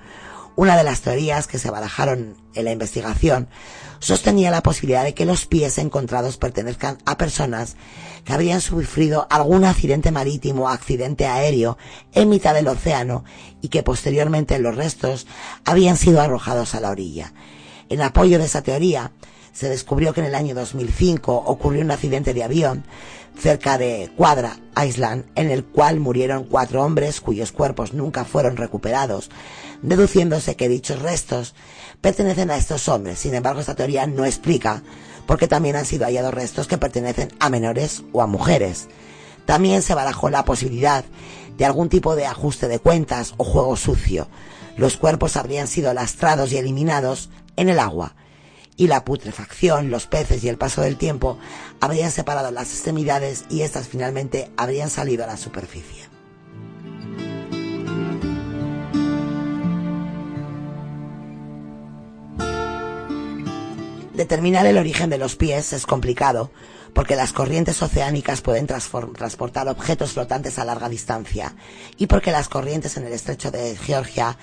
[0.58, 3.48] Una de las teorías que se barajaron en la investigación
[4.00, 7.76] sostenía la posibilidad de que los pies encontrados pertenezcan a personas
[8.26, 11.78] que habrían sufrido algún accidente marítimo o accidente aéreo
[12.12, 13.24] en mitad del océano
[13.62, 15.28] y que posteriormente los restos
[15.64, 17.34] habían sido arrojados a la orilla.
[17.90, 19.12] En apoyo de esa teoría,
[19.54, 22.84] se descubrió que en el año 2005 ocurrió un accidente de avión
[23.40, 29.30] cerca de Quadra Island, en el cual murieron cuatro hombres cuyos cuerpos nunca fueron recuperados,
[29.82, 31.56] deduciéndose que dichos restos
[32.02, 33.20] pertenecen a estos hombres.
[33.20, 34.84] Sin embargo, esta teoría no explica
[35.26, 38.88] por qué también han sido hallados restos que pertenecen a menores o a mujeres.
[39.46, 41.06] También se barajó la posibilidad
[41.58, 44.28] de algún tipo de ajuste de cuentas o juego sucio.
[44.78, 48.16] Los cuerpos habrían sido lastrados y eliminados en el agua
[48.78, 51.38] y la putrefacción, los peces y el paso del tiempo
[51.82, 56.07] habrían separado las extremidades y éstas finalmente habrían salido a la superficie.
[64.18, 66.50] Determinar el origen de los pies es complicado
[66.96, 71.54] porque las corrientes oceánicas pueden transportar objetos flotantes a larga distancia
[71.98, 74.36] y porque las corrientes en el estrecho de Georgia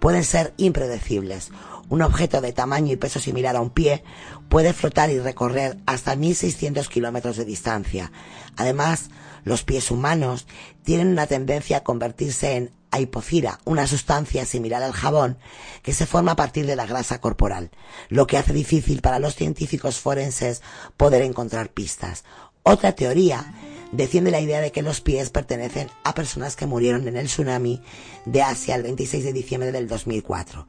[0.00, 1.50] pueden ser impredecibles.
[1.88, 4.04] Un objeto de tamaño y peso similar a un pie
[4.50, 8.12] puede flotar y recorrer hasta 1.600 kilómetros de distancia.
[8.58, 9.08] Además,
[9.44, 10.46] los pies humanos
[10.82, 15.38] tienen una tendencia a convertirse en hipocira, una sustancia similar al jabón
[15.82, 17.70] que se forma a partir de la grasa corporal,
[18.08, 20.62] lo que hace difícil para los científicos forenses
[20.96, 22.24] poder encontrar pistas.
[22.62, 23.54] Otra teoría
[23.92, 27.82] defiende la idea de que los pies pertenecen a personas que murieron en el tsunami
[28.24, 30.66] de Asia el 26 de diciembre del 2004.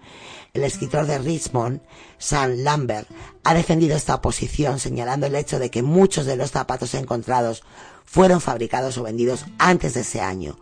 [0.53, 1.81] El escritor de Richmond,
[2.17, 3.07] Sam Lambert,
[3.43, 7.63] ha defendido esta posición señalando el hecho de que muchos de los zapatos encontrados
[8.05, 10.57] fueron fabricados o vendidos antes de ese año,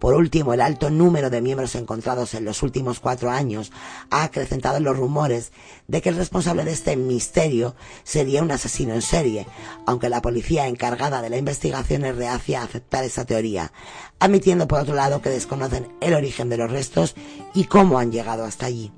[0.00, 3.70] por último, el alto número de miembros encontrados en los últimos cuatro años
[4.08, 5.52] ha acrecentado los rumores
[5.88, 9.46] de que el responsable de este misterio sería un asesino en serie,
[9.84, 13.72] aunque la policía encargada de la investigación es reacia a aceptar esa teoría,
[14.20, 17.14] admitiendo por otro lado que desconocen el origen de los restos
[17.52, 18.90] y cómo han llegado hasta allí.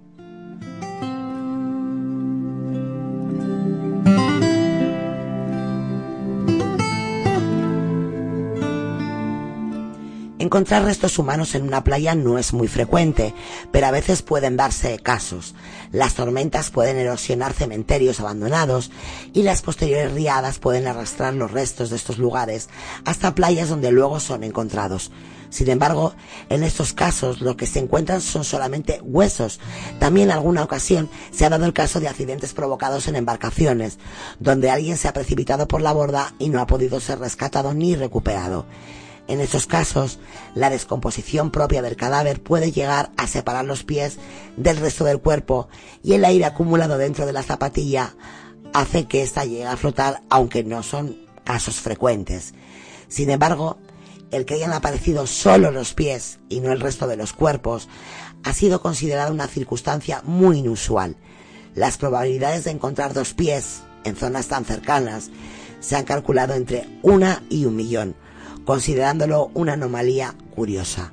[10.43, 13.33] Encontrar restos humanos en una playa no es muy frecuente,
[13.71, 15.55] pero a veces pueden darse casos.
[15.93, 18.91] Las tormentas pueden erosionar cementerios abandonados
[19.33, 22.71] y las posteriores riadas pueden arrastrar los restos de estos lugares
[23.05, 25.13] hasta playas donde luego son encontrados.
[25.49, 26.13] Sin embargo,
[26.49, 29.61] en estos casos lo que se encuentran son solamente huesos.
[30.01, 34.01] También en alguna ocasión se ha dado el caso de accidentes provocados en embarcaciones,
[34.41, 37.95] donde alguien se ha precipitado por la borda y no ha podido ser rescatado ni
[37.95, 38.67] recuperado.
[39.29, 40.19] En estos casos,
[40.55, 44.19] la descomposición propia del cadáver puede llegar a separar los pies
[44.57, 45.69] del resto del cuerpo
[46.03, 48.15] y el aire acumulado dentro de la zapatilla
[48.73, 52.55] hace que ésta llegue a flotar, aunque no son casos frecuentes.
[53.09, 53.79] Sin embargo,
[54.31, 57.89] el que hayan aparecido solo los pies y no el resto de los cuerpos
[58.45, 61.17] ha sido considerado una circunstancia muy inusual.
[61.75, 65.31] Las probabilidades de encontrar dos pies en zonas tan cercanas
[65.81, 68.17] se han calculado entre una y un millón,
[68.65, 71.13] considerándolo una anomalía curiosa.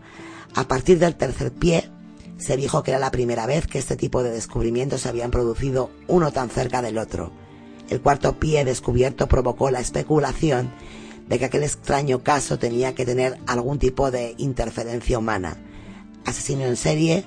[0.55, 1.89] A partir del tercer pie,
[2.37, 5.91] se dijo que era la primera vez que este tipo de descubrimientos se habían producido
[6.07, 7.31] uno tan cerca del otro.
[7.89, 10.71] El cuarto pie descubierto provocó la especulación
[11.27, 15.57] de que aquel extraño caso tenía que tener algún tipo de interferencia humana.
[16.25, 17.25] Asesino en serie,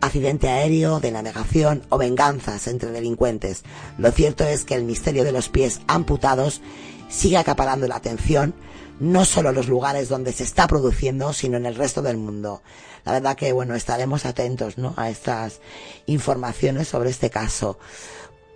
[0.00, 3.64] accidente aéreo, de navegación o venganzas entre delincuentes.
[3.96, 6.60] Lo cierto es que el misterio de los pies amputados
[7.08, 8.54] sigue acaparando la atención,
[9.00, 12.62] no solo los lugares donde se está produciendo, sino en el resto del mundo.
[13.04, 14.94] La verdad que, bueno, estaremos atentos, ¿no?
[14.96, 15.60] A estas
[16.06, 17.78] informaciones sobre este caso.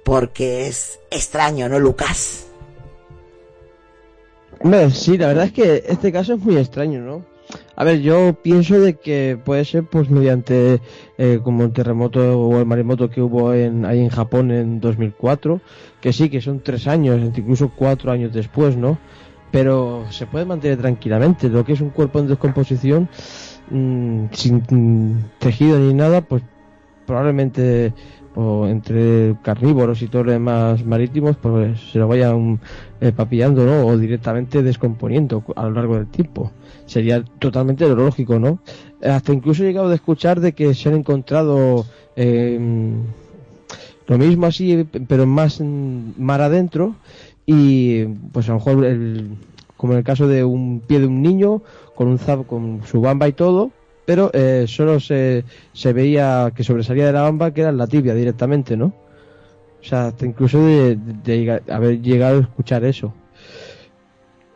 [0.04, 2.46] Porque es extraño, ¿no, Lucas?
[4.92, 7.24] sí, la verdad es que este caso es muy extraño, ¿no?
[7.76, 10.80] A ver, yo pienso de que puede ser pues mediante
[11.18, 15.60] eh, como el terremoto o el maremoto que hubo en, ahí en Japón en 2004,
[16.00, 18.98] que sí, que son tres años, incluso cuatro años después, ¿no?
[19.52, 21.48] Pero se puede mantener tranquilamente.
[21.48, 23.08] Lo que es un cuerpo en descomposición,
[23.70, 26.42] mm, sin mm, tejido ni nada, pues
[27.06, 27.92] probablemente
[28.34, 32.60] o entre carnívoros y todo lo demás marítimos, pues se lo vayan
[33.00, 33.86] eh, papillando, ¿no?
[33.86, 36.50] O directamente descomponiendo a lo largo del tiempo.
[36.86, 38.60] Sería totalmente lógico, ¿no?
[39.02, 41.84] Hasta incluso he llegado a escuchar de que se han encontrado
[42.16, 42.58] eh,
[44.06, 46.96] lo mismo así, pero más mar adentro
[47.52, 49.36] y pues a lo mejor el,
[49.76, 51.62] como en el caso de un pie de un niño
[51.94, 53.70] con un zap, con su bamba y todo,
[54.04, 58.14] pero eh, solo se, se veía que sobresalía de la bamba que era la tibia
[58.14, 58.86] directamente, ¿no?
[59.80, 63.12] O sea, incluso de, haber llegado a escuchar eso.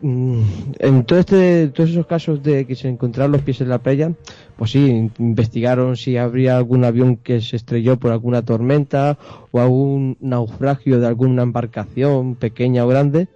[0.00, 0.42] Mm,
[0.78, 4.12] en todo este, todos esos casos de que se encontraron los pies en la playa,
[4.56, 9.18] pues sí, investigaron si habría algún avión que se estrelló por alguna tormenta
[9.50, 13.28] o algún naufragio de alguna embarcación pequeña o grande,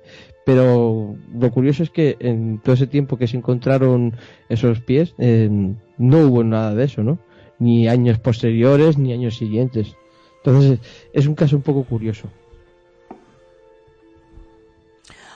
[0.46, 4.16] pero lo curioso es que en todo ese tiempo que se encontraron
[4.48, 7.18] esos pies, no hubo nada de eso, ¿no?
[7.58, 9.94] Ni años posteriores, ni años siguientes.
[10.42, 10.78] Entonces,
[11.12, 12.28] es un caso un poco curioso.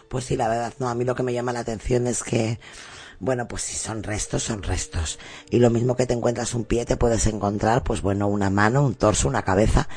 [0.08, 2.58] Pues sí, la verdad, no, a mí lo que me llama la atención es que,
[3.20, 5.18] bueno, pues si son restos, son restos.
[5.50, 8.84] Y lo mismo que te encuentras un pie, te puedes encontrar, pues bueno, una mano,
[8.84, 9.88] un torso, una cabeza,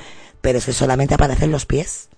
[0.42, 2.10] pero es que solamente aparecen los pies.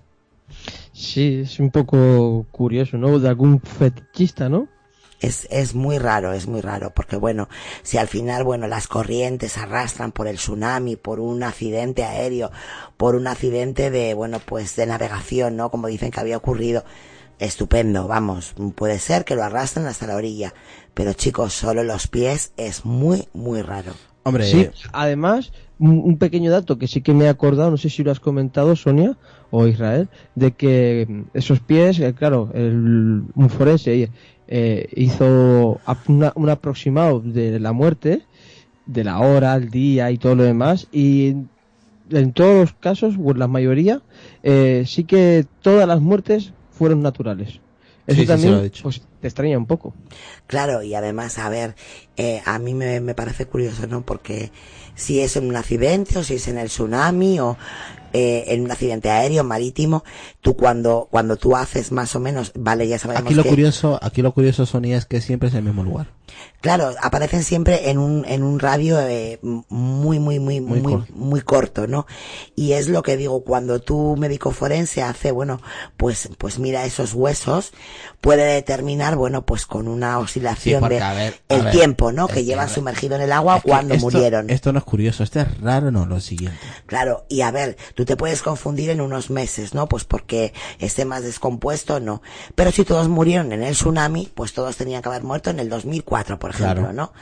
[0.93, 3.19] Sí, es un poco curioso, ¿no?
[3.19, 4.67] De algún fetichista, ¿no?
[5.21, 7.49] Es, es muy raro, es muy raro, porque bueno,
[7.83, 12.51] si al final, bueno, las corrientes arrastran por el tsunami, por un accidente aéreo,
[12.95, 15.71] por un accidente de, bueno, pues de navegación, ¿no?
[15.71, 16.85] Como dicen que había ocurrido,
[17.39, 20.53] estupendo, vamos, puede ser que lo arrastren hasta la orilla,
[20.93, 23.93] pero chicos, solo los pies es muy, muy raro.
[24.23, 28.03] Hombre, sí, además, un pequeño dato que sí que me he acordado, no sé si
[28.03, 29.17] lo has comentado, Sonia
[29.49, 34.09] o Israel, de que esos pies, eh, claro, el, un forense
[34.47, 35.79] eh, hizo
[36.35, 38.23] un aproximado de la muerte,
[38.85, 41.35] de la hora, el día y todo lo demás, y
[42.11, 44.01] en todos los casos, o en la mayoría,
[44.43, 47.59] eh, sí que todas las muertes fueron naturales.
[48.07, 49.93] Eso también pues, te extraña un poco.
[50.47, 51.75] Claro, y además, a ver,
[52.17, 54.01] eh, a mí me, me, parece curioso, ¿no?
[54.01, 54.51] Porque
[54.95, 57.57] si es en un accidente o si es en el tsunami o
[58.13, 60.03] eh, en un accidente aéreo, marítimo,
[60.41, 64.23] tú cuando, cuando tú haces más o menos, vale, ya sabemos aquí lo curioso, aquí
[64.23, 66.07] lo curioso, Sonia, es que siempre es el mismo lugar.
[66.61, 71.87] Claro, aparecen siempre en un, en un radio eh, muy, muy, muy, muy, muy, corto.
[71.87, 72.05] ¿no?
[72.55, 75.61] Y es lo que digo, cuando tu médico forense hace, bueno,
[75.95, 77.71] pues, pues mira esos huesos,
[78.19, 82.27] puede determinar, bueno, pues con una oscilación de el tiempo, ¿no?
[82.27, 84.49] Que llevan sumergido en el agua cuando murieron.
[84.49, 86.59] Esto no es curioso, esto es raro, no, lo siguiente.
[86.85, 89.87] Claro, y a ver, tú te puedes confundir en unos meses, ¿no?
[89.87, 92.21] Pues porque esté más descompuesto, no.
[92.55, 95.69] Pero si todos murieron en el tsunami, pues todos tenían que haber muerto en el
[95.69, 96.93] 2004, por ejemplo, Claro.
[96.93, 97.13] ¿no?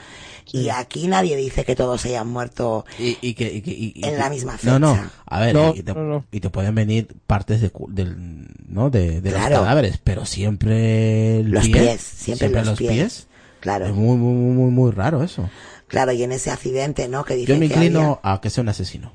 [0.50, 4.04] Y aquí nadie dice que todos hayan muerto y, y que, y que- y- y-
[4.06, 4.78] en la misma fecha.
[4.78, 6.24] No, no, a ver, No, y, te, no, no.
[6.32, 8.88] y te pueden venir partes de, cu- del, ¿no?
[8.88, 9.50] de, de Claro.
[9.50, 13.26] los cadáveres, pero siempre el Los pie, pies, siempre los pies.
[13.60, 13.86] Claro.
[13.86, 15.50] Es muy, muy, muy, muy, muy raro eso.
[15.86, 17.24] Claro, y en ese accidente, ¿no?
[17.26, 19.12] Que Yo dicen me que inclino había- a que sea un asesino.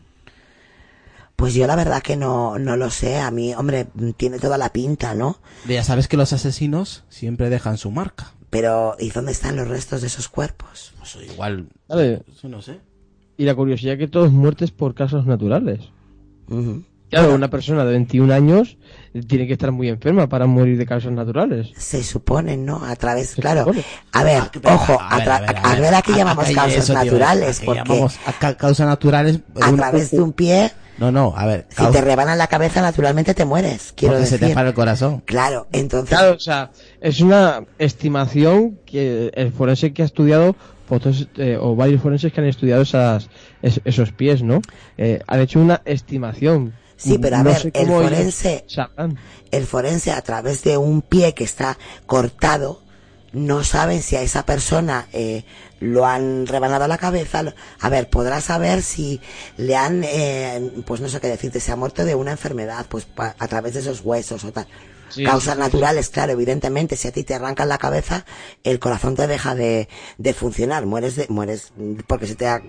[1.35, 3.17] Pues yo la verdad que no, no lo sé.
[3.19, 3.87] A mí, hombre,
[4.17, 5.39] tiene toda la pinta, ¿no?
[5.67, 8.33] Ya sabes que los asesinos siempre dejan su marca.
[8.53, 10.93] Pero, ¿y dónde están los restos de esos cuerpos?
[10.99, 12.21] Pues igual, Vale.
[12.33, 12.79] eso no sé.
[13.35, 15.81] Y la curiosidad que todos muertes por causas naturales.
[17.09, 18.77] Claro, una persona de 21 años
[19.27, 21.69] tiene que estar muy enferma para morir de causas naturales.
[21.77, 22.83] Se supone, ¿no?
[22.83, 23.61] A través, Se claro.
[23.61, 23.83] supone.
[24.13, 25.81] A ver, pero, ojo, a a, ver, a ver, a a ver.
[25.81, 29.39] ver a qué A- llamamos a- causas eso naturales, porque llamamos a ca- causas naturales.
[29.61, 31.65] a un- través de un pie, No, no, a ver.
[31.69, 33.93] si causa- te rebanan la cabeza, naturalmente te mueres.
[33.95, 34.49] Quiero porque se decir.
[34.49, 35.21] te para el corazón.
[35.25, 36.09] Claro, entonces.
[36.17, 36.71] Claro, o sea,
[37.01, 40.55] es una estimación que el forense que ha estudiado,
[40.87, 43.29] fotos, eh, o varios forenses que han estudiado esas,
[43.61, 44.61] es- esos pies, ¿no?
[44.97, 46.73] Eh, han hecho una estimación.
[46.95, 48.65] Sí, pero a No ver, el forense,
[49.51, 52.81] el forense a través de un pie que está cortado,
[53.33, 55.43] no saben si a esa persona eh,
[55.79, 57.43] lo han rebanado la cabeza.
[57.79, 59.19] A ver, podrá saber si
[59.57, 63.07] le han, eh, pues no sé qué decirte, se ha muerto de una enfermedad, pues
[63.17, 64.67] a través de esos huesos o tal.
[65.13, 68.25] Sí, Causas naturales, claro, evidentemente, si a ti te arrancan la cabeza,
[68.63, 69.87] el corazón te deja de,
[70.17, 71.71] de funcionar, mueres de, mueres
[72.07, 72.61] porque se te ha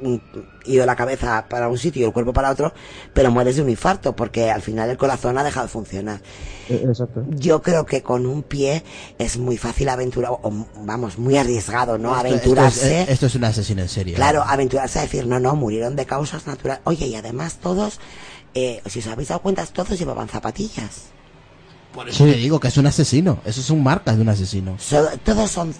[0.67, 2.73] ido la cabeza para un sitio y el cuerpo para otro,
[3.15, 6.21] pero mueres de un infarto porque al final el corazón ha dejado de funcionar.
[6.69, 7.25] Eh, Exacto.
[7.31, 8.83] Yo creo que con un pie
[9.19, 12.15] es muy fácil aventurar, o vamos, muy arriesgado, ¿no?
[12.15, 13.01] Esto- aventurarse.
[13.01, 14.15] Esto es, esto es un asesino en serie.
[14.15, 16.83] Claro, aventurarse a decir, no, no, murieron de causas naturales.
[16.85, 18.01] Oye, y además todos,
[18.55, 21.07] eh, si os habéis dado cuenta, todos llevaban zapatillas.
[21.95, 23.39] Por eso te digo que es un asesino.
[23.45, 24.77] Eso son marcas de un asesino.
[24.81, 25.73] So- todos son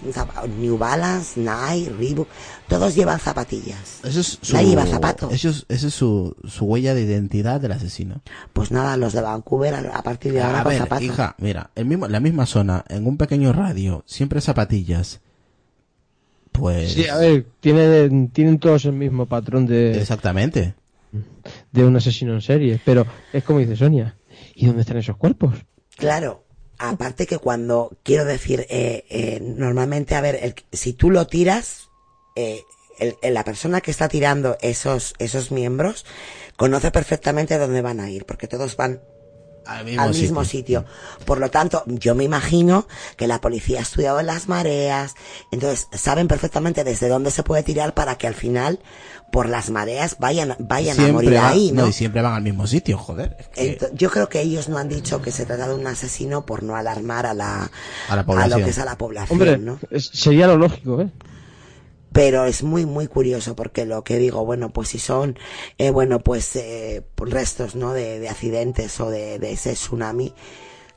[0.59, 2.27] New Balance, Nike, Reebok,
[2.69, 3.99] todos llevan zapatillas.
[4.03, 5.33] Eso es su, Nadie lleva zapatos.
[5.33, 8.21] Eso es, esa es su, su huella de identidad del asesino.
[8.53, 11.03] Pues nada, los de Vancouver a, partir de ahora A con ver, zapatos.
[11.05, 15.19] hija, mira, el mismo, la misma zona, en un pequeño radio, siempre zapatillas.
[16.53, 16.93] Pues.
[16.93, 20.75] Sí, a ver, tiene, tienen todos el mismo patrón de, Exactamente.
[21.73, 22.79] de un asesino en serie.
[22.85, 24.15] Pero es como dice Sonia.
[24.55, 25.53] ¿Y dónde están esos cuerpos?
[25.95, 26.43] Claro,
[26.77, 31.89] aparte que cuando, quiero decir, eh, eh, normalmente, a ver, el- si tú lo tiras,
[32.35, 32.65] eh,
[32.99, 36.05] el- la persona que está tirando esos, esos miembros
[36.57, 39.01] conoce perfectamente dónde van a ir, porque todos van
[39.65, 40.85] al mismo, sitio.
[41.25, 42.87] Por lo tanto, yo me imagino
[43.17, 45.15] que la policía ha estudiado las mareas,
[45.51, 48.79] entonces saben perfectamente desde dónde se puede tirar para que al final,
[49.31, 51.87] por las mareas, vayan, vayan a morir ahí, ¿no?
[51.87, 53.35] y siempre van al mismo sitio, joder.
[53.39, 55.85] es que- Ento- yo creo que ellos no han dicho que se trata de un
[55.87, 57.69] asesino por no alarmar a la,
[58.09, 58.63] A la lo población.
[58.63, 59.79] que es a la población, Hombre, ¿no?
[59.99, 61.09] sería lo lógico, ¿eh?
[62.15, 65.37] Pero es muy, muy curioso porque lo que digo, bueno, pues si son,
[65.77, 67.91] eh, bueno, pues eh, restos, ¿no?
[67.91, 70.33] De, de accidentes o de, de ese tsunami,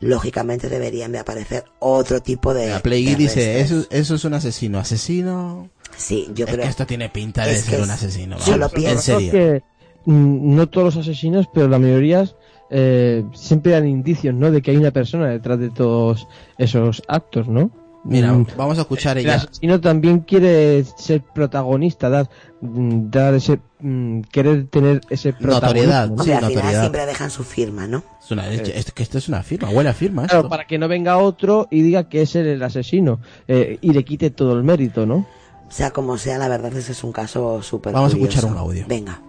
[0.00, 2.68] lógicamente deberían de aparecer otro tipo de.
[2.68, 4.78] La Play de dice, eso, eso es un asesino.
[4.78, 5.70] ¿Asesino?
[5.96, 8.36] Sí, yo es creo- que esto tiene pinta de ser un es- asesino.
[8.46, 9.18] yo lo en pienso.
[9.18, 9.32] serio.
[9.32, 9.62] que
[10.04, 12.30] mm, no todos los asesinos, pero la mayoría
[12.70, 14.52] eh, siempre dan indicios, ¿no?
[14.52, 16.28] De que hay una persona detrás de todos
[16.58, 17.70] esos actos, ¿no?
[18.04, 19.34] Mira, Mm, vamos a escuchar el ella.
[19.36, 22.30] asesino también quiere ser protagonista, dar,
[22.60, 26.22] mm, dar ese, mm, querer tener ese Notoriedad, protagonismo, ¿no?
[26.22, 26.80] Hombre, al final notoriedad.
[26.80, 28.02] siempre dejan su firma, ¿no?
[28.22, 30.34] Es, una, es que esto es una firma, huele a firma esto.
[30.36, 34.04] Claro, para que no venga otro y diga que es el asesino eh, y le
[34.04, 35.26] quite todo el mérito, ¿no?
[35.68, 38.38] Sea como sea, la verdad ese es un caso súper Vamos a curioso.
[38.38, 38.84] escuchar un audio.
[38.88, 39.20] Venga.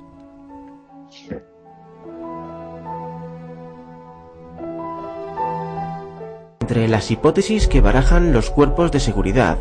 [6.70, 9.58] Entre las hipótesis que barajan los cuerpos de seguridad,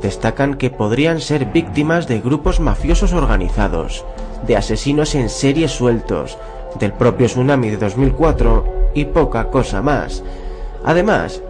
[0.00, 4.06] destacan que podrían ser víctimas de grupos mafiosos organizados,
[4.46, 6.38] de asesinos en serie sueltos,
[6.78, 8.64] del propio tsunami de 2004
[8.94, 10.22] y poca cosa más.
[10.82, 11.42] Además,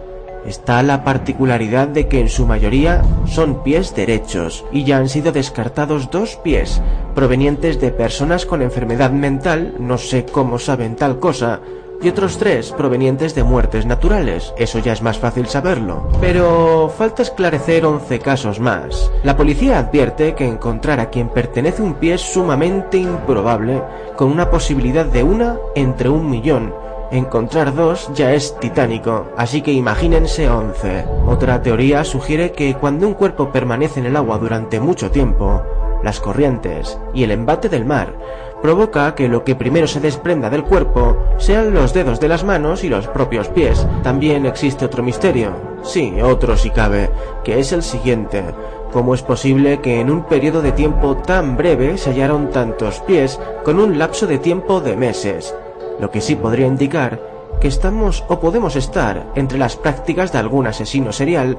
[0.45, 5.31] está la particularidad de que en su mayoría son pies derechos y ya han sido
[5.31, 6.81] descartados dos pies
[7.15, 11.61] provenientes de personas con enfermedad mental, no sé cómo saben tal cosa,
[12.01, 14.53] y otros tres provenientes de muertes naturales.
[14.57, 16.07] Eso ya es más fácil saberlo.
[16.19, 19.11] Pero falta esclarecer 11 casos más.
[19.23, 23.81] La policía advierte que encontrar a quien pertenece un pie es sumamente improbable,
[24.15, 26.73] con una posibilidad de una entre un millón.
[27.11, 31.05] Encontrar dos ya es titánico, así que imagínense 11.
[31.27, 35.61] Otra teoría sugiere que cuando un cuerpo permanece en el agua durante mucho tiempo,
[36.03, 38.13] las corrientes y el embate del mar
[38.61, 42.83] provoca que lo que primero se desprenda del cuerpo sean los dedos de las manos
[42.83, 43.85] y los propios pies.
[44.03, 47.09] También existe otro misterio, sí, otro si cabe,
[47.43, 48.43] que es el siguiente.
[48.91, 53.39] ¿Cómo es posible que en un periodo de tiempo tan breve se hallaron tantos pies
[53.63, 55.55] con un lapso de tiempo de meses?
[55.99, 57.19] Lo que sí podría indicar
[57.61, 61.57] que estamos o podemos estar entre las prácticas de algún asesino serial,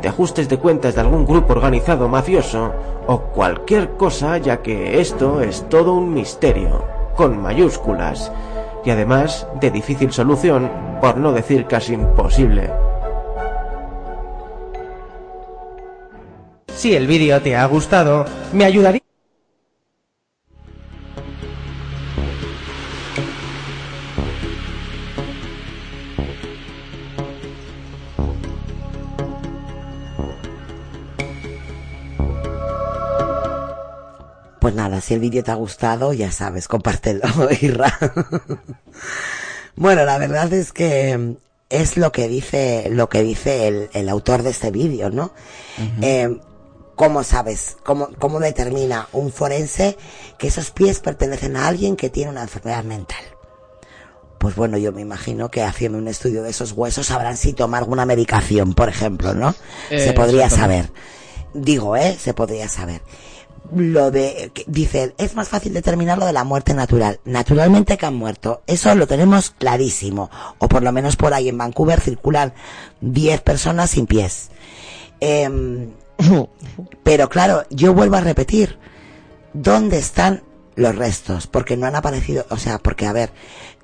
[0.00, 2.72] de ajustes de cuentas de algún grupo organizado mafioso
[3.06, 6.84] o cualquier cosa, ya que esto es todo un misterio,
[7.14, 8.32] con mayúsculas,
[8.84, 10.70] y además de difícil solución,
[11.00, 12.70] por no decir casi imposible.
[16.74, 19.11] Si el vídeo te ha gustado, me ayudaría.
[34.62, 37.22] Pues nada, si el vídeo te ha gustado, ya sabes, compártelo,
[37.60, 37.98] Irra.
[39.74, 41.34] bueno, la verdad es que
[41.68, 45.32] es lo que dice, lo que dice el, el autor de este vídeo, ¿no?
[46.00, 46.38] Eh,
[46.94, 47.76] ¿Cómo sabes?
[47.82, 49.98] ¿Cómo, ¿Cómo determina un forense
[50.38, 53.24] que esos pies pertenecen a alguien que tiene una enfermedad mental?
[54.38, 57.78] Pues bueno, yo me imagino que haciendo un estudio de esos huesos sabrán si toma
[57.78, 59.56] alguna medicación, por ejemplo, ¿no?
[59.90, 60.88] Eh, Se podría exactamente.
[60.92, 61.02] saber.
[61.52, 62.16] Digo, ¿eh?
[62.16, 63.02] Se podría saber.
[63.74, 67.20] Lo de, que- dice, es más fácil determinar lo de la muerte natural.
[67.24, 68.62] Naturalmente que han muerto.
[68.66, 70.30] Eso lo tenemos clarísimo.
[70.58, 72.52] O por lo menos por ahí en Vancouver circulan
[73.00, 74.50] 10 personas sin pies.
[75.20, 75.90] Em,
[77.02, 78.78] pero claro, yo vuelvo a repetir,
[79.54, 80.42] ¿dónde están
[80.74, 81.46] los restos?
[81.46, 83.30] Porque no han aparecido, o sea, porque a ver,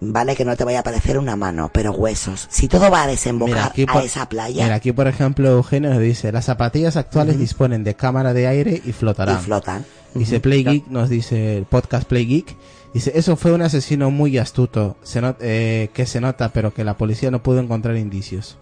[0.00, 2.46] vale que no te vaya a aparecer una mano, pero huesos.
[2.50, 6.00] Si todo va a desembocar a por, esa playa, mira, aquí por ejemplo Eugenio nos
[6.00, 9.38] dice, las zapatillas actuales disponen de cámara de aire y flotarán.
[9.40, 9.84] Y flotan.
[10.14, 10.42] Dice Ujú.
[10.42, 12.56] Play Geek, nos dice el podcast Play Geek,
[12.94, 16.82] dice, eso fue un asesino muy astuto, se not- eh, que se nota, pero que
[16.84, 18.56] la policía no pudo encontrar indicios.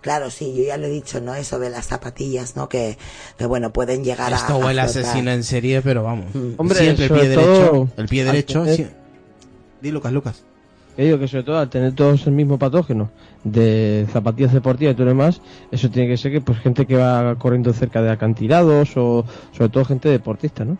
[0.00, 1.34] claro, sí, yo ya lo he dicho, ¿no?
[1.34, 2.68] Eso de las zapatillas, ¿no?
[2.68, 2.96] Que,
[3.36, 4.36] que bueno, pueden llegar a.
[4.36, 6.26] Esto o el asesino en serie, pero vamos.
[6.56, 8.64] Hombre, siempre el pie derecho, todo- el pie derecho.
[9.80, 10.44] Di Lucas, Lucas.
[10.96, 13.10] Que digo que sobre todo al tener todos el mismo patógeno
[13.44, 15.40] de zapatillas deportivas y todo lo demás,
[15.70, 19.68] eso tiene que ser que pues gente que va corriendo cerca de acantilados o sobre
[19.68, 20.76] todo gente deportista, ¿no?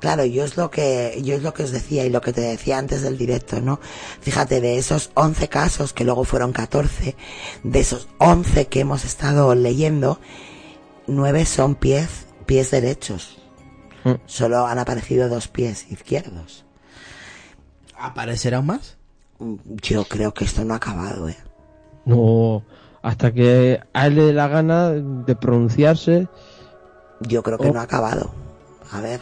[0.00, 2.40] Claro, yo es lo que yo es lo que os decía y lo que te
[2.40, 3.78] decía antes del directo, ¿no?
[4.20, 7.14] Fíjate, de esos 11 casos, que luego fueron 14,
[7.62, 10.18] de esos 11 que hemos estado leyendo,
[11.06, 13.38] 9 son pies, pies derechos.
[14.02, 14.14] Mm.
[14.26, 16.64] Solo han aparecido dos pies izquierdos.
[18.02, 18.96] ¿Aparecerán más?
[19.82, 21.36] Yo creo que esto no ha acabado, ¿eh?
[22.04, 22.62] No,
[23.02, 26.28] hasta que a él le dé la gana de pronunciarse.
[27.20, 27.72] Yo creo que Oh.
[27.72, 28.32] no ha acabado.
[28.92, 29.20] A ver,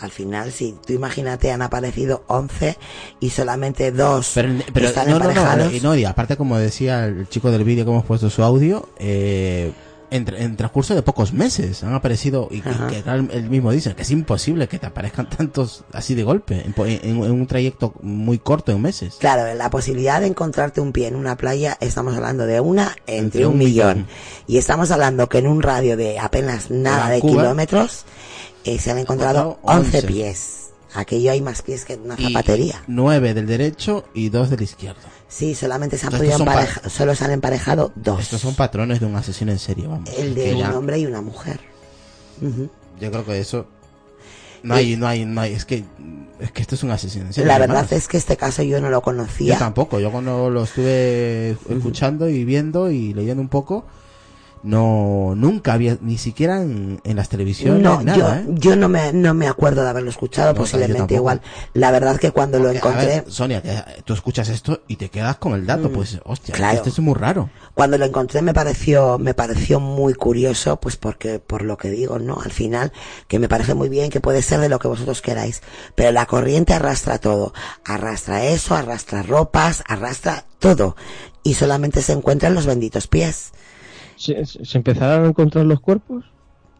[0.00, 2.76] al final, si tú imagínate, han aparecido 11
[3.20, 5.72] y solamente dos Pero, pero están no, no, no, emparejados.
[5.74, 8.88] y no, y aparte como decía el chico del vídeo que hemos puesto su audio,
[8.98, 9.72] eh,
[10.10, 12.86] en, en transcurso de pocos meses han aparecido y Ajá.
[12.88, 13.02] que
[13.36, 16.86] él mismo dice que es imposible que te aparezcan tantos así de golpe en, po-
[16.86, 19.16] en- en un trayecto muy corto en meses.
[19.20, 23.16] Claro, la posibilidad de encontrarte un pie en una playa, estamos hablando de una entre,
[23.18, 23.88] Entre un un millón.
[23.98, 24.06] millón.
[24.46, 28.04] Y estamos hablando que en un radio de apenas nada de kilómetros
[28.64, 30.06] eh, se han encontrado Encontrado 11 11.
[30.08, 30.54] pies.
[30.94, 32.82] Aquello hay más pies que una Y zapatería.
[32.86, 35.02] nueve del derecho y dos del izquierdo.
[35.28, 38.20] Sí, solamente se han podido emparejar, solo se han emparejado dos.
[38.20, 40.08] Estos son patrones de un asesino en serie, vamos.
[40.16, 41.60] El de un ya- hombre y una mujer.
[42.40, 42.70] Ujú.
[43.00, 43.66] Yo creo que eso
[44.62, 45.84] no hay, no hay, no hay, es que
[46.40, 47.46] es que esto es un asesino serie.
[47.46, 47.82] La además.
[47.82, 49.58] verdad es que este caso yo no lo Yo conocía.
[49.58, 53.84] tampoco, yo cuando lo estuve escuchando y viendo y leyendo un poco,
[54.62, 58.44] no, nunca había, ni siquiera en, en las televisiones, No, nada, yo, ¿eh?
[58.58, 61.40] yo no me, no me acuerdo de haberlo escuchado, No, posiblemente igual.
[61.74, 65.08] La verdad que cuando lo Porque, encontré, ver, Sonia, que tú escuchas esto y te
[65.10, 66.76] quedas con el dato, Mm, pues, hostia, claro.
[66.76, 67.50] esto es muy raro.
[67.74, 72.18] cuando lo encontré me pareció, me pareció muy curioso, pues porque, por lo que digo,
[72.18, 72.38] ¿no?
[72.44, 72.92] Al final,
[73.28, 75.62] que me parece muy bien que puede ser de lo que vosotros queráis.
[75.94, 77.52] Pero la corriente arrastra todo.
[77.84, 80.96] Arrastra eso, arrastra ropas, arrastra todo.
[81.42, 83.52] Y solamente se encuentran los benditos pies.
[84.18, 86.24] ¿Se, se- empezarán a encontrar los cuerpos?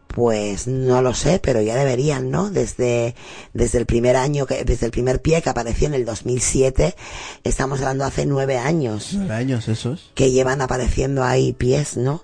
[0.07, 2.49] Pues no lo sé, pero ya deberían, ¿no?
[2.49, 3.13] Desde,
[3.53, 6.95] desde el primer año, que, desde el primer pie que apareció en el 2007,
[7.43, 9.11] estamos hablando hace nueve años.
[9.13, 10.11] Nueve años esos.
[10.15, 12.23] que llevan apareciendo ahí pies, ¿no?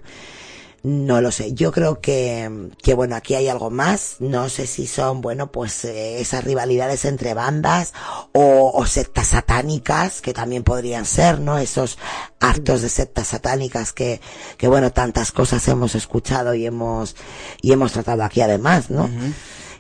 [0.86, 1.56] No lo sé.
[1.56, 4.18] Yo creo que, que bueno, aquí hay algo más.
[4.20, 7.92] No sé si son, bueno, pues eh, esas rivalidades entre bandas
[8.34, 11.58] o, o sectas satánicas, que también podrían ser, ¿no?
[11.58, 11.98] Esos
[12.40, 14.22] actos de sectas satánicas que,
[14.60, 17.16] que bueno, tantas cosas hemos escuchado y hemos,
[17.64, 19.10] y hemos tratado aquí además, ¿no?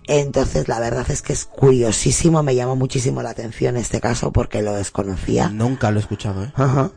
[0.07, 4.61] Entonces, la verdad es que es curiosísimo, me llamó muchísimo la atención este caso porque
[4.61, 5.49] lo desconocía.
[5.49, 6.51] Nunca lo he escuchado, ¿eh?
[6.55, 6.91] Ajá.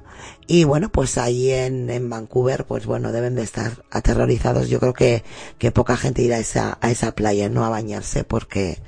[0.47, 4.69] Y bueno, pues ahí en, en Vancouver, pues bueno, deben de estar aterrorizados.
[4.69, 5.23] Yo creo que,
[5.59, 8.79] que poca gente irá a esa, a esa playa, no a bañarse, porque,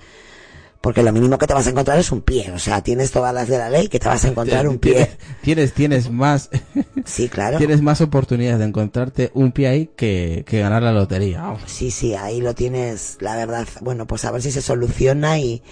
[0.81, 2.51] porque lo mínimo que te vas a encontrar es un pie.
[2.53, 5.11] O sea, tienes todas las de la ley que te vas a encontrar un pie.
[5.43, 6.51] Tienes, tienes más.
[7.07, 7.59] Sí, claro.
[7.59, 11.57] Tienes más oportunidades de encontrarte un pie ahí que, que ganar la lotería.
[11.67, 13.67] Sí, sí, ahí lo tienes, la verdad.
[13.81, 15.63] Bueno, pues a ver si se soluciona y,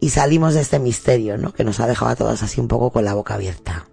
[0.00, 1.52] y salimos de este misterio, ¿no?
[1.52, 3.88] Que nos ha dejado a todos así un poco con la boca abierta.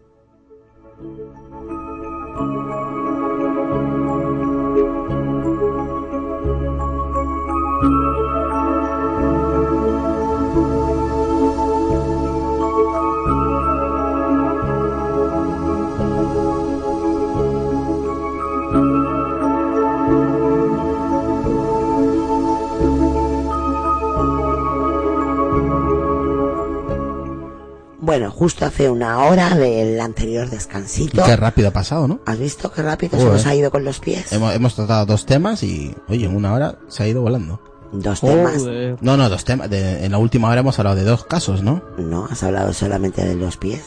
[28.06, 31.24] Bueno, justo hace una hora del anterior descansito.
[31.24, 32.20] Qué rápido ha pasado, ¿no?
[32.26, 34.34] ¿Has visto qué rápido se nos ha ido con los pies?
[34.34, 37.62] Hemos, hemos tratado dos temas y, oye, en una hora se ha ido volando.
[37.94, 38.62] Dos temas.
[39.00, 39.70] No, no, dos temas.
[39.72, 41.82] En la última hora hemos hablado de dos casos, ¿no?
[41.98, 43.84] No, has hablado solamente de los pies.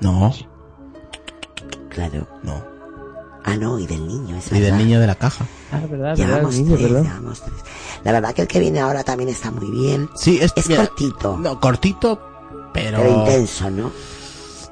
[0.00, 0.30] No.
[1.88, 2.26] Claro.
[2.42, 2.62] No.
[3.44, 4.76] Ah, no, y del niño, es Y del verdad.
[4.78, 5.46] niño de la caja.
[5.72, 7.02] Ah, verdad, verdad, Llevamos niño, tres, ¿verdad?
[7.10, 7.54] llevamos tres.
[8.02, 10.10] La verdad que el que viene ahora también está muy bien.
[10.16, 11.36] Sí, es, Es mira, cortito.
[11.38, 12.20] No, cortito,
[12.74, 12.98] pero...
[12.98, 13.90] Pero intenso, ¿no?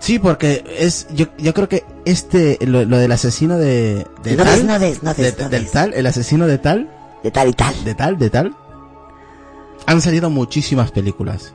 [0.00, 4.42] Sí, porque es, yo, yo creo que este, lo, lo del asesino de, de No
[4.44, 6.90] tal, des, no des, no des, de- no del tal, el asesino de tal,
[7.22, 7.84] De tal y tal.
[7.84, 8.56] de tal, de tal,
[9.86, 11.54] han salido muchísimas películas.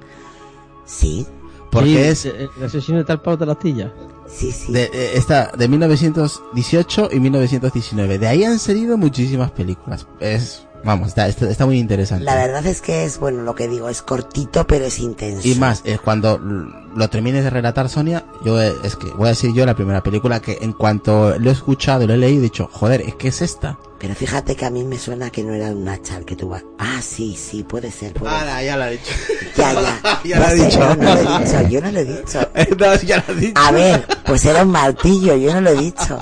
[0.86, 1.28] Sí.
[1.70, 3.94] Porque Sí, es El el asesino de tal pavo de la astilla.
[4.30, 4.72] Sí, sí.
[4.72, 8.18] de, eh, está de 1918 y 1919.
[8.20, 10.08] De ahí han salido muchísimas películas.
[10.22, 12.24] Es, vamos, está, está, está muy interesante.
[12.24, 15.48] La verdad es que es, bueno, lo que digo, es cortito, pero es intenso.
[15.48, 19.30] Y más, eh, cuando lo termines de relatar, Sonia, yo eh, es que voy a
[19.30, 22.40] decir yo la primera película que en cuanto lo he escuchado y lo he leído,
[22.40, 23.78] he dicho, joder, es que es esta.
[24.00, 26.50] Pero fíjate que a mí me suena que no era un hacha el que tú
[26.50, 26.64] vas.
[26.78, 28.14] Ah, sí, sí, puede ser.
[28.14, 28.66] puede ser.
[28.66, 29.12] ya lo he dicho.
[29.56, 30.22] Ya, ya.
[30.24, 30.80] Ya lo he dicho.
[30.80, 32.50] No, no lo he dicho, yo no lo he dicho.
[32.78, 33.62] No, ya lo he dicho.
[33.62, 36.20] A ver, pues era un martillo, yo no lo he dicho.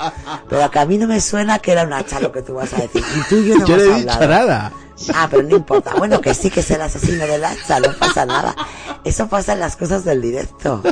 [0.48, 2.72] Pero que a mí no me suena que era un hacha lo que tú vas
[2.72, 3.02] a decir.
[3.14, 4.72] Y tú y yo no Yo no hemos he dicho nada.
[5.14, 5.94] Ah, pero no importa.
[5.96, 8.54] Bueno, que sí que es el asesino del hacha, no pasa nada.
[9.04, 10.82] Eso pasa en las cosas del directo.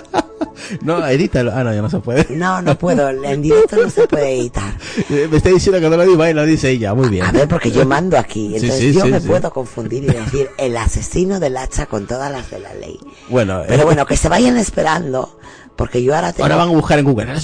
[0.82, 1.52] No, edítalo.
[1.55, 2.26] Ah, no, ya no se puede.
[2.36, 3.09] No, no puedo.
[3.09, 4.72] En directo no se puede editar.
[5.10, 6.94] Eh, Me está diciendo que no lo diga y lo dice ella.
[6.94, 7.24] Muy bien.
[7.24, 8.55] A ver, porque yo mando aquí.
[8.55, 12.31] Entonces sí, yo sí, me puedo confundir y decir el asesino del hacha con todas
[12.31, 12.98] las de la ley.
[13.28, 15.39] Bueno, eh, Pero bueno, que se vayan esperando,
[15.76, 16.44] porque yo ahora tengo...
[16.44, 17.35] ahora van a buscar en Google.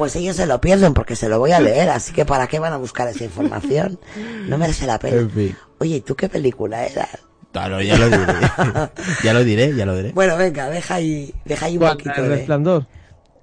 [0.00, 2.58] Pues ellos se lo pierden porque se lo voy a leer, así que ¿para qué
[2.58, 4.00] van a buscar esa información?
[4.48, 5.18] No merece la pena.
[5.18, 5.56] En fin.
[5.78, 7.06] Oye, ¿y tú qué película era?
[7.52, 8.32] Claro, ya lo diré.
[9.22, 10.12] ya lo diré, ya lo diré.
[10.12, 12.28] Bueno, venga, deja ahí, deja ahí un poquito ¿El de...
[12.36, 12.86] resplandor?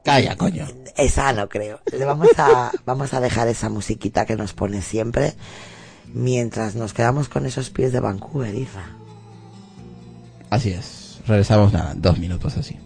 [0.04, 0.66] Calla, coño.
[0.96, 1.80] Esa no creo.
[1.96, 5.36] Le vamos a, vamos a dejar esa musiquita que nos pone siempre
[6.12, 8.82] mientras nos quedamos con esos pies de Vancouver, Ifa.
[10.50, 11.20] Así es.
[11.28, 12.80] Regresamos nada, dos minutos así.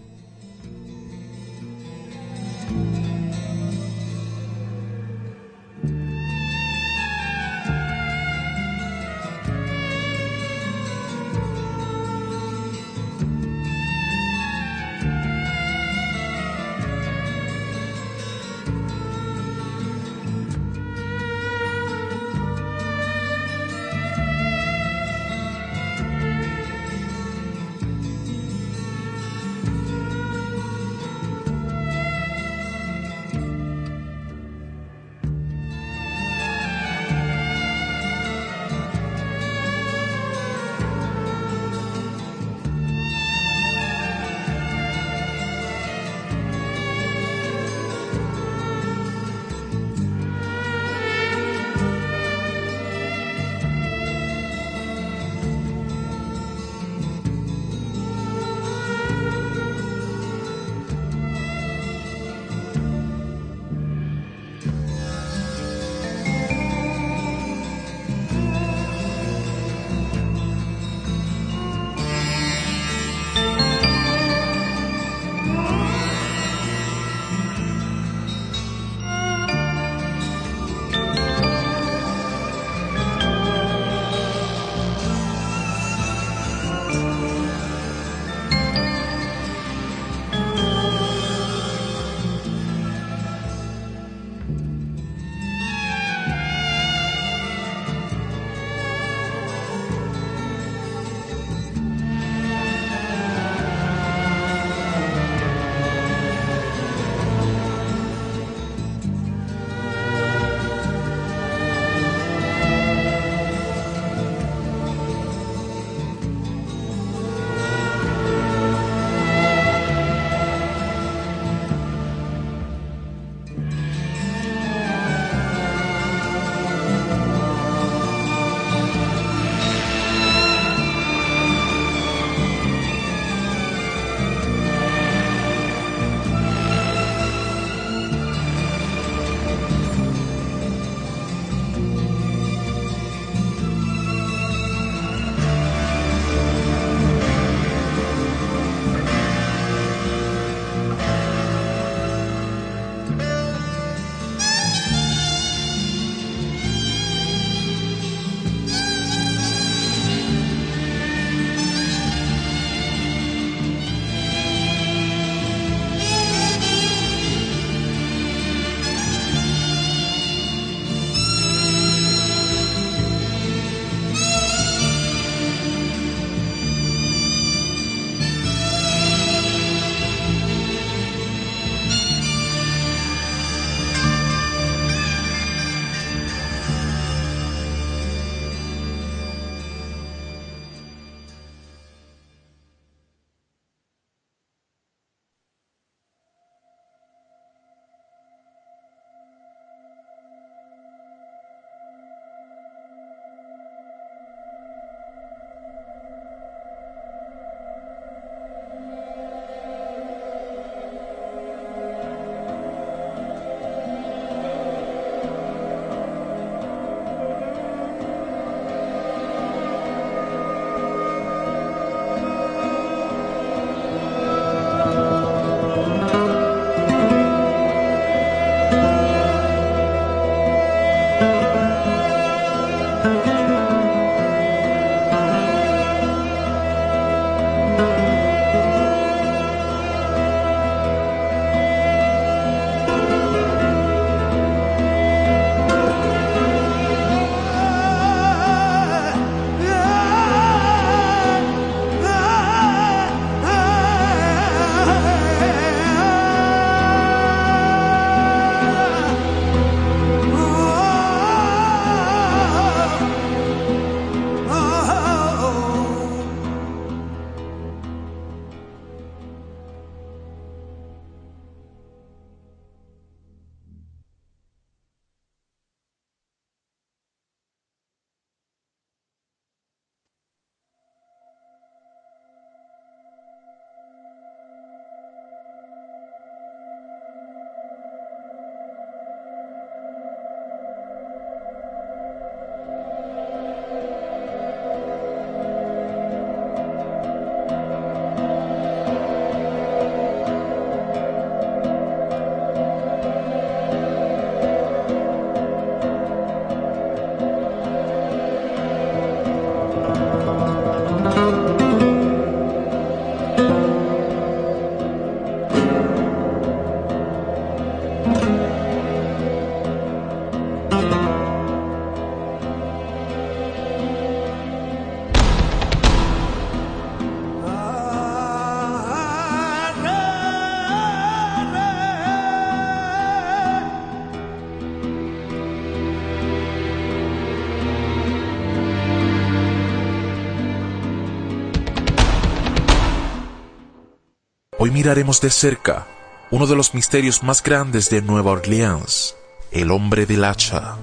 [344.64, 345.88] Hoy miraremos de cerca
[346.30, 349.16] uno de los misterios más grandes de Nueva Orleans,
[349.50, 350.76] el hombre del hacha.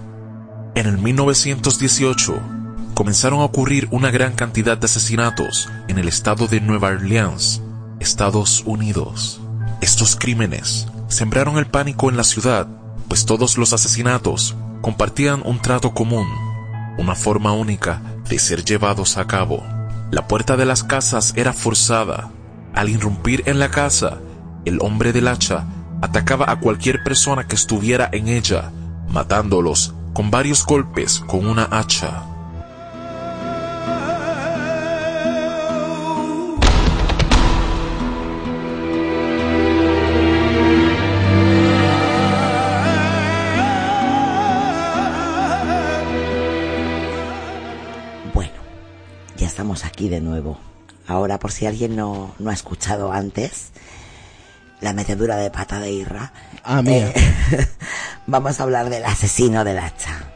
[0.76, 2.42] En el 1918
[2.94, 7.62] comenzaron a ocurrir una gran cantidad de asesinatos en el estado de Nueva Orleans,
[8.02, 9.40] Estados Unidos.
[9.80, 12.68] Estos crímenes sembraron el pánico en la ciudad,
[13.08, 16.28] pues todos los asesinatos compartían un trato común,
[16.98, 19.64] una forma única de ser llevados a cabo.
[20.12, 22.30] La puerta de las casas era forzada.
[22.80, 24.20] Al irrumpir en la casa,
[24.64, 25.68] el hombre del hacha
[26.02, 28.72] atacaba a cualquier persona que estuviera en ella,
[29.10, 32.24] matándolos con varios golpes con una hacha.
[48.34, 48.54] Bueno,
[49.36, 50.69] ya estamos aquí de nuevo.
[51.10, 53.70] Ahora, por si alguien no, no ha escuchado antes,
[54.80, 56.32] la metedura de pata de Irra.
[56.64, 57.12] Ah, mía.
[57.16, 57.68] eh,
[58.28, 60.32] vamos a hablar del asesino del hacha.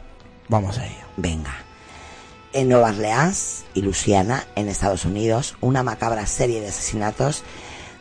[0.50, 1.06] Vamos a ello.
[1.16, 1.54] Venga.
[2.54, 7.44] En Nueva Orleans y Luisiana, en Estados Unidos, una macabra serie de asesinatos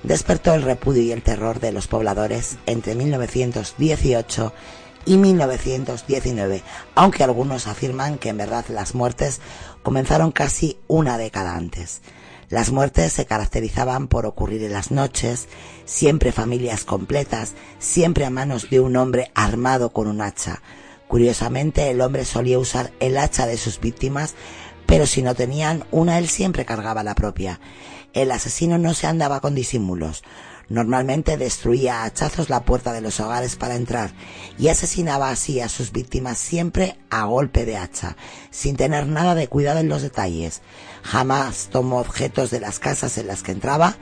[0.03, 4.55] despertó el repudio y el terror de los pobladores entre 1918
[5.05, 6.62] y 1919,
[6.94, 9.43] aunque algunos afirman que en verdad las muertes
[9.82, 12.01] comenzaron casi una década antes.
[12.53, 15.49] Las muertes se caracterizaban por ocurrir en las noches,
[15.87, 20.61] siempre familias completas, siempre a manos de un hombre armado con un hacha.
[21.09, 24.35] Curiosamente, el hombre solía usar el hacha de sus víctimas,
[24.85, 27.59] pero si no tenían una, él siempre cargaba la propia.
[28.12, 30.23] El asesino no se andaba con disimulos.
[30.69, 34.12] Normalmente destruía a hachazos la puerta de los hogares para entrar
[34.59, 38.16] y asesinaba así a sus víctimas siempre a golpe de hacha,
[38.51, 40.61] sin tener nada de cuidado en los detalles.
[41.03, 43.97] Jamás tomó objetos de las casas en las que entraba.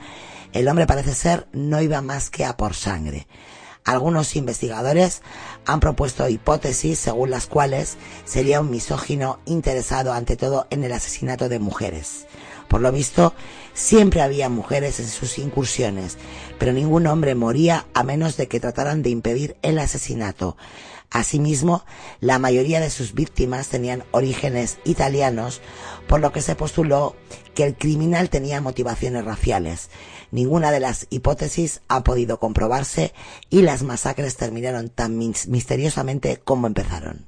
[0.53, 3.27] El hombre parece ser no iba más que a por sangre.
[3.83, 5.21] Algunos investigadores
[5.65, 11.49] han propuesto hipótesis según las cuales sería un misógino interesado ante todo en el asesinato
[11.49, 12.27] de mujeres.
[12.67, 13.33] Por lo visto,
[13.73, 16.17] siempre había mujeres en sus incursiones,
[16.57, 20.55] pero ningún hombre moría a menos de que trataran de impedir el asesinato.
[21.11, 21.83] Asimismo,
[22.21, 25.61] la mayoría de sus víctimas tenían orígenes italianos,
[26.07, 27.17] por lo que se postuló
[27.53, 29.89] que el criminal tenía motivaciones raciales.
[30.31, 33.13] Ninguna de las hipótesis ha podido comprobarse
[33.49, 37.27] y las masacres terminaron tan mis- misteriosamente como empezaron.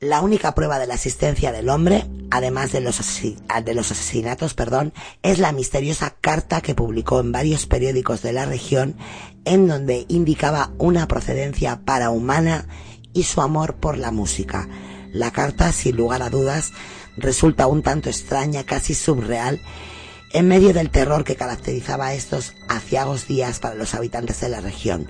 [0.00, 3.00] La única prueba de la existencia del hombre, además de los,
[3.64, 4.92] de los asesinatos, perdón,
[5.22, 8.96] es la misteriosa carta que publicó en varios periódicos de la región
[9.46, 12.68] en donde indicaba una procedencia parahumana
[13.14, 14.68] y su amor por la música.
[15.12, 16.72] La carta, sin lugar a dudas,
[17.16, 19.62] resulta un tanto extraña, casi subreal,
[20.34, 25.08] en medio del terror que caracterizaba estos aciagos días para los habitantes de la región.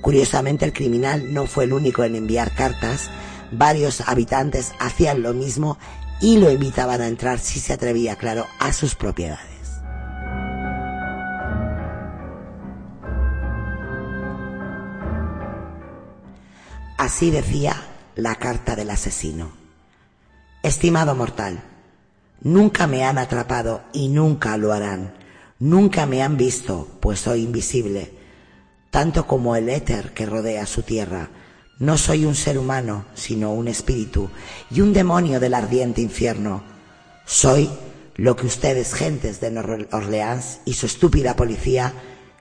[0.00, 3.10] Curiosamente, el criminal no fue el único en enviar cartas,
[3.52, 5.78] varios habitantes hacían lo mismo
[6.20, 9.82] y lo invitaban a entrar si se atrevía, claro, a sus propiedades.
[16.96, 17.76] Así decía
[18.14, 19.50] la carta del asesino.
[20.62, 21.60] Estimado mortal,
[22.40, 25.14] nunca me han atrapado y nunca lo harán.
[25.58, 28.12] Nunca me han visto, pues soy invisible,
[28.90, 31.30] tanto como el éter que rodea su tierra.
[31.78, 34.30] No soy un ser humano, sino un espíritu
[34.70, 36.62] y un demonio del ardiente infierno.
[37.24, 37.68] Soy
[38.16, 41.92] lo que ustedes, gentes de Nor- Orleans y su estúpida policía,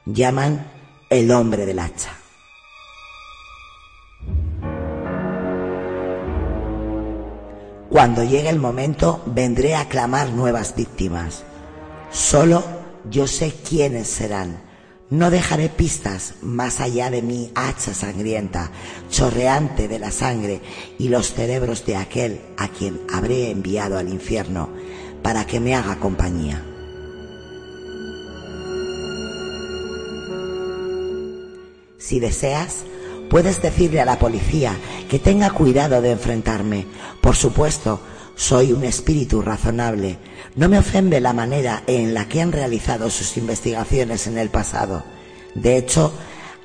[0.06, 0.68] llaman
[1.10, 2.18] el hombre del hacha.
[7.90, 11.44] Cuando llegue el momento, vendré a clamar nuevas víctimas.
[12.12, 12.64] Solo
[13.10, 14.62] yo sé quiénes serán.
[15.12, 18.72] No dejaré pistas más allá de mi hacha sangrienta,
[19.10, 20.62] chorreante de la sangre
[20.98, 24.70] y los cerebros de aquel a quien habré enviado al infierno
[25.22, 26.64] para que me haga compañía.
[31.98, 32.86] Si deseas,
[33.30, 34.78] puedes decirle a la policía
[35.10, 36.88] que tenga cuidado de enfrentarme.
[37.20, 38.00] Por supuesto,
[38.36, 40.18] soy un espíritu razonable.
[40.56, 45.04] No me ofende la manera en la que han realizado sus investigaciones en el pasado.
[45.56, 46.14] De hecho,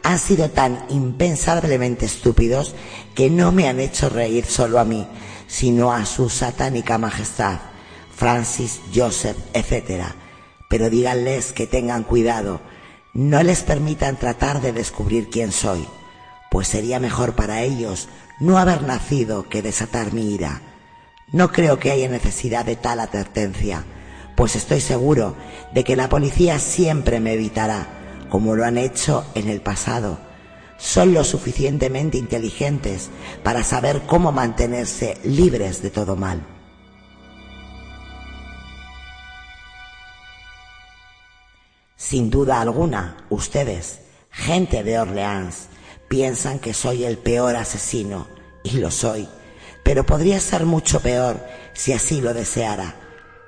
[0.02, 2.74] han sido tan impensablemente estúpidos
[3.14, 5.06] que no me han hecho reír solo a mí,
[5.46, 7.58] sino a su satánica majestad,
[8.14, 10.04] Francis, Joseph, etc.
[10.68, 12.60] Pero díganles que tengan cuidado.
[13.14, 15.86] No les permitan tratar de descubrir quién soy,
[16.50, 18.08] pues sería mejor para ellos
[18.40, 20.60] no haber nacido que desatar mi ira.
[21.32, 23.84] No creo que haya necesidad de tal advertencia,
[24.36, 25.34] pues estoy seguro
[25.74, 27.88] de que la policía siempre me evitará,
[28.28, 30.18] como lo han hecho en el pasado.
[30.78, 33.10] Son lo suficientemente inteligentes
[33.42, 36.46] para saber cómo mantenerse libres de todo mal.
[41.96, 44.00] Sin duda alguna, ustedes,
[44.30, 45.66] gente de Orleans,
[46.08, 48.28] piensan que soy el peor asesino,
[48.62, 49.28] y lo soy,
[49.86, 51.40] pero podría ser mucho peor
[51.72, 52.96] si así lo deseara.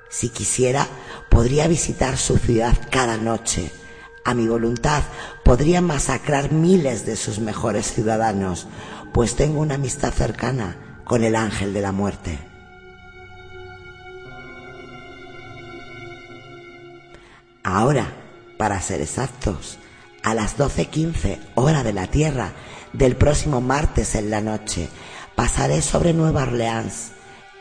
[0.09, 0.87] Si quisiera,
[1.27, 3.73] podría visitar su ciudad cada noche.
[4.23, 5.03] A mi voluntad
[5.43, 8.67] podría masacrar miles de sus mejores ciudadanos,
[9.11, 12.39] pues tengo una amistad cercana con el ángel de la muerte.
[17.65, 18.13] Ahora,
[18.57, 19.77] para ser exactos,
[20.23, 22.53] a las 12.15 hora de la Tierra
[22.93, 24.87] del próximo martes en la noche,
[25.39, 27.11] pasaré sobre Nueva Orleans.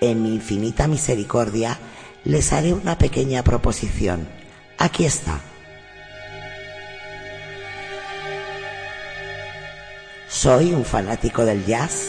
[0.01, 1.79] En mi infinita misericordia
[2.25, 4.27] les haré una pequeña proposición.
[4.79, 5.39] Aquí está.
[10.29, 12.09] Soy un fanático del jazz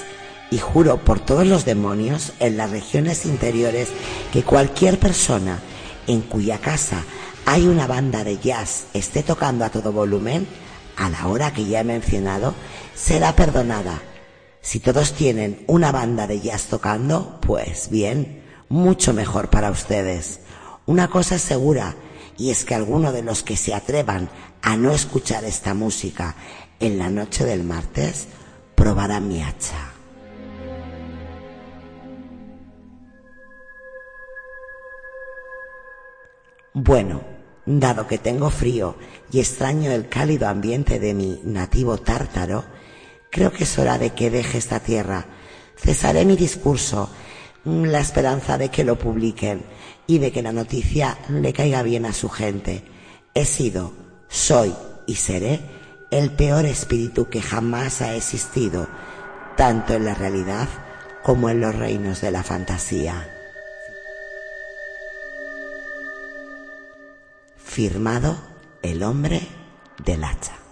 [0.50, 3.90] y juro por todos los demonios en las regiones interiores
[4.34, 5.60] que cualquier persona
[6.08, 7.04] en cuya casa
[7.46, 10.48] hay una banda de jazz esté tocando a todo volumen,
[10.98, 12.56] a la hora que ya he mencionado,
[12.96, 14.09] será perdonada.
[14.62, 20.42] Si todos tienen una banda de jazz tocando, pues bien, mucho mejor para ustedes.
[20.86, 21.96] Una cosa segura,
[22.38, 24.30] y es que alguno de los que se atrevan
[24.62, 26.36] a no escuchar esta música
[26.80, 28.28] en la noche del martes
[28.76, 29.94] probará mi hacha.
[36.74, 37.22] Bueno,
[37.66, 38.96] dado que tengo frío
[39.32, 42.64] y extraño el cálido ambiente de mi nativo tártaro,
[43.32, 45.26] creo que es hora de que deje esta tierra.
[45.78, 47.10] Cesaré mi discurso,
[47.64, 49.64] la esperanza de que lo publiquen
[50.08, 52.84] y de que la noticia le caiga bien a su gente.
[53.34, 53.94] He sido,
[54.28, 54.74] soy
[55.06, 55.60] y seré
[56.12, 58.88] el peor espíritu que jamás ha existido,
[59.56, 60.68] tanto en la realidad
[61.24, 63.30] como en los reinos de la fantasía.
[67.58, 68.38] Firmado
[68.82, 69.42] el hombre
[70.04, 70.69] del hacha.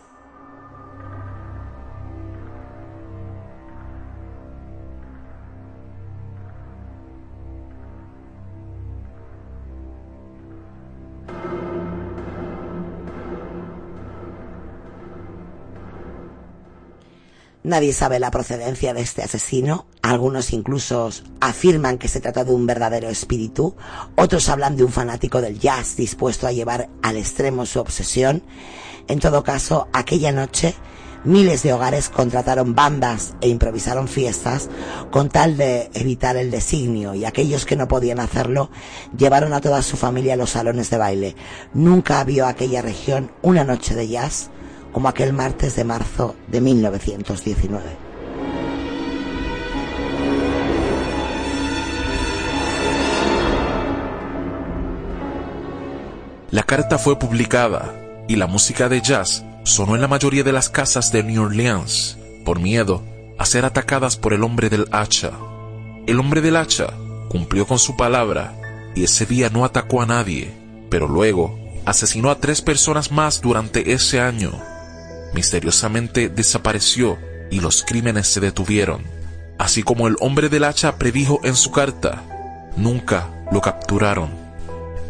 [17.68, 19.88] Nadie sabe la procedencia de este asesino.
[20.02, 21.10] Algunos incluso
[21.42, 23.76] afirman que se trata de un verdadero espíritu.
[24.16, 28.42] Otros hablan de un fanático del jazz dispuesto a llevar al extremo su obsesión.
[29.10, 30.76] En todo caso, aquella noche
[31.26, 34.70] miles de hogares contrataron bandas e improvisaron fiestas
[35.12, 38.70] con tal de evitar el designio y aquellos que no podían hacerlo
[39.18, 41.36] llevaron a toda su familia a los salones de baile.
[41.74, 44.52] Nunca vio aquella región una noche de jazz
[44.98, 47.86] como aquel martes de marzo de 1919.
[56.50, 57.94] La carta fue publicada
[58.28, 62.18] y la música de jazz sonó en la mayoría de las casas de New Orleans
[62.44, 63.04] por miedo
[63.38, 65.30] a ser atacadas por el hombre del hacha.
[66.08, 66.92] El hombre del hacha
[67.30, 68.60] cumplió con su palabra
[68.96, 70.52] y ese día no atacó a nadie,
[70.90, 71.56] pero luego
[71.86, 74.60] asesinó a tres personas más durante ese año
[75.38, 77.20] misteriosamente desapareció
[77.52, 79.04] y los crímenes se detuvieron.
[79.60, 82.24] Así como el hombre del hacha predijo en su carta,
[82.76, 84.32] nunca lo capturaron.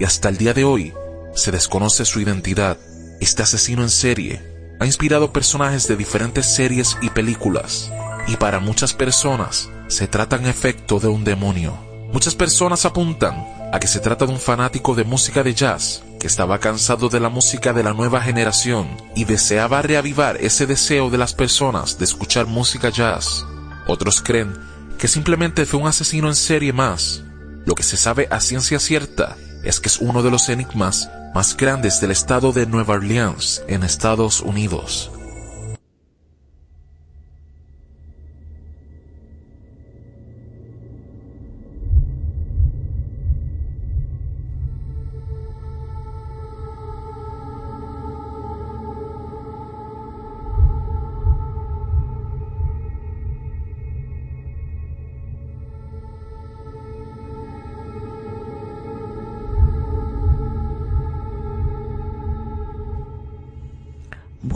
[0.02, 0.94] Y hasta el día de hoy
[1.34, 2.78] se desconoce su identidad.
[3.22, 4.42] Este asesino en serie
[4.82, 7.90] ha inspirado personajes de diferentes series y películas.
[8.28, 11.78] Y para muchas personas se trata en efecto de un demonio.
[12.12, 16.28] Muchas personas apuntan a que se trata de un fanático de música de jazz que
[16.28, 21.18] estaba cansado de la música de la nueva generación y deseaba reavivar ese deseo de
[21.18, 23.46] las personas de escuchar música jazz.
[23.88, 24.54] Otros creen
[24.98, 27.24] que simplemente fue un asesino en serie más.
[27.66, 31.56] Lo que se sabe a ciencia cierta es que es uno de los enigmas más
[31.56, 35.12] grandes del estado de Nueva Orleans en Estados Unidos.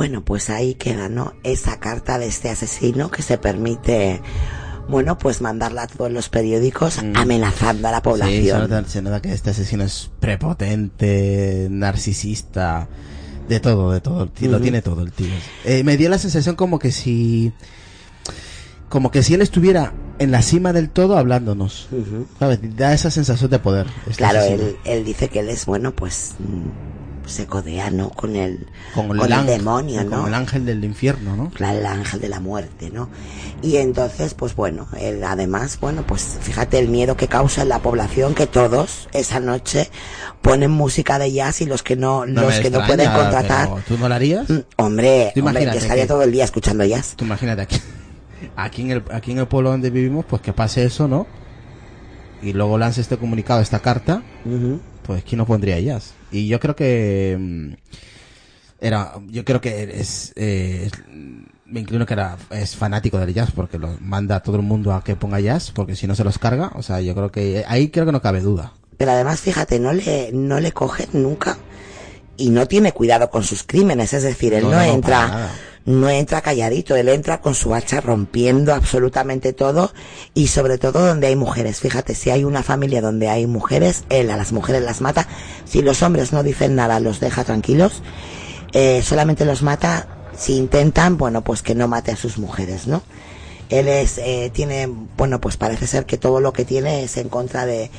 [0.01, 1.35] Bueno, pues ahí queda, ¿no?
[1.43, 4.19] Esa carta de este asesino que se permite,
[4.89, 8.01] bueno, pues mandarla a todos los periódicos amenazando a la Mm.
[8.01, 9.03] Sí, se población.
[9.03, 12.87] nota, que este asesino es prepotente, narcisista,
[13.47, 14.23] de todo, de todo.
[14.23, 15.29] El tío, Lo tiene todo el tío.
[15.65, 17.53] Eh, me dio la sensación como que si...
[18.89, 21.89] Como que si él estuviera en la cima del todo hablándonos.
[22.39, 22.59] ¿Sabes?
[22.75, 23.85] Da esa sensación de poder.
[24.07, 27.00] este Claro, él, él dice que él es, bueno, pues mm,
[27.31, 28.09] se codea, ¿no?
[28.11, 30.11] Con el, Con el con demonio, ¿no?
[30.11, 31.49] Como el ángel del infierno, ¿no?
[31.49, 33.09] Claro, el ángel de la muerte, ¿no?
[33.63, 37.79] Y entonces, pues bueno, él además, bueno, pues fíjate el miedo que causa en la
[37.79, 39.89] población que todos esa noche
[40.41, 43.97] ponen música de jazz y los que no, No los que no pueden contratar, ¿Tú
[43.97, 44.49] no lo harías?
[44.49, 47.13] Mm, hombre, hombre, yo estaría que- todo el día escuchando jazz.
[47.15, 47.77] Tú imagínate aquí,
[48.55, 51.27] aquí en el aquí en el pueblo donde vivimos, pues que pase eso, ¿no?
[52.41, 54.23] Y luego lance este comunicado, esta carta,
[55.05, 56.13] pues quién no pondría jazz.
[56.31, 57.73] Y yo creo que mm,
[58.79, 60.89] era, yo creo que es, eh,
[61.65, 64.93] me inclino que era es fanático del jazz porque lo manda a todo el mundo
[64.93, 67.63] a que ponga jazz porque si no se los carga, o sea, yo creo que
[67.67, 68.73] ahí creo que no cabe duda.
[68.97, 71.57] Pero además, fíjate, no le, no le cogen nunca
[72.37, 75.51] y no tiene cuidado con sus crímenes, es decir, él No, entra.
[75.85, 79.91] No entra calladito, él entra con su hacha rompiendo absolutamente todo
[80.33, 81.79] y sobre todo donde hay mujeres.
[81.79, 85.27] Fíjate, si hay una familia donde hay mujeres, él a las mujeres las mata.
[85.65, 88.03] Si los hombres no dicen nada, los deja tranquilos.
[88.73, 93.01] Eh, solamente los mata si intentan, bueno, pues que no mate a sus mujeres, ¿no?
[93.69, 97.29] Él es, eh, tiene, bueno, pues parece ser que todo lo que tiene es en
[97.29, 97.89] contra de,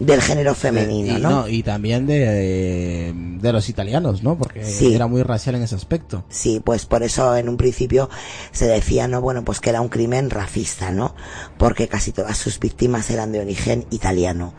[0.00, 1.46] del género femenino, y, ¿no?
[1.48, 4.36] y también de, de los italianos, ¿no?
[4.36, 4.94] Porque Sí.
[4.94, 6.24] era muy racial en ese aspecto.
[6.30, 8.08] Sí, pues por eso en un principio
[8.50, 9.20] se decía, ¿no?
[9.20, 11.14] Bueno, pues que era un crimen racista, ¿no?
[11.58, 14.54] Porque casi todas sus víctimas eran de origen italiano.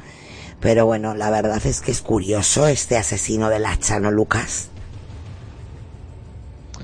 [0.60, 4.70] Pero bueno, la verdad es que es curioso este asesino del hacha, ¿no, Lucas?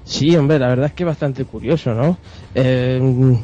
[0.03, 2.17] Sí, hombre, la verdad es que es bastante curioso, ¿no?
[2.55, 3.37] Eh,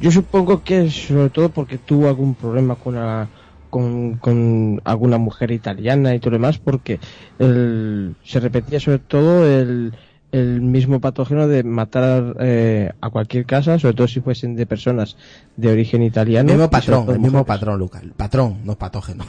[0.00, 3.28] yo supongo que sobre todo porque tuvo algún problema con, la-
[3.70, 6.98] con, con alguna mujer italiana y todo lo demás, porque
[7.38, 9.92] el- se repetía sobre todo el,
[10.32, 15.16] el mismo patógeno de matar eh, a cualquier casa, sobre todo si fuesen de personas
[15.56, 16.50] de origen italiano.
[16.50, 17.46] El mismo patrón, el mismo mujeres.
[17.46, 18.02] patrón, Lucas.
[18.02, 19.24] El patrón, no patógeno.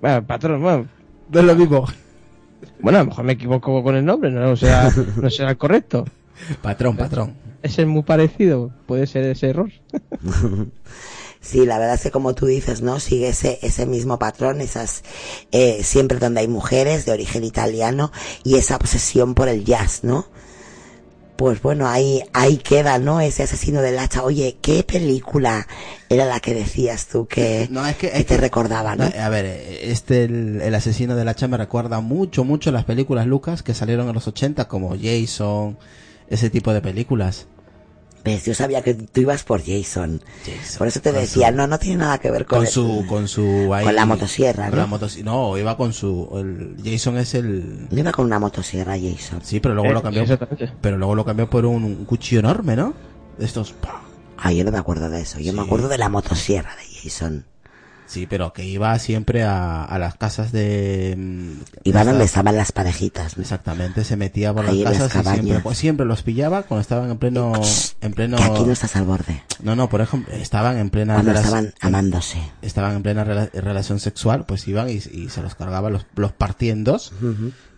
[0.00, 0.86] Bueno, patrón, bueno.
[1.32, 1.84] No es lo mismo.
[2.80, 4.90] Bueno, a lo mejor me equivoco con el nombre, no, o sea,
[5.20, 6.04] no será el correcto.
[6.62, 7.34] Patrón, patrón.
[7.62, 9.70] Es el muy parecido, puede ser ese error.
[11.40, 13.00] Sí, la verdad es que como tú dices, ¿no?
[13.00, 15.02] Sigue ese, ese mismo patrón, esas,
[15.52, 18.12] eh, siempre donde hay mujeres de origen italiano
[18.44, 20.26] y esa obsesión por el jazz, ¿no?
[21.36, 23.22] Pues bueno, ahí, ahí queda, ¿no?
[23.22, 24.22] Ese asesino del hacha.
[24.22, 25.66] Oye, ¿qué película
[26.10, 29.04] era la que decías tú que, No, es que, que te recordaba, no?
[29.04, 33.62] A ver, este, el, el asesino del hacha me recuerda mucho, mucho las películas Lucas
[33.62, 35.78] que salieron en los 80, como Jason,
[36.28, 37.46] ese tipo de películas.
[38.22, 40.20] Ves, yo sabía que tú ibas por Jason.
[40.76, 43.28] Por eso te decía, no, no tiene nada que ver con, Con el- su, con
[43.28, 44.82] su, ahí- con la motosierra, con ¿no?
[44.82, 48.96] la motos- no, iba con su, el, Jason es el, No iba con una motosierra
[48.98, 49.40] Jason.
[49.42, 50.70] sí, pero luego Eh, lo cambió, exactamente.
[50.82, 52.92] pero luego lo cambió por un, un cuchillo enorme, ¿no?
[53.38, 53.74] De estos,
[54.42, 55.38] Ah, yo no me acuerdo de eso.
[55.38, 57.44] Yo me acuerdo de la motosierra de Jason.
[58.10, 61.50] Sí, pero que iba siempre a, a las casas de, mm,
[61.84, 63.36] Iba donde estaban las parejitas.
[63.36, 63.42] ¿no?
[63.42, 66.80] Exactamente, se metía por Ahí las las casas y siempre, pues, siempre los pillaba cuando
[66.82, 67.52] estaban en pleno,
[68.00, 68.36] en pleno.
[68.36, 69.42] Que aquí no estás al borde.
[69.62, 72.38] No, no, por ejemplo, estaban en plena Cuando estaban amándose.
[72.62, 76.32] estaban en plena rela- relación sexual, pues iban y, y se los cargaban, los, los
[76.32, 77.12] partían en dos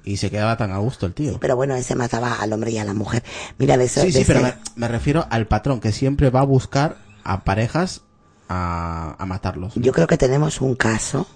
[0.04, 1.38] y se quedaba tan a gusto el tío.
[1.40, 3.22] Pero bueno, ese mataba al hombre y a la mujer.
[3.59, 4.00] Mira, de eso.
[4.00, 4.40] Sí, de sí, pero
[4.76, 8.00] me refiero al patrón que siempre va a buscar a parejas
[8.48, 9.74] a, a matarlos.
[9.77, 11.27] Yo creo que tenemos un caso,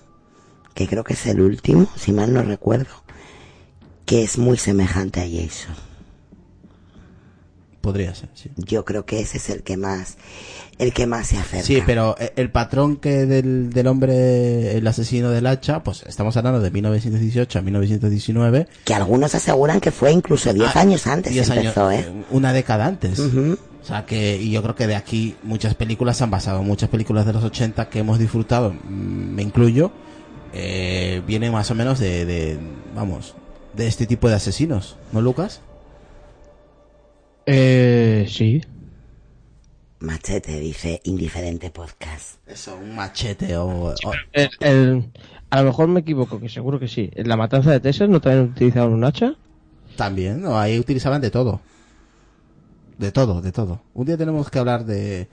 [0.75, 2.91] que creo que es el último, si mal no recuerdo,
[4.05, 5.75] que es muy semejante a Jason.
[7.81, 8.51] Podría ser, sí.
[8.57, 10.17] Yo creo que ese es el que más,
[10.79, 11.65] el que más se acerca.
[11.65, 16.37] Sí, pero eh, el patrón que del, del hombre, el asesino del hacha, pues estamos
[16.37, 18.67] hablando de 1918 a 1919.
[18.85, 22.25] Que algunos aseguran que fue incluso 10 Ah, años antes 10 empezó, años, ¿eh?
[22.31, 23.21] Una década antes.
[23.21, 23.57] Ujú.
[23.87, 26.89] O sea que, y yo creo que de aquí muchas películas se han basado, muchas
[26.89, 28.89] películas de los 80 que hemos disfrutado, mm,
[29.35, 29.93] me incluyo,
[30.53, 32.59] eh, vienen más o menos de, de,
[32.97, 33.37] vamos,
[33.75, 35.61] de este tipo de asesinos, ¿no, Lucas?
[37.47, 38.61] Eh, sí.
[40.01, 42.39] Machete dice indiferente podcast.
[42.47, 43.67] Eso, un machete o...
[43.95, 43.95] o-
[44.33, 45.11] El- el-
[45.49, 47.09] a lo mejor me equivoco, que seguro que sí.
[47.15, 49.35] En la matanza de Texas no también utilizaban un hacha.
[49.97, 50.59] También, ¿no?
[50.59, 51.61] ahí utilizaban de todo.
[52.99, 53.81] De todo, de todo.
[53.95, 55.29] Un día tenemos que hablar de,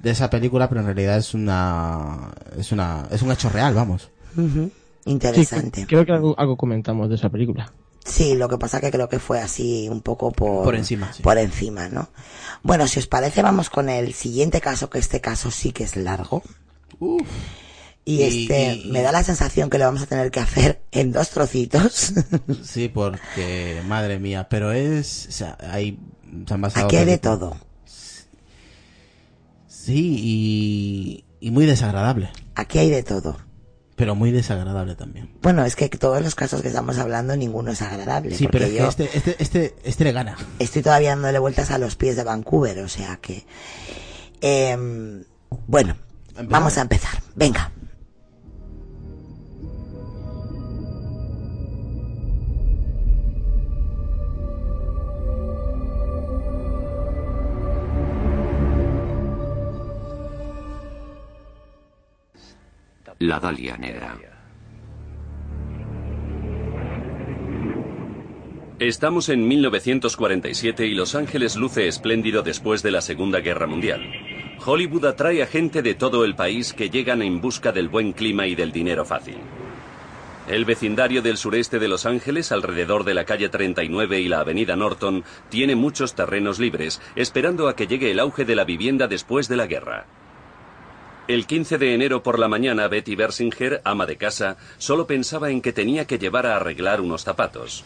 [0.00, 4.10] de esa película, pero en realidad es una, es una, es un hecho real, vamos.
[5.06, 5.86] Interesante.
[5.86, 7.72] creo que algo, algo comentamos de esa película.
[8.04, 11.22] Sí, lo que pasa que creo que fue así un poco por, Por encima, sí.
[11.22, 12.08] por encima, ¿no?
[12.62, 15.96] Bueno, si os parece, vamos con el siguiente caso, que este caso sí que es
[15.96, 16.42] largo.
[18.04, 20.80] Y Y- este, y- me da la sensación que lo vamos a tener que hacer
[20.92, 22.14] en dos trocitos.
[22.64, 25.98] Sí, porque, madre mía, pero es, o sea, hay,
[26.46, 27.56] se han basado Aquí hay de todo.
[29.66, 32.30] Sí, y, y muy desagradable.
[32.54, 33.38] Aquí hay de todo.
[33.96, 35.30] Pero muy desagradable también.
[35.42, 38.34] Bueno, es que todos los casos que estamos hablando, ninguno es agradable.
[38.34, 40.36] Sí, pero que yo este, este, este, este le gana.
[40.58, 43.44] estoy todavía dándole vueltas a los pies de Vancouver, o sea que...
[44.40, 45.22] em,
[45.66, 45.96] bueno,
[46.48, 47.22] vamos a empezar.
[47.34, 47.72] Venga.
[63.22, 64.18] La Dalia Negra.
[68.78, 74.10] Estamos en 1947 y Los Ángeles luce espléndido después de la Segunda Guerra Mundial.
[74.64, 78.46] Hollywood atrae a gente de todo el país que llegan en busca del buen clima
[78.46, 79.36] y del dinero fácil.
[80.48, 84.76] El vecindario del sureste de Los Ángeles, alrededor de la calle 39 y la avenida
[84.76, 89.46] Norton, tiene muchos terrenos libres, esperando a que llegue el auge de la vivienda después
[89.46, 90.06] de la guerra.
[91.30, 95.62] El 15 de enero por la mañana, Betty Bersinger, ama de casa, solo pensaba en
[95.62, 97.84] que tenía que llevar a arreglar unos zapatos.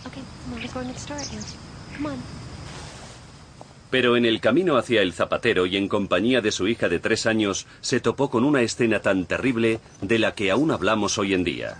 [3.90, 7.26] Pero en el camino hacia el zapatero y en compañía de su hija de tres
[7.26, 11.44] años, se topó con una escena tan terrible de la que aún hablamos hoy en
[11.44, 11.76] día.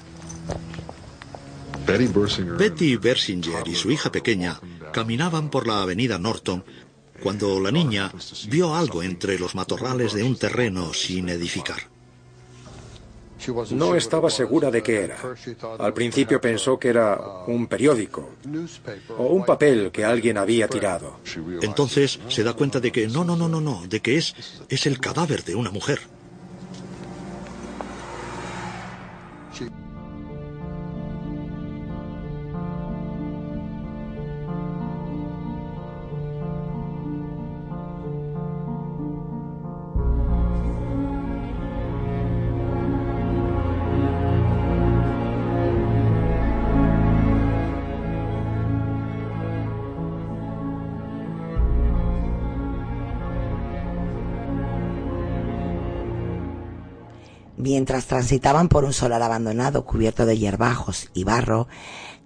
[2.59, 4.61] Betty Bersinger y su hija pequeña
[4.93, 6.63] caminaban por la avenida Norton
[7.25, 8.13] cuando la niña
[8.49, 11.79] vio algo entre los matorrales de un terreno sin edificar.
[13.71, 15.17] No estaba segura de qué era.
[15.79, 18.31] Al principio pensó que era un periódico
[19.19, 21.19] o un papel que alguien había tirado.
[21.63, 24.35] Entonces se da cuenta de que no, no, no, no, no, de que es
[24.69, 26.01] es el cadáver de una mujer.
[57.85, 61.69] Mientras transitaban por un solar abandonado cubierto de hierbajos y barro,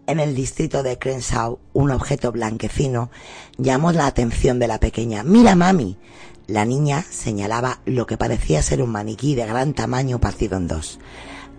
[0.07, 3.11] en el distrito de Crenshaw, un objeto blanquecino
[3.57, 5.25] llamó la atención de la pequeña.
[5.25, 5.99] ¡Mira, mami!
[6.47, 11.01] La niña señalaba lo que parecía ser un maniquí de gran tamaño partido en dos.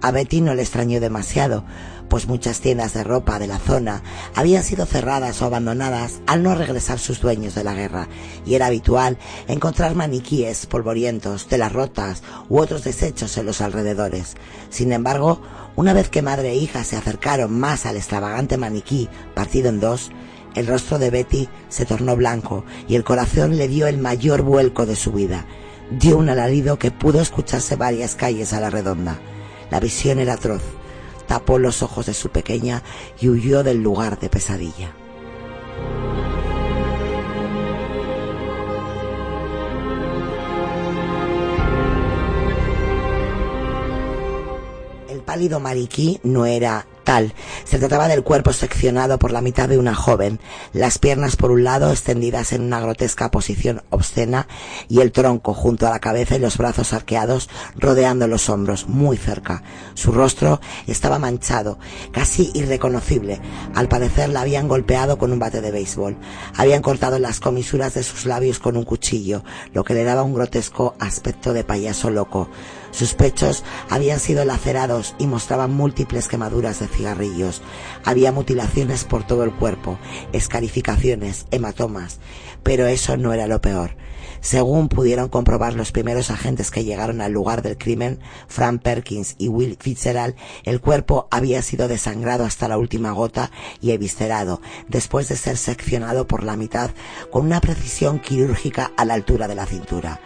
[0.01, 1.65] A Betty no le extrañó demasiado,
[2.09, 4.01] pues muchas tiendas de ropa de la zona
[4.35, 8.07] habían sido cerradas o abandonadas al no regresar sus dueños de la guerra,
[8.45, 14.35] y era habitual encontrar maniquíes polvorientos, telas rotas u otros desechos en los alrededores.
[14.69, 15.41] Sin embargo,
[15.75, 20.11] una vez que madre e hija se acercaron más al extravagante maniquí partido en dos,
[20.55, 24.85] el rostro de Betty se tornó blanco y el corazón le dio el mayor vuelco
[24.85, 25.45] de su vida.
[25.91, 29.19] Dio un alarido que pudo escucharse varias calles a la redonda.
[29.69, 30.61] La visión era atroz.
[31.29, 32.81] Tapó los ojos de su pequeña
[33.21, 34.95] y huyó del lugar de pesadilla.
[45.29, 47.35] Pálido mariquí no era tal.
[47.63, 50.39] Se trataba del cuerpo seccionado por la mitad de una joven,
[50.73, 54.47] las piernas por un lado extendidas en una grotesca posición obscena
[54.87, 59.17] y el tronco junto a la cabeza y los brazos arqueados rodeando los hombros, muy
[59.17, 59.61] cerca.
[59.93, 61.77] Su rostro estaba manchado,
[62.11, 63.39] casi irreconocible.
[63.75, 66.17] Al parecer la habían golpeado con un bate de béisbol.
[66.57, 69.43] Habían cortado las comisuras de sus labios con un cuchillo,
[69.73, 72.49] lo que le daba un grotesco aspecto de payaso loco.
[72.91, 77.61] Sus pechos habían sido lacerados y mostraban múltiples quemaduras de cigarrillos.
[78.03, 79.97] Había mutilaciones por todo el cuerpo,
[80.33, 82.19] escarificaciones, hematomas.
[82.63, 83.95] Pero eso no era lo peor.
[84.41, 89.49] Según pudieron comprobar los primeros agentes que llegaron al lugar del crimen, Frank Perkins y
[89.49, 93.51] Will Fitzgerald, el cuerpo había sido desangrado hasta la última gota
[93.81, 96.91] y eviscerado, después de ser seccionado por la mitad
[97.31, 100.21] con una precisión quirúrgica a la altura de la cintura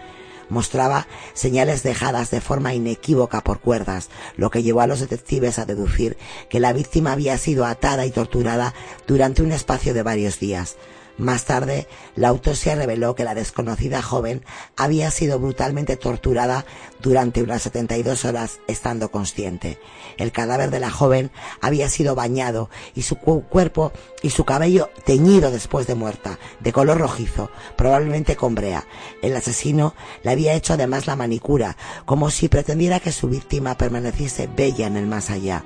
[0.49, 5.65] mostraba señales dejadas de forma inequívoca por cuerdas, lo que llevó a los detectives a
[5.65, 6.17] deducir
[6.49, 8.73] que la víctima había sido atada y torturada
[9.07, 10.77] durante un espacio de varios días.
[11.17, 14.43] Más tarde, la autopsia reveló que la desconocida joven
[14.75, 16.66] había sido brutalmente torturada
[17.01, 19.80] durante unas 72 horas estando consciente.
[20.17, 21.30] El cadáver de la joven
[21.61, 23.92] había sido bañado y su cuerpo
[24.24, 28.85] y su cabello teñido después de muerta, de color rojizo, probablemente con brea.
[29.22, 29.93] El asesino
[30.24, 34.98] le había hecho además la manicura, como si pretendiera que su víctima permaneciese bella en
[34.98, 35.64] el más allá.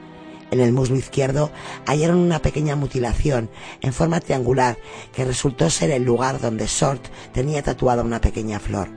[0.51, 1.51] En el muslo izquierdo
[1.85, 3.49] hallaron una pequeña mutilación
[3.81, 4.77] en forma triangular
[5.13, 8.89] que resultó ser el lugar donde Short tenía tatuada una pequeña flor.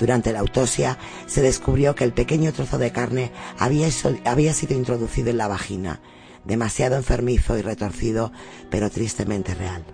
[0.00, 3.88] Durante la autopsia se descubrió que el pequeño trozo de carne había,
[4.24, 6.00] había sido introducido en la vagina,
[6.44, 8.32] demasiado enfermizo y retorcido,
[8.70, 9.84] pero tristemente real.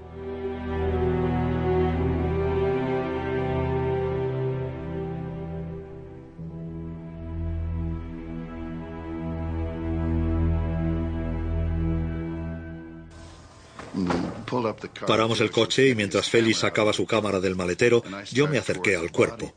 [15.07, 19.11] Paramos el coche y mientras Félix sacaba su cámara del maletero, yo me acerqué al
[19.11, 19.55] cuerpo.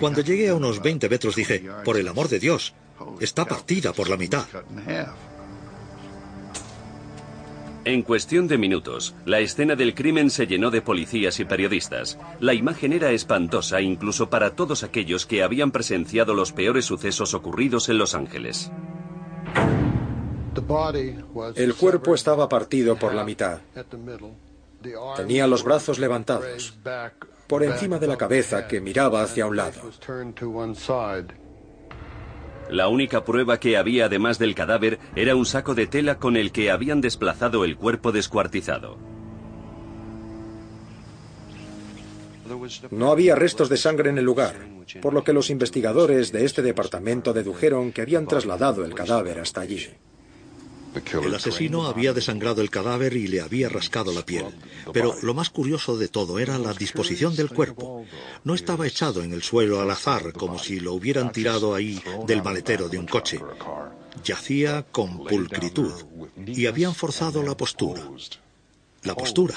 [0.00, 2.74] Cuando llegué a unos 20 metros dije, por el amor de Dios,
[3.20, 4.46] está partida por la mitad.
[7.84, 12.16] En cuestión de minutos, la escena del crimen se llenó de policías y periodistas.
[12.38, 17.88] La imagen era espantosa incluso para todos aquellos que habían presenciado los peores sucesos ocurridos
[17.88, 18.70] en Los Ángeles.
[21.56, 23.58] El cuerpo estaba partido por la mitad.
[25.16, 26.74] Tenía los brazos levantados,
[27.46, 29.80] por encima de la cabeza que miraba hacia un lado.
[32.70, 36.52] La única prueba que había además del cadáver era un saco de tela con el
[36.52, 38.96] que habían desplazado el cuerpo descuartizado.
[42.90, 44.54] No había restos de sangre en el lugar,
[45.00, 49.60] por lo que los investigadores de este departamento dedujeron que habían trasladado el cadáver hasta
[49.60, 49.88] allí.
[51.22, 54.46] El asesino había desangrado el cadáver y le había rascado la piel.
[54.92, 58.04] Pero lo más curioso de todo era la disposición del cuerpo.
[58.44, 62.42] No estaba echado en el suelo al azar, como si lo hubieran tirado ahí del
[62.42, 63.40] maletero de un coche.
[64.24, 65.92] Yacía con pulcritud
[66.46, 68.02] y habían forzado la postura.
[69.02, 69.56] La postura.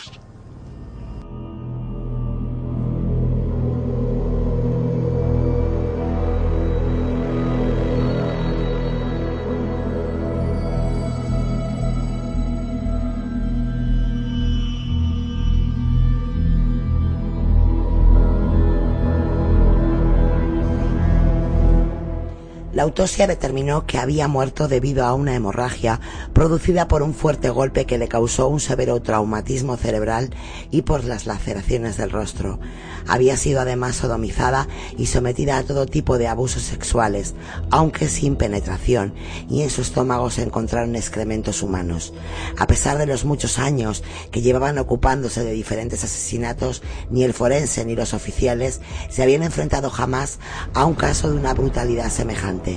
[22.86, 26.00] Autopsia determinó que había muerto debido a una hemorragia
[26.34, 30.30] producida por un fuerte golpe que le causó un severo traumatismo cerebral
[30.70, 32.60] y por las laceraciones del rostro.
[33.08, 37.36] Había sido además sodomizada y sometida a todo tipo de abusos sexuales,
[37.72, 39.14] aunque sin penetración,
[39.50, 42.14] y en su estómago se encontraron excrementos humanos.
[42.58, 47.84] A pesar de los muchos años que llevaban ocupándose de diferentes asesinatos, ni el forense
[47.86, 50.40] ni los oficiales se habían enfrentado jamás
[50.74, 52.75] a un caso de una brutalidad semejante.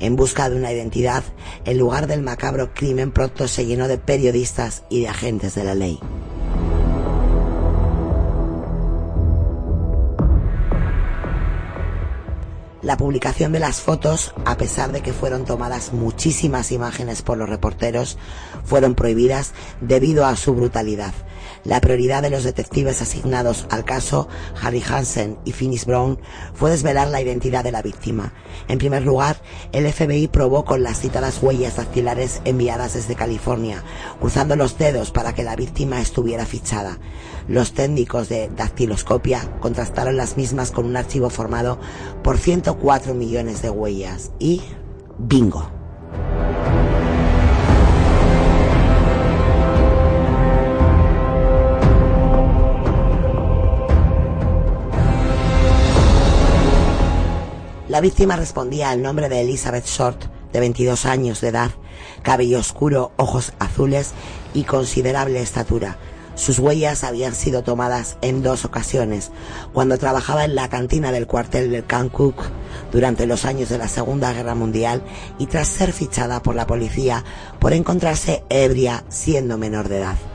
[0.00, 1.22] En busca de una identidad,
[1.64, 5.74] el lugar del macabro crimen pronto se llenó de periodistas y de agentes de la
[5.74, 6.00] ley.
[12.82, 17.48] La publicación de las fotos, a pesar de que fueron tomadas muchísimas imágenes por los
[17.48, 18.16] reporteros,
[18.64, 21.12] fueron prohibidas debido a su brutalidad.
[21.64, 24.28] La prioridad de los detectives asignados al caso,
[24.62, 26.18] Harry Hansen y Finis Brown,
[26.54, 28.32] fue desvelar la identidad de la víctima.
[28.68, 33.84] En primer lugar, el FBI probó con las citadas huellas dactilares enviadas desde California,
[34.20, 36.98] cruzando los dedos para que la víctima estuviera fichada.
[37.46, 41.78] Los técnicos de dactiloscopia contrastaron las mismas con un archivo formado
[42.22, 44.62] por 104 millones de huellas y...
[45.18, 45.70] ¡Bingo!
[57.90, 61.72] La víctima respondía al nombre de Elizabeth Short, de 22 años de edad,
[62.22, 64.12] cabello oscuro, ojos azules
[64.54, 65.98] y considerable estatura.
[66.36, 69.32] Sus huellas habían sido tomadas en dos ocasiones,
[69.72, 72.36] cuando trabajaba en la cantina del cuartel del Cook
[72.92, 75.02] durante los años de la Segunda Guerra Mundial
[75.40, 77.24] y tras ser fichada por la policía
[77.58, 80.29] por encontrarse ebria siendo menor de edad.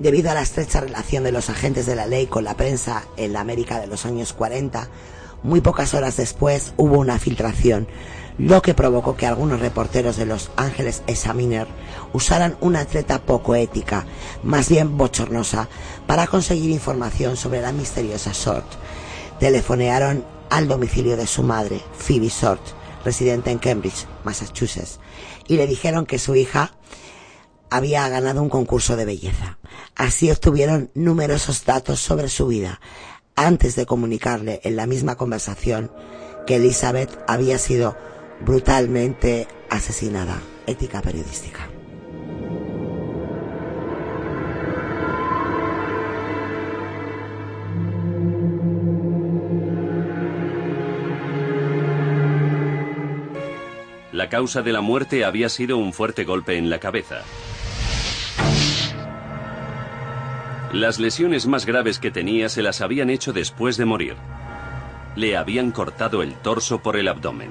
[0.00, 3.34] Debido a la estrecha relación de los agentes de la ley con la prensa en
[3.34, 4.88] la América de los años 40,
[5.42, 7.86] muy pocas horas después hubo una filtración,
[8.38, 11.66] lo que provocó que algunos reporteros de Los Ángeles Examiner
[12.14, 14.06] usaran una treta poco ética,
[14.42, 15.68] más bien bochornosa,
[16.06, 18.64] para conseguir información sobre la misteriosa Short.
[19.38, 22.62] Telefonearon al domicilio de su madre, Phoebe Short,
[23.04, 24.98] residente en Cambridge, Massachusetts,
[25.46, 26.72] y le dijeron que su hija
[27.70, 29.58] había ganado un concurso de belleza.
[29.94, 32.80] Así obtuvieron numerosos datos sobre su vida,
[33.36, 35.90] antes de comunicarle en la misma conversación
[36.46, 37.96] que Elizabeth había sido
[38.40, 40.40] brutalmente asesinada.
[40.66, 41.68] Ética periodística.
[54.12, 57.22] La causa de la muerte había sido un fuerte golpe en la cabeza.
[60.72, 64.14] Las lesiones más graves que tenía se las habían hecho después de morir.
[65.16, 67.50] Le habían cortado el torso por el abdomen.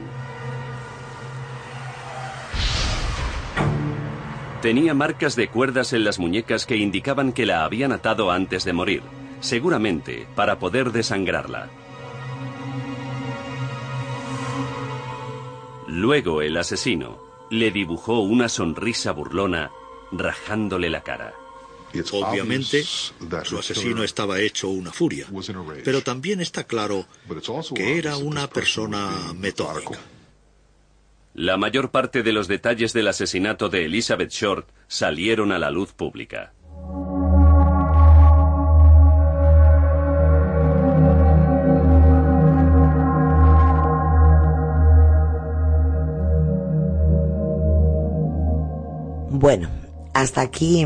[4.61, 8.72] Tenía marcas de cuerdas en las muñecas que indicaban que la habían atado antes de
[8.72, 9.03] morir,
[9.41, 11.67] seguramente para poder desangrarla.
[15.88, 19.72] Luego el asesino le dibujó una sonrisa burlona
[20.11, 21.33] rajándole la cara.
[22.11, 25.27] Obviamente, su asesino estaba hecho una furia,
[25.83, 27.07] pero también está claro
[27.75, 29.99] que era una persona metódica.
[31.33, 35.93] La mayor parte de los detalles del asesinato de Elizabeth Short salieron a la luz
[35.93, 36.53] pública.
[49.31, 49.69] Bueno,
[50.13, 50.85] hasta aquí,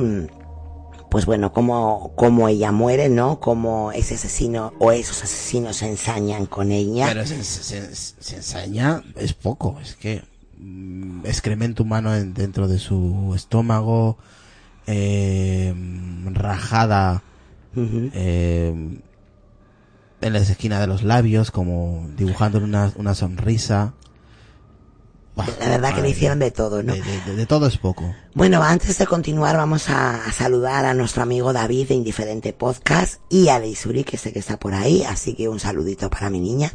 [1.13, 3.39] pues bueno, como, como ella muere, ¿no?
[3.39, 7.05] Como ese asesino o esos asesinos se ensañan con ella.
[7.07, 10.23] Pero se, se, se ensaña, es poco, es que
[10.57, 14.17] mm, excremento humano en- dentro de su estómago,
[14.87, 15.71] eh,
[16.33, 17.21] rajada
[17.75, 18.99] eh,
[20.21, 23.93] en la esquina de los labios, como dibujando una, una sonrisa.
[25.35, 26.93] La verdad que le hicieron de todo, ¿no?
[26.93, 28.13] de, de- de todo es poco.
[28.35, 33.19] Bueno, antes de continuar vamos a, a saludar a nuestro amigo David de Indiferente Podcast
[33.29, 36.39] y a Leisuri, que sé que está por ahí, así que un saludito para mi
[36.39, 36.71] niña.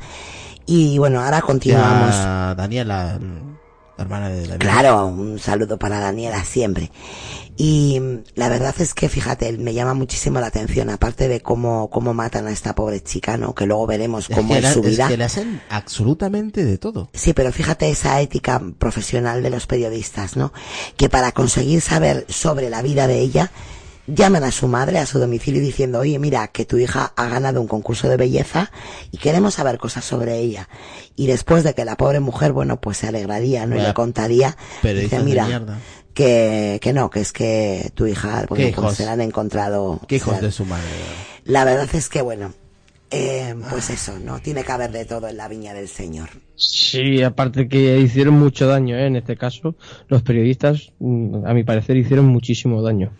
[0.66, 2.14] Y bueno, ahora continuamos.
[2.14, 3.18] Ya Daniela,
[3.98, 4.60] la hermana de David.
[4.60, 6.90] Claro, un saludo para Daniela siempre.
[7.60, 8.00] Y
[8.36, 12.46] la verdad es que, fíjate, me llama muchísimo la atención, aparte de cómo, cómo matan
[12.46, 13.52] a esta pobre chica, ¿no?
[13.54, 15.08] Que luego veremos cómo que es, la- su vida.
[15.08, 17.10] que le hacen absolutamente de todo.
[17.12, 20.52] Sí, pero fíjate esa ética profesional de los periodistas, ¿no?
[20.96, 23.50] Que para conseguir saber sobre la vida de ella,
[24.08, 27.60] llaman a su madre a su domicilio diciendo, oye, mira, que tu hija ha ganado
[27.60, 28.70] un concurso de belleza
[29.12, 30.68] y queremos saber cosas sobre ella.
[31.14, 33.76] Y después de que la pobre mujer, bueno, pues se alegraría, ¿no?
[33.76, 35.82] Y le contaría, periodistas dice, mira,
[36.14, 38.94] que, que no, que es que tu hija, bueno, pues hijos.
[38.96, 40.00] se la han encontrado.
[40.08, 40.86] Qué hijos de su madre.
[41.44, 42.52] La verdad es que, bueno,
[43.10, 44.40] eh, pues eso, ¿no?
[44.40, 46.28] Tiene que haber de todo en la viña del Señor.
[46.56, 49.06] Sí, aparte que hicieron mucho daño, ¿eh?
[49.06, 49.76] en este caso,
[50.08, 53.12] los periodistas, mm, a mi parecer, hicieron muchísimo daño.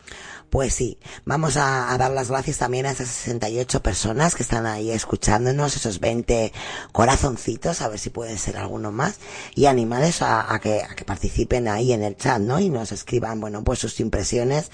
[0.51, 4.91] Pues sí, vamos a, dar las gracias también a esas 68 personas que están ahí
[4.91, 6.53] escuchándonos, esos 20
[6.93, 9.17] corazoncitos, a ver si pueden ser alguno más,
[9.55, 12.59] y animales a, que, a que participen ahí en el chat, ¿no?
[12.61, 14.71] Y nos escriban, bueno, pues sus impresiones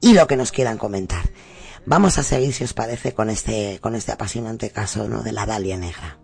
[0.00, 1.28] y lo que nos quieran comentar.
[1.84, 5.22] Vamos a seguir, si os parece, con este, con este apasionante caso, ¿no?
[5.22, 6.18] De la Dalia Negra.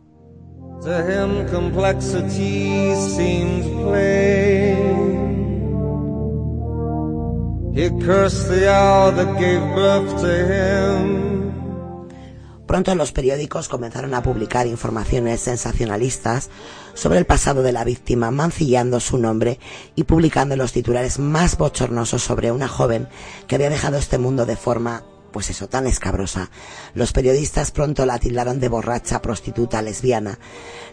[12.66, 16.50] Pronto los periódicos comenzaron a publicar informaciones sensacionalistas
[16.94, 19.58] sobre el pasado de la víctima, mancillando su nombre
[19.96, 23.08] y publicando los titulares más bochornosos sobre una joven
[23.48, 25.02] que había dejado este mundo de forma,
[25.34, 26.48] pues eso, tan escabrosa.
[26.94, 30.38] Los periodistas pronto la tildaron de borracha, prostituta, lesbiana.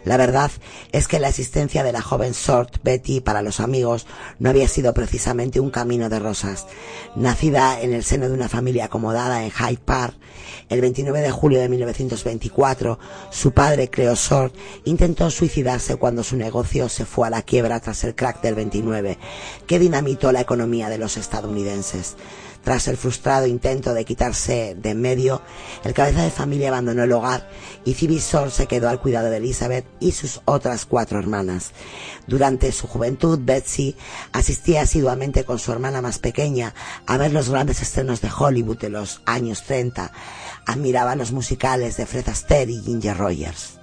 [0.04, 0.50] La verdad
[0.90, 4.08] es que la existencia de la joven Short, Betty, para los amigos,
[4.40, 6.66] no había sido precisamente un camino de rosas.
[7.14, 10.16] Nacida en el seno de una familia acomodada en Hyde Park,
[10.68, 12.98] el 29 de julio de 1924,
[13.30, 18.02] su padre, Cleo Short, intentó suicidarse cuando su negocio se fue a la quiebra tras
[18.02, 19.18] el crack del 29,
[19.68, 22.16] que dinamitó la economía de los estadounidenses.
[22.62, 25.42] Tras el frustrado intento de quitarse de en medio,
[25.84, 27.50] el cabeza de familia abandonó el hogar
[27.84, 31.72] y Short se quedó al cuidado de Elizabeth y sus otras cuatro hermanas.
[32.26, 33.96] Durante su juventud, Betsy
[34.32, 36.74] asistía asiduamente con su hermana más pequeña
[37.06, 40.12] a ver los grandes estrenos de Hollywood de los años 30.
[40.66, 43.81] Admiraba los musicales de Fred Astaire y Ginger Rogers.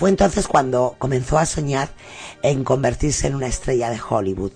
[0.00, 1.90] Fue entonces cuando comenzó a soñar
[2.42, 4.54] en convertirse en una estrella de Hollywood.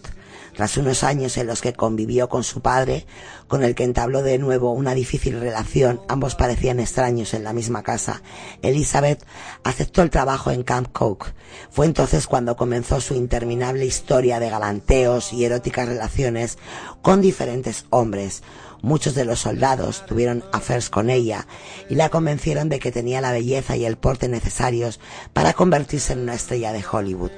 [0.55, 3.05] Tras unos años en los que convivió con su padre,
[3.47, 7.83] con el que entabló de nuevo una difícil relación, ambos parecían extraños en la misma
[7.83, 8.23] casa,
[8.63, 9.23] Elizabeth
[9.65, 11.35] aceptó el trabajo en Camp Coke.
[11.69, 16.57] Fue entonces cuando comenzó su interminable historia de galanteos y eróticas relaciones
[17.03, 18.43] con diferentes hombres.
[18.85, 21.47] Muchos de los soldados tuvieron affairs con ella
[21.89, 25.01] y la convencieron de que tenía la belleza y el porte necesarios
[25.33, 27.31] para convertirse en una estrella de Hollywood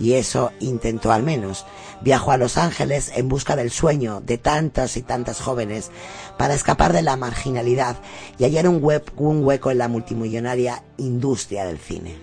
[0.00, 1.66] y eso intentó al menos.
[2.00, 5.90] Viajó a Los Ángeles en busca del sueño de tantas y tantas jóvenes
[6.38, 7.98] para escapar de la marginalidad
[8.38, 8.82] y hallar un,
[9.16, 12.16] un hueco en la multimillonaria industria del cine.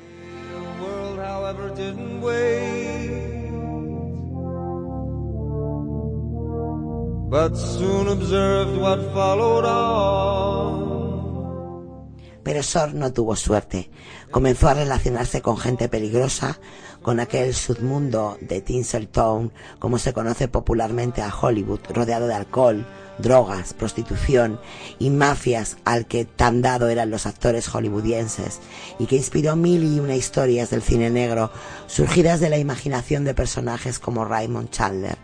[12.44, 13.90] Pero Sor no tuvo suerte.
[14.32, 16.60] Comenzó a relacionarse con gente peligrosa,
[17.02, 22.86] con aquel submundo de Tinseltown, como se conoce popularmente a Hollywood, rodeado de alcohol,
[23.18, 24.60] drogas, prostitución
[25.00, 28.60] y mafias al que tan dado eran los actores hollywoodienses
[29.00, 31.50] y que inspiró mil y una historias del cine negro
[31.88, 35.18] surgidas de la imaginación de personajes como Raymond Chandler.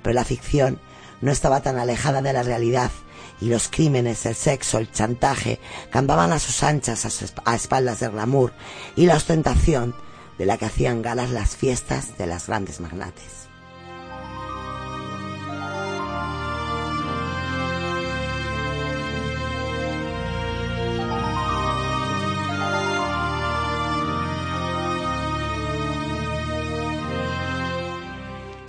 [0.00, 0.78] Pero la ficción
[1.20, 2.90] no estaba tan alejada de la realidad
[3.40, 7.06] y los crímenes, el sexo, el chantaje cambaban a sus anchas
[7.44, 8.52] a, espaldas del glamour
[8.96, 9.94] y la ostentación
[10.38, 13.40] de la que hacían galas las fiestas de las grandes magnates.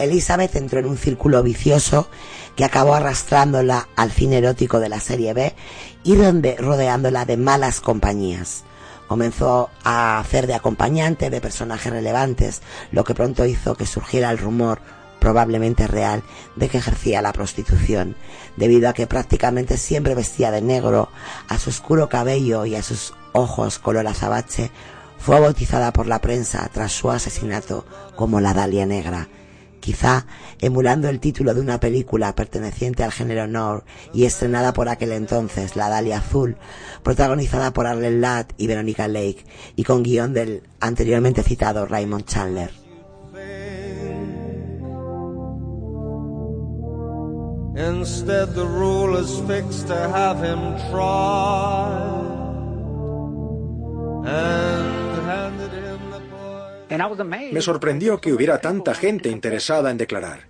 [0.02, 2.10] Elizabeth entró en un círculo vicioso
[2.56, 5.56] que acabó arrastrándola al cine erótico de la serie B
[6.04, 8.64] y rodeándola de malas compañías.
[9.08, 14.38] Comenzó a hacer de acompañante de personajes relevantes, lo que pronto hizo que surgiera el
[14.38, 14.80] rumor
[15.20, 16.24] probablemente real,
[16.56, 18.16] de que ejercía la prostitución,
[18.58, 21.10] debido a que prácticamente siempre vestía de negro,
[21.48, 24.72] a su oscuro cabello y a sus ojos color azabache,
[25.20, 29.28] fue bautizada por la prensa tras su asesinato como la Dalia Negra,
[29.82, 30.26] quizá
[30.60, 35.76] emulando el título de una película perteneciente al género noir y estrenada por aquel entonces,
[35.76, 36.56] La Dalia Azul,
[37.04, 39.44] protagonizada por Arlen Ladd y Veronica Lake
[39.76, 42.72] y con guion del anteriormente citado Raymond Chandler.
[57.52, 60.48] Me sorprendió que hubiera tanta gente interesada en declarar.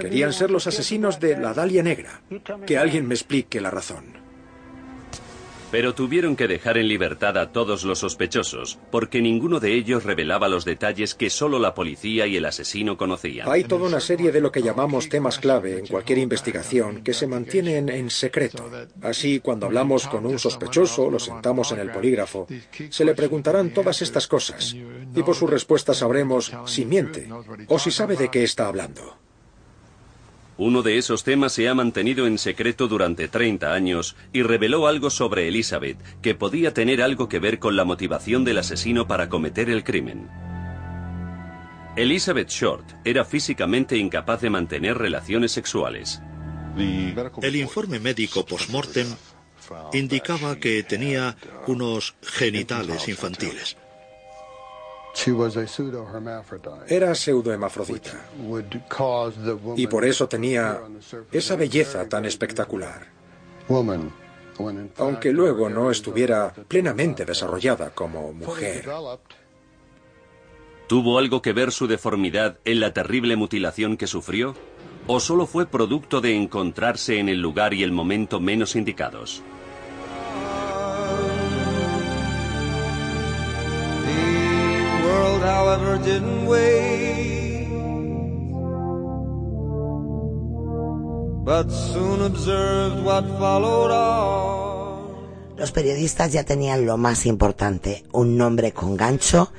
[0.00, 2.22] Querían ser los asesinos de la Dalia Negra.
[2.66, 4.25] Que alguien me explique la razón.
[5.76, 10.48] Pero tuvieron que dejar en libertad a todos los sospechosos, porque ninguno de ellos revelaba
[10.48, 13.46] los detalles que solo la policía y el asesino conocían.
[13.46, 17.26] Hay toda una serie de lo que llamamos temas clave en cualquier investigación que se
[17.26, 18.70] mantienen en secreto.
[19.02, 22.46] Así, cuando hablamos con un sospechoso, lo sentamos en el polígrafo,
[22.88, 27.28] se le preguntarán todas estas cosas, y por su respuesta sabremos si miente
[27.68, 29.25] o si sabe de qué está hablando.
[30.58, 35.10] Uno de esos temas se ha mantenido en secreto durante 30 años y reveló algo
[35.10, 39.68] sobre Elizabeth que podía tener algo que ver con la motivación del asesino para cometer
[39.68, 40.30] el crimen.
[41.96, 46.22] Elizabeth Short era físicamente incapaz de mantener relaciones sexuales.
[47.42, 49.06] El informe médico post-mortem
[49.92, 51.36] indicaba que tenía
[51.66, 53.76] unos genitales infantiles.
[56.88, 58.20] Era pseudohemafrodita
[59.76, 60.80] y por eso tenía
[61.32, 63.06] esa belleza tan espectacular,
[64.98, 68.88] aunque luego no estuviera plenamente desarrollada como mujer.
[70.86, 74.54] ¿Tuvo algo que ver su deformidad en la terrible mutilación que sufrió?
[75.08, 79.42] ¿O solo fue producto de encontrarse en el lugar y el momento menos indicados?
[95.56, 99.52] Los periodistas ya tenían lo más importante, un nombre con gancho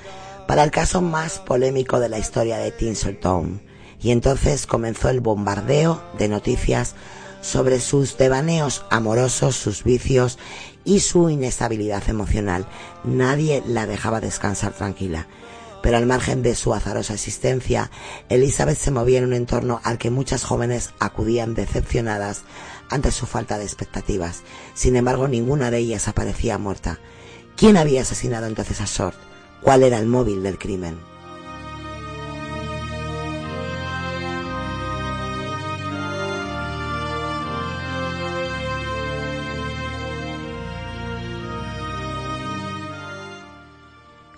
[0.45, 3.61] para el caso más polémico de la historia de Tinseltown.
[4.01, 6.95] Y entonces comenzó el bombardeo de noticias
[7.39, 10.37] sobre sus devaneos amorosos, sus vicios
[10.83, 12.67] y su inestabilidad emocional.
[13.05, 15.27] Nadie la dejaba descansar tranquila
[15.87, 17.89] pero al margen de su azarosa existencia,
[18.27, 22.41] Elizabeth se movía en un entorno al que muchas jóvenes acudían decepcionadas
[22.89, 24.43] ante su falta de expectativas.
[24.73, 26.99] Sin embargo, ninguna de ellas aparecía muerta.
[27.55, 29.15] ¿Quién había asesinado entonces a Short?
[29.61, 30.99] cuál era el móvil del crimen.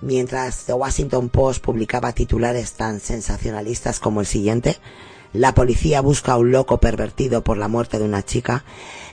[0.10, 4.80] Mientras The Washington Post publicaba titulares tan sensacionalistas como el siguiente,
[5.34, 8.66] la policía busca a un loco pervertido por la muerte de una chica,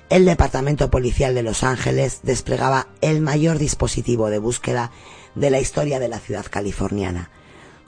[0.08, 4.90] el Departamento Policial de Los Ángeles desplegaba el mayor dispositivo de búsqueda
[5.34, 7.28] de la historia de la ciudad californiana.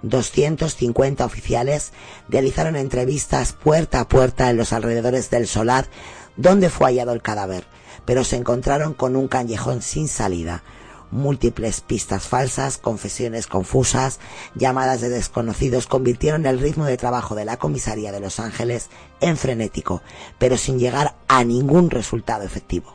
[0.03, 1.95] 250 oficiales
[2.29, 5.89] realizaron entrevistas puerta a puerta en los alrededores del solar
[6.37, 7.65] donde fue hallado el cadáver,
[8.05, 10.63] pero se encontraron con un callejón sin salida,
[11.11, 14.21] Múltiples pistas falsas, confesiones confusas,
[14.55, 19.39] llamadas de desconocidos convirtieron el ritmo de trabajo de la comisaría de Los Ángeles en
[19.39, 20.03] frenético,
[20.39, 22.93] pero sin llegar a ningún resultado efectivo.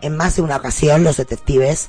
[0.00, 1.88] En más de una ocasión los detectives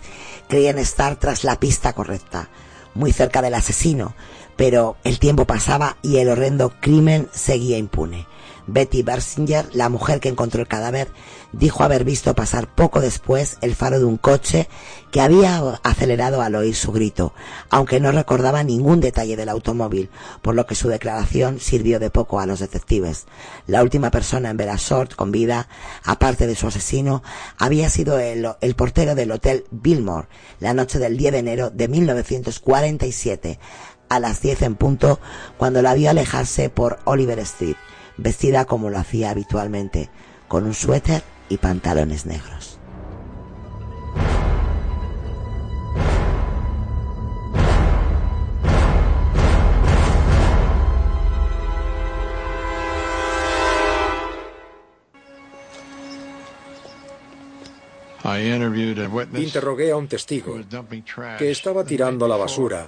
[0.50, 2.50] creían estar tras la pista correcta,
[2.94, 4.16] muy cerca del asesino,
[4.56, 8.26] pero el tiempo pasaba y el horrendo crimen seguía impune.
[8.68, 11.08] Betty Bersinger, la mujer que encontró el cadáver,
[11.54, 14.68] dijo haber visto pasar poco después el faro de un coche
[15.12, 17.34] que había acelerado al oír su grito,
[17.70, 20.10] aunque no recordaba ningún detalle del automóvil,
[20.42, 23.26] por lo que su declaración sirvió de poco a los detectives.
[23.66, 25.70] La última persona en ver a Short con vida,
[26.04, 27.24] aparte de su asesino,
[27.58, 30.28] había sido el, el portero del Hotel Billmore
[30.60, 33.60] la noche del 10 de enero de 1947,
[34.10, 35.20] a las 10 en punto,
[35.58, 37.76] cuando la vio alejarse por Oliver Street
[38.18, 40.10] vestida como lo hacía habitualmente,
[40.48, 42.80] con un suéter y pantalones negros.
[59.34, 60.60] Interrogué a un testigo
[61.38, 62.88] que estaba tirando la basura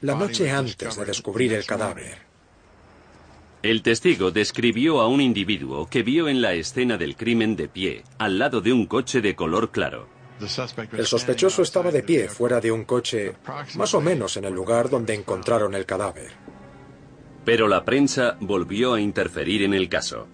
[0.00, 2.25] la noche antes de descubrir el cadáver.
[3.66, 8.04] El testigo describió a un individuo que vio en la escena del crimen de pie,
[8.16, 10.06] al lado de un coche de color claro.
[10.92, 13.34] El sospechoso estaba de pie fuera de un coche,
[13.74, 16.30] más o menos en el lugar donde encontraron el cadáver.
[17.44, 20.28] Pero la prensa volvió a interferir en el caso.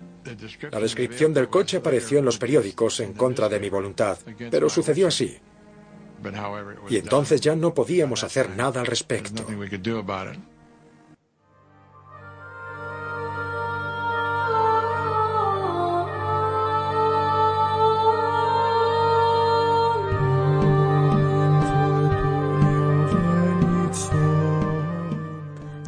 [0.71, 4.19] La descripción del coche apareció en los periódicos en contra de mi voluntad,
[4.51, 5.39] pero sucedió así.
[6.91, 9.47] Y entonces ya no podíamos hacer nada al respecto.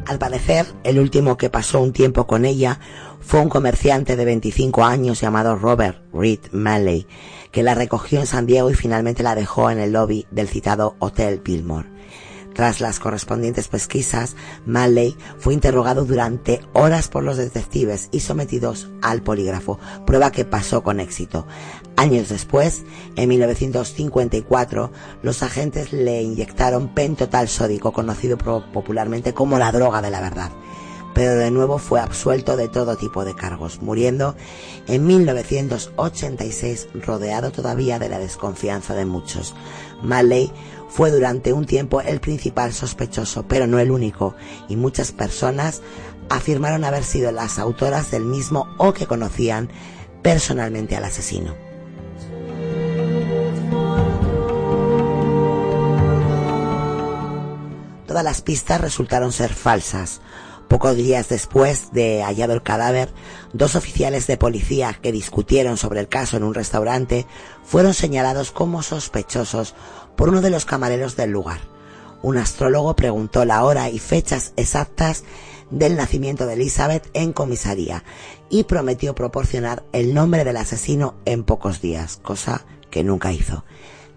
[0.05, 2.79] Al parecer, el último que pasó un tiempo con ella
[3.21, 7.07] fue un comerciante de 25 años llamado Robert Reed Manley,
[7.51, 10.95] que la recogió en San Diego y finalmente la dejó en el lobby del citado
[10.99, 11.94] Hotel Billmore.
[12.55, 19.21] Tras las correspondientes pesquisas, Manley fue interrogado durante horas por los detectives y sometidos al
[19.21, 21.45] polígrafo, prueba que pasó con éxito.
[21.97, 22.83] Años después,
[23.17, 24.89] en 1954,
[25.21, 30.51] los agentes le inyectaron pentotal sódico, conocido popularmente como la droga de la verdad.
[31.13, 34.35] Pero de nuevo fue absuelto de todo tipo de cargos, muriendo
[34.87, 39.55] en 1986 rodeado todavía de la desconfianza de muchos.
[40.03, 40.51] Manley
[40.87, 44.35] fue durante un tiempo el principal sospechoso, pero no el único,
[44.69, 45.81] y muchas personas
[46.29, 49.69] afirmaron haber sido las autoras del mismo o que conocían
[50.21, 51.53] personalmente al asesino.
[58.07, 60.21] Todas las pistas resultaron ser falsas.
[60.67, 63.13] Pocos días después de hallado el cadáver,
[63.53, 67.27] dos oficiales de policía que discutieron sobre el caso en un restaurante
[67.63, 69.75] fueron señalados como sospechosos
[70.15, 71.59] por uno de los camareros del lugar.
[72.21, 75.23] Un astrólogo preguntó la hora y fechas exactas
[75.69, 78.03] del nacimiento de Elizabeth en comisaría
[78.49, 83.63] y prometió proporcionar el nombre del asesino en pocos días, cosa que nunca hizo.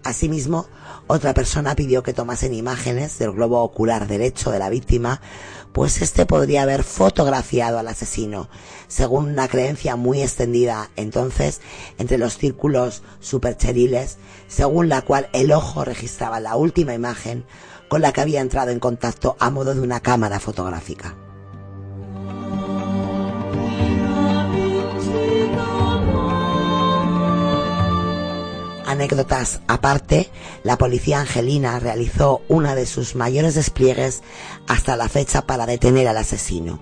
[0.03, 0.67] Asimismo,
[1.07, 5.21] otra persona pidió que tomasen imágenes del globo ocular derecho de la víctima,
[5.71, 8.49] pues este podría haber fotografiado al asesino,
[8.87, 11.61] según una creencia muy extendida entonces
[11.97, 14.17] entre los círculos supercheriles,
[14.47, 17.45] según la cual el ojo registraba la última imagen
[17.87, 21.15] con la que había entrado en contacto a modo de una cámara fotográfica.
[28.89, 30.31] Anécdotas aparte,
[30.63, 34.23] la policía angelina realizó una de sus mayores despliegues
[34.67, 36.81] hasta la fecha para detener al asesino.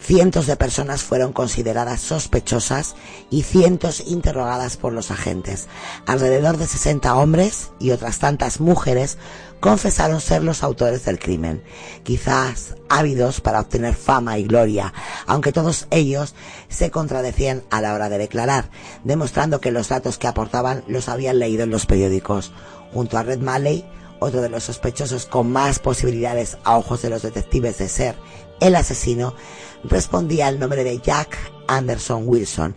[0.00, 2.96] Cientos de personas fueron consideradas sospechosas
[3.30, 5.68] y cientos interrogadas por los agentes.
[6.04, 9.16] Alrededor de 60 hombres y otras tantas mujeres
[9.60, 11.62] confesaron ser los autores del crimen,
[12.02, 14.92] quizás ávidos para obtener fama y gloria,
[15.26, 16.34] aunque todos ellos
[16.68, 18.70] se contradecían a la hora de declarar,
[19.04, 22.52] demostrando que los datos que aportaban los habían leído en los periódicos.
[22.92, 23.84] Junto a Red Malley,
[24.20, 28.14] otro de los sospechosos con más posibilidades a ojos de los detectives de ser
[28.60, 29.34] el asesino,
[29.84, 31.36] respondía al nombre de Jack
[31.68, 32.76] Anderson Wilson,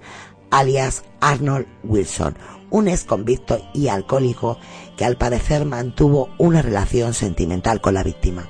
[0.51, 2.35] alias Arnold Wilson,
[2.69, 4.57] un ex convicto y alcohólico
[4.99, 8.49] que al parecer mantuvo una relación sentimental con la víctima.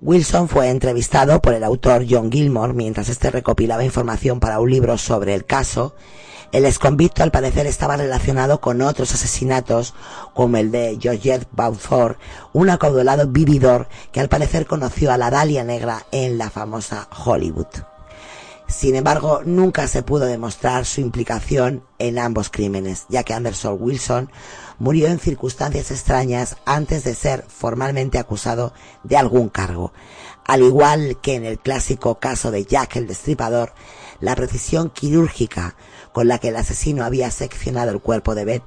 [0.00, 4.98] Wilson fue entrevistado por el autor John Gilmore mientras este recopilaba información para un libro
[4.98, 5.94] sobre el caso
[6.52, 9.94] el exconvicto al parecer estaba relacionado con otros asesinatos
[10.34, 12.18] como el de Georgette Balfour,
[12.52, 17.68] un acaudalado vividor que al parecer conoció a la Dalia Negra en la famosa Hollywood.
[18.66, 24.30] Sin embargo, nunca se pudo demostrar su implicación en ambos crímenes, ya que Anderson Wilson
[24.78, 28.72] murió en circunstancias extrañas antes de ser formalmente acusado
[29.02, 29.92] de algún cargo.
[30.46, 33.72] Al igual que en el clásico caso de Jack el Destripador,
[34.20, 35.74] la precisión quirúrgica
[36.12, 38.62] con la que el asesino había seccionado el cuerpo de Beth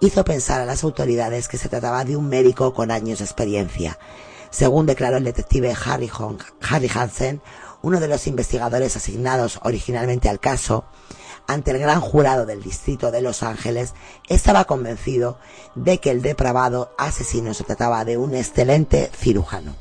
[0.00, 3.98] hizo pensar a las autoridades que se trataba de un médico con años de experiencia.
[4.50, 6.10] Según declaró el detective Harry,
[6.94, 7.42] Hansen,
[7.82, 10.84] uno de los investigadores asignados originalmente al caso,
[11.46, 13.94] ante el gran jurado del distrito de Los Ángeles,
[14.28, 15.38] estaba convencido
[15.74, 19.74] de que el depravado asesino se trataba de un excelente cirujano.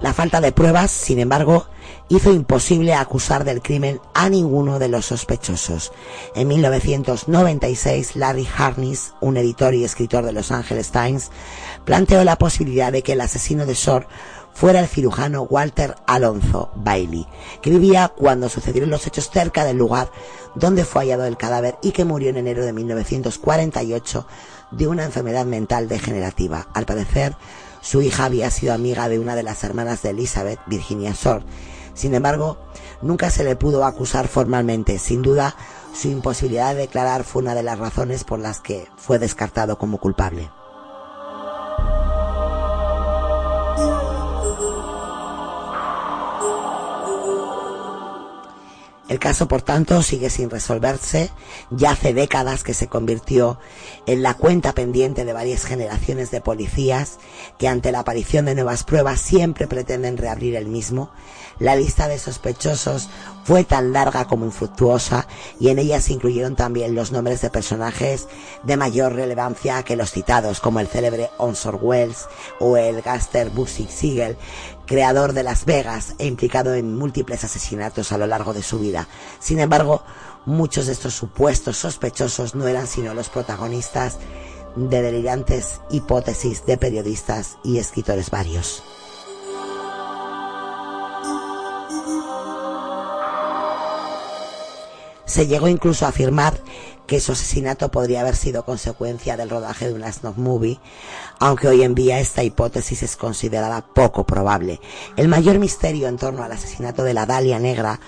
[0.00, 1.66] La falta de pruebas, sin embargo,
[2.08, 5.92] hizo imposible acusar del crimen a ninguno de los sospechosos.
[6.34, 11.30] En 1996, Larry Harness, un editor y escritor de Los Angeles Times,
[11.84, 14.06] planteó la posibilidad de que el asesino de Shore
[14.54, 17.26] fuera el cirujano Walter Alonso Bailey,
[17.60, 20.10] que vivía cuando sucedieron los hechos cerca del lugar
[20.54, 24.26] donde fue hallado el cadáver y que murió en enero de 1948
[24.70, 26.68] de una enfermedad mental degenerativa.
[26.74, 27.36] Al parecer,
[27.80, 31.46] su hija había sido amiga de una de las hermanas de Elizabeth, Virginia Short.
[31.94, 32.58] Sin embargo,
[33.02, 34.98] nunca se le pudo acusar formalmente.
[34.98, 35.56] Sin duda,
[35.94, 39.98] su imposibilidad de declarar fue una de las razones por las que fue descartado como
[39.98, 40.50] culpable.
[49.10, 51.30] El caso, por tanto, sigue sin resolverse.
[51.70, 53.58] Ya hace décadas que se convirtió
[54.06, 57.18] en la cuenta pendiente de varias generaciones de policías
[57.58, 61.10] que ante la aparición de nuevas pruebas siempre pretenden reabrir el mismo.
[61.58, 63.08] La lista de sospechosos
[63.42, 65.26] fue tan larga como infructuosa
[65.58, 68.28] y en ella se incluyeron también los nombres de personajes
[68.62, 72.28] de mayor relevancia que los citados, como el célebre Onsor Wells
[72.60, 74.36] o el Gaster Bussy Siegel,
[74.90, 79.06] creador de Las Vegas e implicado en múltiples asesinatos a lo largo de su vida.
[79.38, 80.02] Sin embargo,
[80.46, 84.18] muchos de estos supuestos sospechosos no eran sino los protagonistas
[84.74, 88.82] de delirantes hipótesis de periodistas y escritores varios.
[95.24, 96.58] Se llegó incluso a afirmar
[97.10, 100.78] que su asesinato podría haber sido consecuencia del rodaje de una snuff movie,
[101.40, 104.80] aunque hoy en día esta hipótesis es considerada poco probable.
[105.16, 107.98] El mayor misterio en torno al asesinato de la Dalia Negra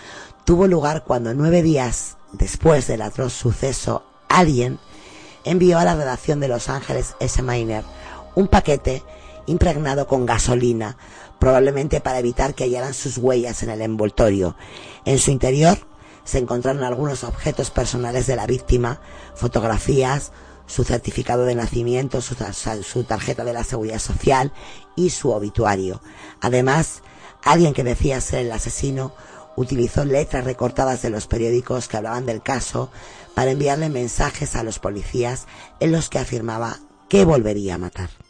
[0.44, 4.78] tuvo lugar cuando nueve días después del atroz suceso, alguien
[5.42, 7.42] envió a la redacción de Los Ángeles S.
[7.42, 7.82] Miner
[8.36, 9.02] un paquete
[9.46, 10.96] impregnado con gasolina,
[11.40, 14.54] probablemente para evitar que hallaran sus huellas en el envoltorio.
[15.04, 15.76] En su interior
[16.24, 19.00] se encontraron algunos objetos personales de la víctima,
[19.34, 20.32] fotografías,
[20.66, 24.52] su certificado de nacimiento, su, tarjeta de la seguridad social
[24.96, 26.00] y su obituario.
[26.40, 27.02] Además,
[27.42, 29.12] alguien que decía ser el asesino
[29.56, 32.90] utilizó letras recortadas de los periódicos que hablaban del caso
[33.34, 35.46] para enviarle mensajes a los policías
[35.80, 36.78] en los que afirmaba
[37.08, 38.21] que volvería a matar.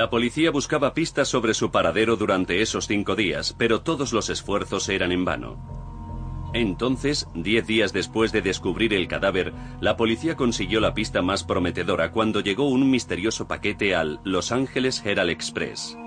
[0.00, 4.88] La policía buscaba pistas sobre su paradero durante esos cinco días, pero todos los esfuerzos
[4.88, 6.50] eran en vano.
[6.54, 12.12] Entonces, diez días después de descubrir el cadáver, la policía consiguió la pista más prometedora
[12.12, 15.98] cuando llegó un misterioso paquete al Los Angeles Herald Express.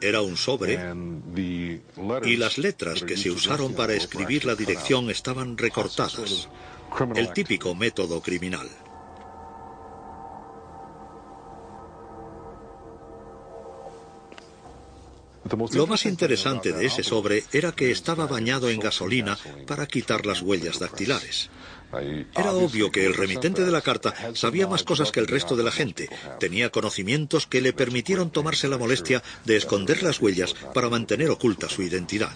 [0.00, 0.78] Era un sobre
[1.34, 6.48] y las letras que se usaron para escribir la dirección estaban recortadas.
[7.16, 8.68] El típico método criminal.
[15.72, 20.42] Lo más interesante de ese sobre era que estaba bañado en gasolina para quitar las
[20.42, 21.50] huellas dactilares.
[22.36, 25.64] Era obvio que el remitente de la carta sabía más cosas que el resto de
[25.64, 26.08] la gente.
[26.38, 31.68] Tenía conocimientos que le permitieron tomarse la molestia de esconder las huellas para mantener oculta
[31.68, 32.32] su identidad.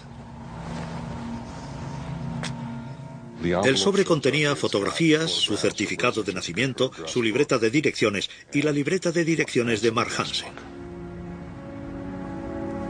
[3.63, 9.11] El sobre contenía fotografías, su certificado de nacimiento, su libreta de direcciones y la libreta
[9.11, 10.74] de direcciones de Mark Hansen.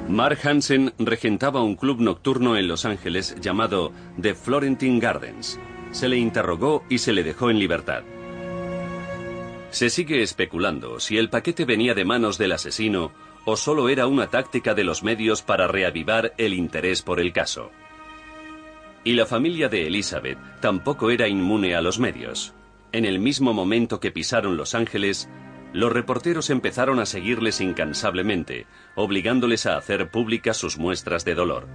[0.07, 5.59] Mark Hansen regentaba un club nocturno en Los Ángeles llamado The Florentine Gardens.
[5.91, 8.03] Se le interrogó y se le dejó en libertad.
[9.71, 13.11] Se sigue especulando si el paquete venía de manos del asesino
[13.45, 17.71] o solo era una táctica de los medios para reavivar el interés por el caso.
[19.03, 22.53] Y la familia de Elizabeth tampoco era inmune a los medios.
[22.91, 25.29] En el mismo momento que pisaron Los Ángeles,
[25.73, 28.65] los reporteros empezaron a seguirles incansablemente,
[28.95, 31.67] obligándoles a hacer públicas sus muestras de dolor.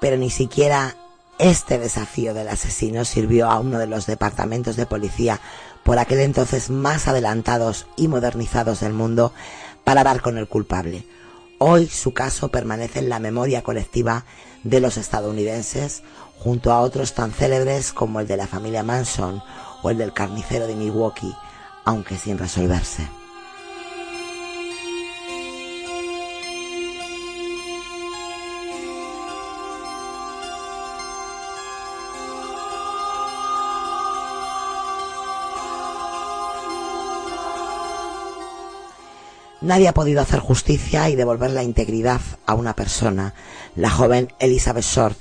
[0.00, 0.96] Pero ni siquiera
[1.38, 5.40] este desafío del asesino sirvió a uno de los departamentos de policía
[5.82, 9.32] por aquel entonces más adelantados y modernizados del mundo
[9.84, 11.04] para dar con el culpable.
[11.62, 14.24] Hoy su caso permanece en la memoria colectiva
[14.64, 16.02] de los estadounidenses
[16.38, 19.42] junto a otros tan célebres como el de la familia Manson
[19.82, 21.36] o el del carnicero de Milwaukee,
[21.84, 23.19] aunque sin resolverse.
[39.60, 43.34] Nadie ha podido hacer justicia y devolver la integridad a una persona,
[43.76, 45.18] la joven Elizabeth Short,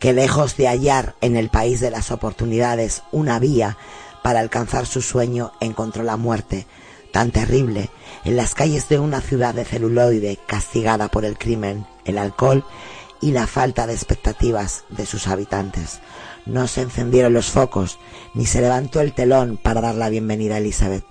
[0.00, 3.78] que lejos de hallar en el país de las oportunidades una vía
[4.24, 6.66] para alcanzar su sueño, encontró la muerte,
[7.12, 7.88] tan terrible,
[8.24, 12.64] en las calles de una ciudad de celuloide castigada por el crimen, el alcohol
[13.20, 16.00] y la falta de expectativas de sus habitantes.
[16.44, 18.00] No se encendieron los focos,
[18.34, 21.04] ni se levantó el telón para dar la bienvenida a Elizabeth.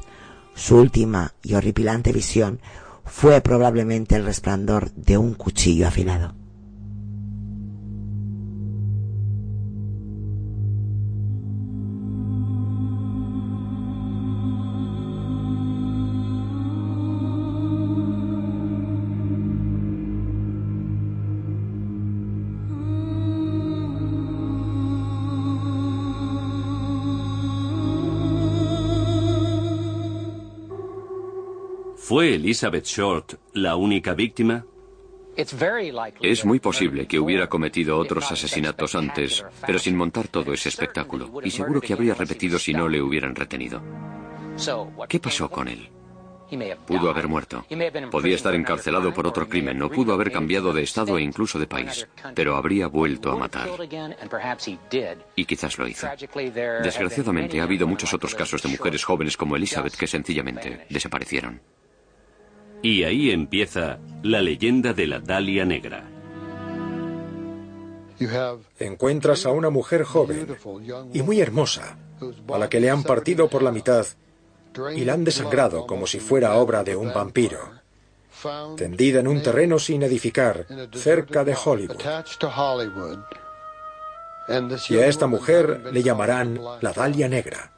[0.55, 2.59] Su última y horripilante visión
[3.03, 6.33] fue probablemente el resplandor de un cuchillo afilado.
[32.07, 34.63] ¿Fue Elizabeth Short la única víctima?
[36.21, 41.31] Es muy posible que hubiera cometido otros asesinatos antes, pero sin montar todo ese espectáculo.
[41.43, 43.81] Y seguro que habría repetido si no le hubieran retenido.
[45.09, 45.89] ¿Qué pasó con él?
[46.85, 47.65] Pudo haber muerto.
[48.11, 51.65] Podía estar encarcelado por otro crimen, o pudo haber cambiado de estado e incluso de
[51.65, 53.67] país, pero habría vuelto a matar.
[55.35, 56.07] Y quizás lo hizo.
[56.83, 61.59] Desgraciadamente ha habido muchos otros casos de mujeres jóvenes como Elizabeth que sencillamente desaparecieron.
[62.85, 66.03] Y ahí empieza la leyenda de la Dalia Negra.
[68.77, 70.55] Encuentras a una mujer joven
[71.11, 71.97] y muy hermosa,
[72.47, 74.05] a la que le han partido por la mitad
[74.95, 77.57] y la han desangrado como si fuera obra de un vampiro,
[78.77, 81.97] tendida en un terreno sin edificar, cerca de Hollywood.
[84.89, 87.71] Y a esta mujer le llamarán la Dalia Negra.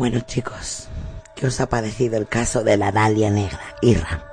[0.00, 0.88] Bueno, chicos,
[1.36, 3.60] ¿qué os ha parecido el caso de la Dalia Negra?
[3.82, 4.24] Irra.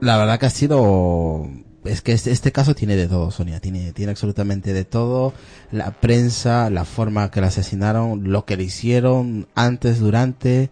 [0.00, 1.46] La verdad que ha sido
[1.84, 5.34] es que este, este, caso tiene de todo, Sonia, tiene, tiene absolutamente de todo,
[5.70, 10.70] la prensa, la forma que la asesinaron, lo que le hicieron antes, durante,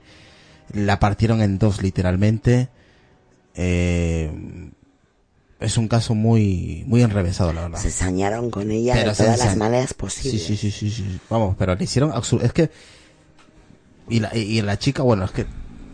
[0.73, 2.71] la partieron en dos literalmente,
[3.55, 4.33] eh,
[5.61, 7.79] es un caso muy, muy enrevesado, la verdad.
[7.79, 10.43] Se sañaron con ella de todas las maneras posibles.
[10.43, 12.13] Sí, sí, sí, sí, vamos, pero le hicieron
[12.43, 12.71] es que,
[14.09, 15.47] y la, y la chica, bueno, es que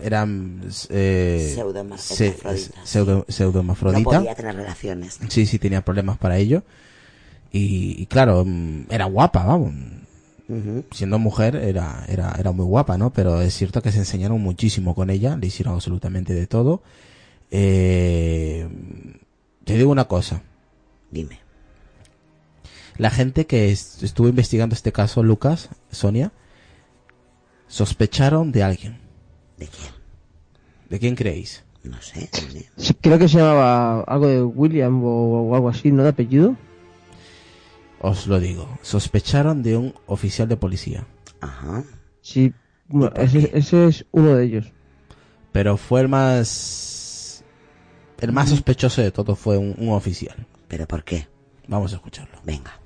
[0.02, 0.60] eran
[0.90, 1.84] eh, pseudo,
[3.62, 5.18] No podía tener relaciones.
[5.28, 6.64] Sí, sí, tenía problemas para ello.
[7.52, 9.72] Y, claro, mm, era guapa, vamos.
[10.90, 13.10] Siendo mujer era, era, era muy guapa, ¿no?
[13.10, 16.82] Pero es cierto que se enseñaron muchísimo con ella, le hicieron absolutamente de todo.
[17.50, 18.68] Eh,
[19.64, 20.42] te digo una cosa.
[21.10, 21.40] Dime.
[22.96, 26.32] La gente que estuvo investigando este caso, Lucas, Sonia,
[27.66, 28.98] sospecharon de alguien.
[29.56, 29.92] ¿De quién?
[30.90, 31.64] ¿De quién creéis?
[31.84, 32.28] No sé.
[33.00, 36.02] creo que se llamaba algo de William o, algo así, ¿no?
[36.02, 36.56] De apellido.
[38.00, 38.68] Os lo digo.
[38.82, 41.06] Sospecharon de un oficial de policía.
[41.40, 41.84] Ajá.
[42.20, 42.52] Sí,
[43.16, 44.72] ese, ese, es uno de ellos.
[45.50, 47.01] Pero fue el más...
[48.22, 50.46] El más sospechoso de todo fue un, un oficial.
[50.68, 51.26] ¿Pero por qué?
[51.66, 52.38] Vamos a escucharlo.
[52.44, 52.78] Venga.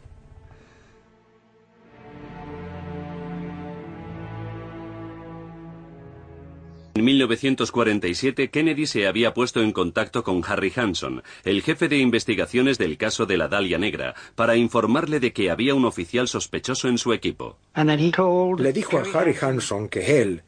[6.94, 12.78] En 1947, Kennedy se había puesto en contacto con Harry Hanson, el jefe de investigaciones
[12.78, 16.96] del caso de la Dalia Negra, para informarle de que había un oficial sospechoso en
[16.96, 17.58] su equipo.
[17.76, 20.42] Le dijo a Harry Hanson que él,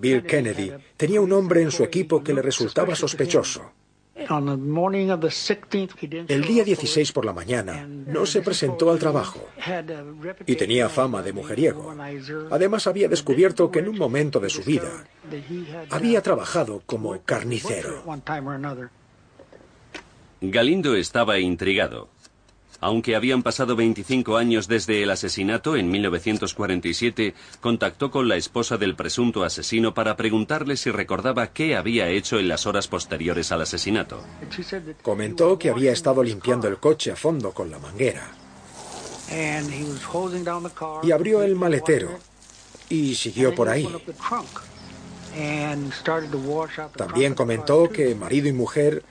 [0.00, 3.70] Bill Kennedy, tenía un hombre en su equipo que le resultaba sospechoso.
[6.28, 9.48] El día 16 por la mañana no se presentó al trabajo
[10.46, 11.94] y tenía fama de mujeriego.
[12.50, 15.04] Además había descubierto que en un momento de su vida
[15.90, 18.02] había trabajado como carnicero.
[20.42, 22.08] Galindo estaba intrigado.
[22.80, 28.96] Aunque habían pasado 25 años desde el asesinato en 1947, contactó con la esposa del
[28.96, 34.22] presunto asesino para preguntarle si recordaba qué había hecho en las horas posteriores al asesinato.
[35.02, 38.32] Comentó que había estado limpiando el coche a fondo con la manguera.
[41.02, 42.18] Y abrió el maletero
[42.88, 43.88] y siguió por ahí.
[46.96, 49.04] También comentó que marido y mujer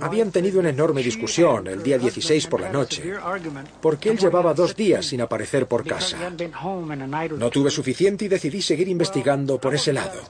[0.00, 3.14] habían tenido una enorme discusión el día 16 por la noche,
[3.80, 6.18] porque él llevaba dos días sin aparecer por casa.
[7.36, 10.20] No tuve suficiente y decidí seguir investigando por ese lado.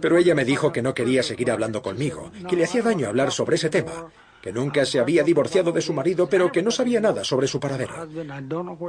[0.00, 3.32] Pero ella me dijo que no quería seguir hablando conmigo, que le hacía daño hablar
[3.32, 4.10] sobre ese tema,
[4.42, 7.60] que nunca se había divorciado de su marido, pero que no sabía nada sobre su
[7.60, 8.06] paradero.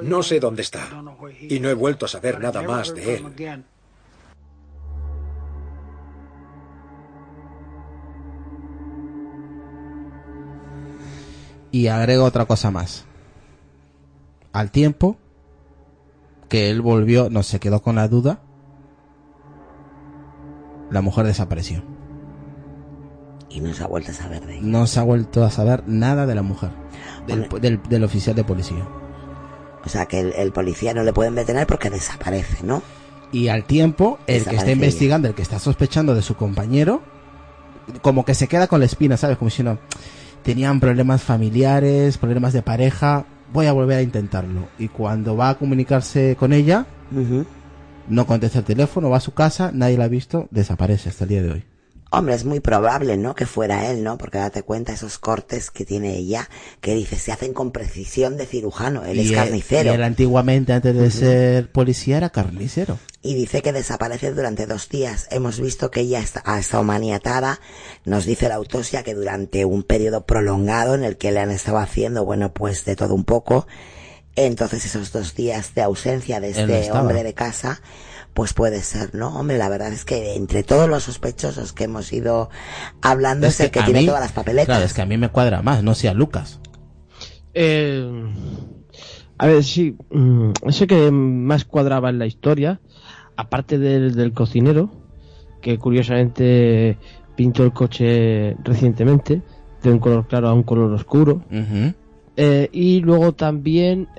[0.03, 0.87] No sé dónde está,
[1.41, 3.63] y no he vuelto a saber nada más de él.
[11.71, 13.05] Y agrego otra cosa más.
[14.53, 15.17] Al tiempo
[16.49, 18.39] que él volvió, no se quedó con la duda,
[20.89, 21.83] la mujer desapareció.
[23.49, 24.63] Y no se ha vuelto a saber de ella.
[24.63, 26.71] No se ha vuelto a saber nada de la mujer,
[27.27, 28.87] del, oficial de policía.
[29.85, 32.81] O sea que el, policía no le pueden detener porque desaparece, ¿no?
[33.31, 37.01] Y al tiempo, el que está investigando, el que está sospechando de su compañero,
[38.01, 39.37] como que se queda con la espina, ¿sabes?
[39.37, 39.77] Como si no
[40.47, 44.69] tenían problemas familiares, problemas de pareja, voy a volver a intentarlo.
[44.79, 46.85] Y cuando va a comunicarse con ella,
[48.07, 51.29] no contesta el teléfono, va a su casa, nadie la ha visto, desaparece hasta el
[51.31, 51.63] día de hoy.
[52.09, 53.35] Hombre, es muy probable, ¿no?
[53.35, 54.17] Que fuera él, ¿no?
[54.17, 58.45] Porque date cuenta esos cortes que tiene ella, que dice, se hacen con precisión de
[58.45, 59.91] cirujano, él es carnicero.
[59.91, 62.97] y él antiguamente, antes de ser policía, era carnicero.
[63.21, 65.27] Y dice que desaparece durante dos días.
[65.31, 67.59] Hemos visto que ella ha estado maniatada.
[68.05, 71.79] Nos dice la autopsia que durante un periodo prolongado en el que le han estado
[71.79, 73.67] haciendo, bueno, pues de todo un poco.
[74.37, 77.81] Entonces esos dos días de ausencia de este hombre de casa,
[78.37, 79.29] pues puede ser, ¿no?
[79.29, 82.51] Hombre, la verdad es que entre todos los sospechosos que hemos ido
[83.01, 84.67] hablando es, el que, tiene todas las papeletas.
[84.67, 86.59] Claro, es que a mí me cuadra más, no sea Lucas.
[87.55, 88.07] Eh,
[89.39, 92.79] a ver, sí, mm, ese que más cuadraba en la historia,
[93.37, 94.91] aparte del, cocinero,
[95.59, 96.99] que curiosamente
[97.35, 99.41] pintó el coche recientemente,
[99.81, 101.41] de un color claro a un color oscuro.
[102.35, 104.09] Eh, y luego también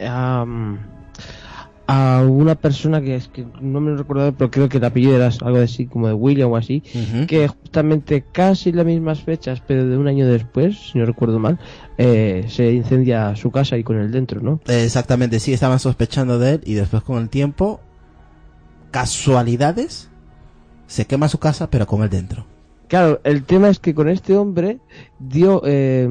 [1.90, 5.30] a una persona que es que no me recuerdo, pero creo que el apellido era
[5.40, 6.82] algo así como de William o así,
[7.26, 11.58] que justamente casi las mismas fechas, pero de un año después, si no recuerdo mal,
[11.96, 14.60] eh, se incendia su casa y con él dentro, ¿no?
[14.66, 17.80] exactamente, sí, estaban sospechando de él y después con el tiempo
[18.90, 20.10] casualidades
[20.86, 22.44] se quema su casa, pero con él dentro.
[22.88, 24.78] Claro, el tema es que con este hombre
[25.18, 25.62] dio.
[25.64, 26.06] Eh,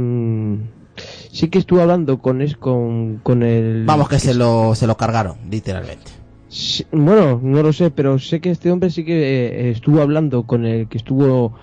[1.32, 3.84] sí que estuvo hablando con, es, con, con el.
[3.86, 6.12] Vamos, que se lo, se lo cargaron, literalmente.
[6.50, 10.44] Sí, bueno, no lo sé, pero sé que este hombre sí que eh, estuvo hablando
[10.44, 11.54] con el que estuvo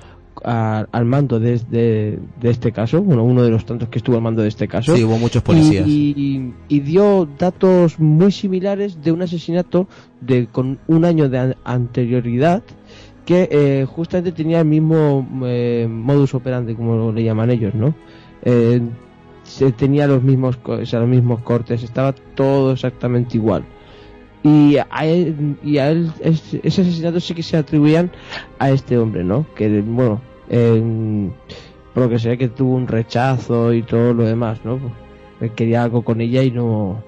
[0.44, 4.16] a- al mando de, de, de este caso, bueno, uno de los tantos que estuvo
[4.16, 4.94] al mando de este caso.
[4.94, 5.88] Sí, hubo muchos policías.
[5.88, 9.88] Y, y dio datos muy similares de un asesinato
[10.20, 12.62] de con un año de an- anterioridad
[13.24, 17.94] que eh, justamente tenía el mismo eh, modus operandi, como le llaman ellos, ¿no?
[18.42, 18.82] Eh,
[19.44, 23.64] se tenía los mismos, o sea, los mismos cortes, estaba todo exactamente igual.
[24.42, 28.10] Y a él, y él es- ese asesinato sí que se atribuían
[28.58, 29.46] a este hombre, ¿no?
[29.54, 31.32] Que, bueno, en-
[31.94, 34.78] por lo que sé que tuvo un rechazo y todo lo demás, ¿no?
[35.38, 37.02] Pues, quería algo con ella y no...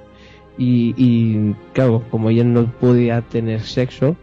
[0.58, 4.16] Y, y claro, como ella no podía tener sexo,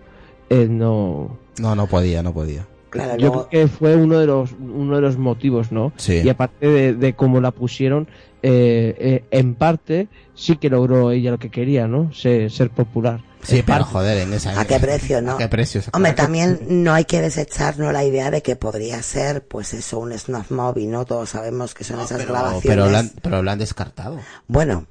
[0.50, 1.38] él no...
[1.59, 2.66] No, no podía, no podía.
[2.93, 5.91] Claro, Yo creo que fue uno de los uno de los motivos, ¿no?
[5.97, 6.22] Sí.
[6.23, 8.07] Y aparte de, de cómo la pusieron,
[8.43, 12.13] eh, eh, en parte sí que logró ella lo que quería, ¿no?
[12.13, 13.22] Ser, ser popular.
[13.41, 13.91] Sí, En pero parte.
[13.93, 15.33] joder, en esa ¿A qué precio, no?
[15.33, 15.81] ¿A qué precio?
[15.91, 17.91] Hombre, también no hay que desechar ¿no?
[17.91, 21.03] la idea de que podría ser, pues eso, un snuff movie, ¿no?
[21.03, 22.63] Todos sabemos que son esas Pero, grabaciones.
[22.67, 24.19] pero, lo han, pero lo han descartado.
[24.47, 24.85] Bueno,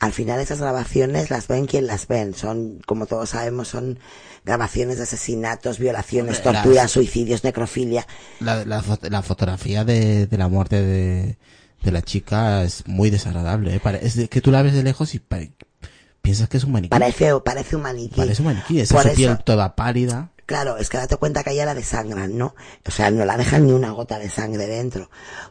[0.00, 2.34] al final esas grabaciones las ven quien las ven.
[2.34, 3.98] Son, como todos sabemos, son
[4.44, 8.06] grabaciones de asesinatos, violaciones, Hombre, torturas, las- suicidios, necrofilia.
[8.40, 11.38] La, la, fo- la fotografía de, de la muerte de,
[11.82, 13.76] de la chica es muy desagradable.
[13.76, 13.80] ¿eh?
[14.02, 15.22] Es que tú la ves de lejos y
[16.22, 16.90] piensas que es un maniquí.
[16.90, 18.16] Parece, parece un maniquí.
[18.16, 18.80] Parece un maniquí.
[18.80, 20.30] Esa su piel toda pálida.
[20.46, 22.54] Claro, es que date cuenta que a ella la desangran, ¿no?
[22.86, 25.08] O sea, no la dejan ni una gota de sangre dentro.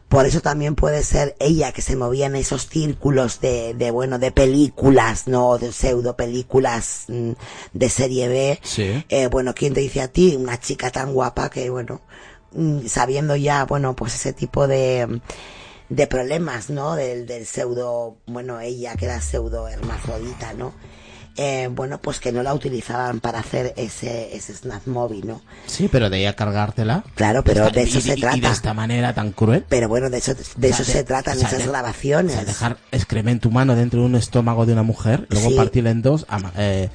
[0.08, 4.20] Por eso también puede ser ella que se movía en esos círculos de, de bueno,
[4.20, 5.58] de películas, ¿no?
[5.58, 7.32] De pseudo películas mm,
[7.72, 8.60] de serie B.
[8.62, 9.04] Sí.
[9.08, 10.36] Eh, bueno, ¿quién te dice a ti?
[10.36, 12.00] Una chica tan guapa que, bueno,
[12.52, 15.20] mm, sabiendo ya, bueno, pues ese tipo de,
[15.88, 16.94] de problemas, ¿no?
[16.94, 20.72] Del, del pseudo, bueno, ella que era pseudo hermafrodita, ¿no?
[21.36, 25.42] Eh, bueno, pues que no la utilizaban para hacer ese, ese snap movie, ¿no?
[25.66, 27.02] Sí, pero de ella cargártela.
[27.16, 28.36] Claro, pero de eso y, se y- y trata.
[28.36, 29.64] de esta manera tan cruel.
[29.68, 32.32] Pero bueno, de eso, de O sea, eso se tratan o sea, esas de- grabaciones.
[32.34, 35.56] O sea, dejar excremento humano dentro de un estómago de una mujer, luego Sí.
[35.56, 36.88] partirla en dos, ama- eh,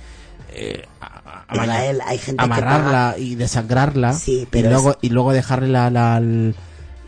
[0.54, 4.98] eh, a- a- Israel, hay gente que amarrarla paga- y desangrarla Sí, y pero luego
[5.02, 5.90] y luego dejarle la,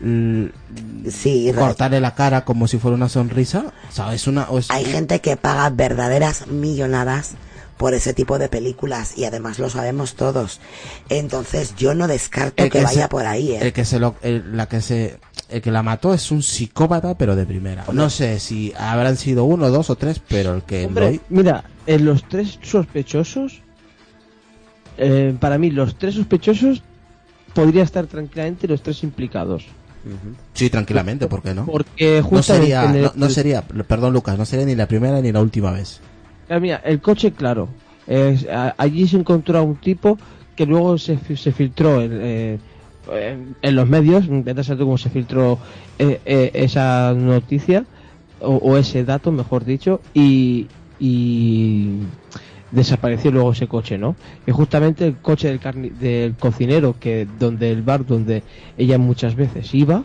[0.02, 1.54] Sí, Israel.
[1.68, 3.72] cortarle la cara como si fuera una sonrisa.
[3.88, 7.32] O sea, es una o es Hay gente que paga verdaderas millonadas
[7.76, 10.60] por ese tipo de películas y además lo sabemos todos.
[11.08, 13.58] Entonces yo no descarto el que, vaya se- por ahí, ¿eh?
[13.62, 17.16] El que se lo, el- la que se, el que la mató es un psicópata,
[17.16, 17.84] pero de primera.
[17.92, 22.04] No sé si habrán sido uno, dos o tres, pero el que Hombre, mira, en
[22.04, 23.60] los tres sospechosos,
[24.98, 26.82] eh, para mí los tres sospechosos
[27.54, 29.64] podría estar tranquilamente los tres implicados.
[30.54, 31.66] Sí, tranquilamente, ¿por qué no?
[31.66, 35.20] Porque no justamente sería, el- no, no sería, perdón Lucas, no sería ni la primera
[35.20, 36.00] ni la última vez.
[36.48, 37.68] Ah, mira, el coche, claro.
[38.78, 40.18] allí se encontró a un tipo
[40.56, 42.58] que luego se, se filtró en, eh,
[43.12, 44.24] en- en los medios.
[44.28, 45.58] Vete a cómo se filtró
[45.98, 47.84] eh, eh, esa noticia
[48.40, 52.00] o, o ese dato, mejor dicho, y, y
[52.72, 54.16] desapareció luego ese coche, ¿no?
[54.46, 58.44] Y justamente el coche del, carni- del cocinero, que donde el bar donde
[58.76, 60.04] ella muchas veces iba,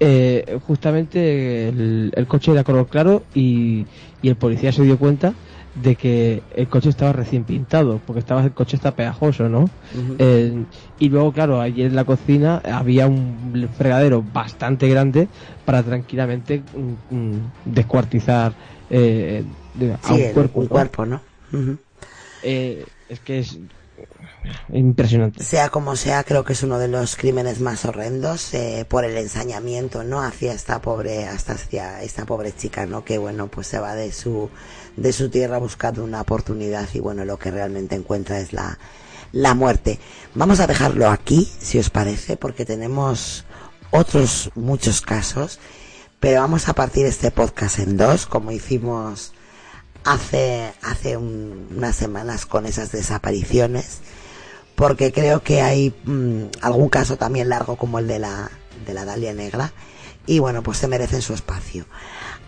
[0.00, 3.88] eh, justamente el, el coche era color claro y,
[4.22, 5.34] y el policía se dio cuenta
[5.74, 9.70] de que el coche estaba recién pintado, porque estaba el coche está pegajoso, ¿no?
[10.18, 10.66] Eh,
[10.98, 15.28] y luego, claro, allí en la cocina había un fregadero bastante grande
[15.64, 18.52] para tranquilamente mm, mm, descuartizar
[18.90, 19.44] eh,
[19.74, 20.60] de- a Sí, un cuerpo.
[20.60, 20.68] un ¿no?
[20.68, 21.20] cuerpo, ¿no?
[21.52, 21.78] Ujú.
[22.42, 23.58] Eh, es que es
[24.72, 25.42] impresionante.
[25.42, 29.16] Sea como sea, creo que es uno de los crímenes más horrendos eh, por el
[29.16, 30.22] ensañamiento, ¿no?
[30.22, 33.04] Hacia esta pobre, hasta hacia esta pobre chica, ¿no?
[33.04, 34.50] Que bueno, pues se va de su,
[34.96, 38.78] de su tierra buscando una oportunidad y bueno, lo que realmente encuentra es la,
[39.32, 39.98] la muerte.
[40.34, 43.44] Vamos a dejarlo aquí, si os parece, porque tenemos
[43.90, 45.58] otros muchos casos,
[46.20, 49.32] pero vamos a partir este podcast en dos, como hicimos
[50.12, 53.98] hace, hace un- unas semanas con esas desapariciones
[54.74, 58.50] porque creo que hay mm, algún caso también largo como el de la
[58.86, 59.72] de la Dalia Negra
[60.26, 61.84] y bueno pues se merecen su espacio.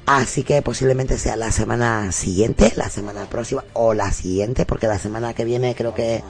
[0.07, 4.99] Así que posiblemente sea la semana siguiente la semana próxima o la siguiente porque la
[4.99, 6.23] semana que viene creo que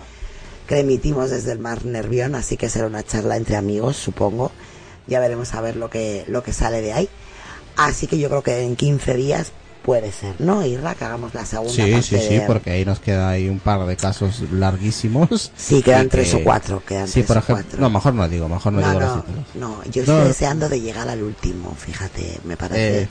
[0.67, 4.51] que emitimos desde el Mar Nervión así que será una charla entre amigos supongo.
[5.07, 7.09] Ya veremos a ver lo que lo que sale de ahí.
[7.77, 9.53] Así que yo creo que en 15 días
[9.83, 10.65] puede ser, ¿no?
[10.65, 13.49] Irra, que hagamos la segunda Sí, parte sí, sí, de- porque ahí nos queda ahí
[13.49, 15.53] un par de casos larguísimos.
[15.57, 17.81] Sí, quedan tres o cuatro, quedan sí, tres por o ejemplo, cuatro.
[17.81, 19.47] no, mejor no digo, mejor no, No, digo los no, títulos.
[19.55, 20.13] no, yo No.
[20.13, 23.09] estoy deseando de llegar al último, fíjate, me parece Eh,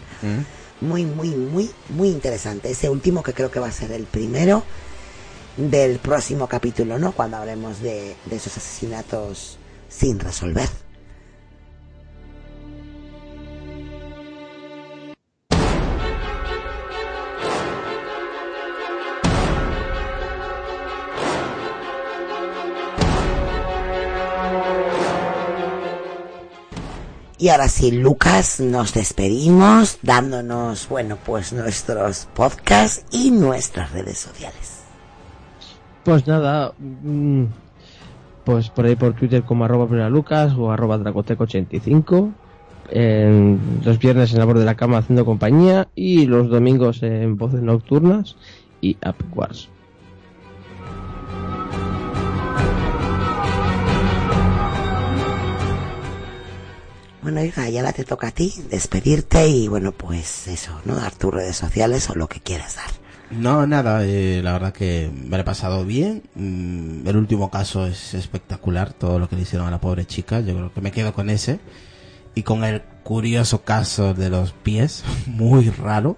[0.81, 2.69] muy, muy, muy, muy interesante.
[2.71, 4.63] Ese último que creo que va a ser el primero
[5.57, 7.11] del próximo capítulo, ¿no?
[7.11, 9.57] Cuando hablemos de, de esos asesinatos
[9.89, 10.69] sin resolver.
[27.39, 34.83] Y ahora sí, Lucas, nos despedimos dándonos, bueno, pues nuestros podcasts y nuestras redes sociales.
[36.03, 37.45] Pues nada, mm,
[38.43, 42.33] pues por ahí por Twitter como arroba Lucas o arroba dracoteco85.
[42.91, 47.37] En los viernes en la borde de la cama haciendo compañía y los domingos en
[47.37, 48.35] voces nocturnas
[48.81, 49.69] y Upwards.
[57.21, 60.95] Bueno, hija, ya la te toca a ti despedirte y bueno, pues eso, ¿no?
[60.95, 62.89] Dar tus redes sociales o lo que quieras dar.
[63.31, 66.23] No, nada, eh, la verdad que me lo he pasado bien.
[66.35, 70.39] Mm, el último caso es espectacular, todo lo que le hicieron a la pobre chica.
[70.39, 71.59] Yo creo que me quedo con ese.
[72.35, 76.17] Y con el curioso caso de los pies, muy raro.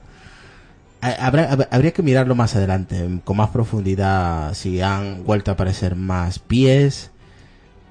[1.01, 5.55] Ha- Habrá, hab- habría que mirarlo más adelante, con más profundidad, si han vuelto a
[5.55, 7.10] aparecer más pies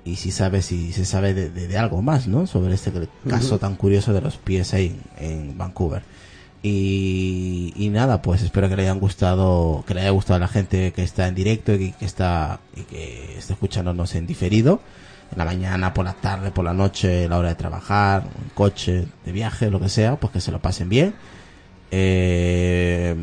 [0.05, 2.47] y si sabe si se sabe de, de- de algo más, ¿no?
[2.47, 2.91] Sobre este
[3.29, 6.03] caso tan curioso de los pies ahí en, Vancouver.
[6.63, 10.49] Y, y nada, pues espero que le hayan gustado, que le haya gustado a la
[10.49, 14.81] gente que está en directo y que está y que está escuchándonos en diferido,
[15.33, 19.07] en la mañana, por la tarde, por la noche, la hora de trabajar, en coche,
[19.25, 21.15] de viaje, lo que sea, pues que se lo pasen bien.
[21.93, 23.15] Eh,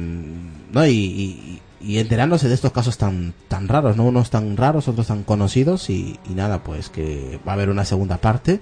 [0.72, 4.88] no y, y, y enterándose de estos casos tan tan raros, no unos tan raros,
[4.88, 8.60] otros tan conocidos y, y nada, pues que va a haber una segunda parte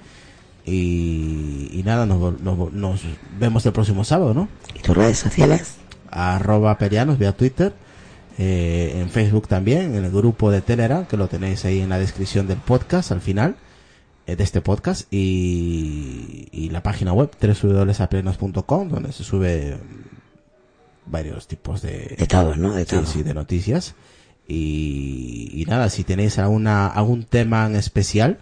[0.65, 3.01] y, y nada, nos, nos, nos
[3.39, 4.49] vemos el próximo sábado, ¿no?
[4.73, 5.75] ¿Y tus redes sociales?
[6.09, 7.73] Arroba Perianos vía Twitter,
[8.37, 11.99] eh, en Facebook también, en el grupo de Telegram, que lo tenéis ahí en la
[11.99, 13.55] descripción del podcast al final
[14.27, 19.77] eh, de este podcast y, y la página web www.aplenos.com donde se sube
[21.07, 22.73] varios tipos de De todo, ¿no?
[22.73, 23.05] De Sí, todo.
[23.05, 23.95] sí, de noticias
[24.47, 28.37] y, y nada si tenéis alguna algún tema en especial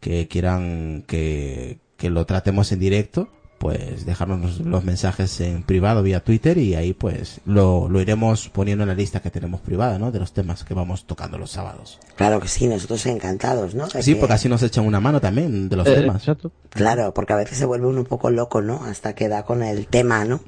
[0.00, 6.22] que quieran que, que lo tratemos en directo pues dejarnos los mensajes en privado vía
[6.22, 10.12] Twitter y ahí pues lo, lo iremos poniendo en la lista que tenemos privada, ¿no?
[10.12, 11.98] De los temas que vamos tocando los sábados.
[12.16, 13.86] Claro que sí, nosotros encantados, ¿no?
[13.86, 16.16] De Sí, que- porque así nos echan una mano también de los Eh, temas.
[16.16, 16.52] Exacto.
[16.68, 18.84] Claro, porque a veces se vuelve uno un poco loco, ¿no?
[18.84, 20.40] Hasta que da con el tema, ¿no?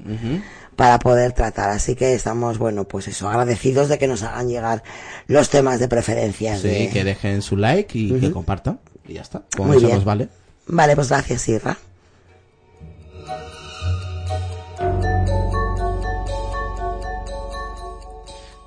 [0.77, 1.71] Para poder tratar.
[1.71, 4.83] Así que estamos, bueno, pues eso, agradecidos de que nos hagan llegar
[5.27, 6.61] los temas de preferencias.
[6.61, 8.79] Sí, de- que dejen su like y que compartan.
[9.05, 9.41] Y ya está.
[9.57, 9.97] Con Muy eso bien.
[9.97, 10.29] nos vale.
[10.67, 11.77] Vale, pues gracias, Irra.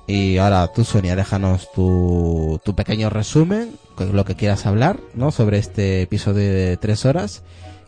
[0.07, 5.31] Y ahora tú, Sonia, déjanos tu, tu pequeño resumen, con lo que quieras hablar, ¿no?
[5.31, 7.43] Sobre este episodio de tres horas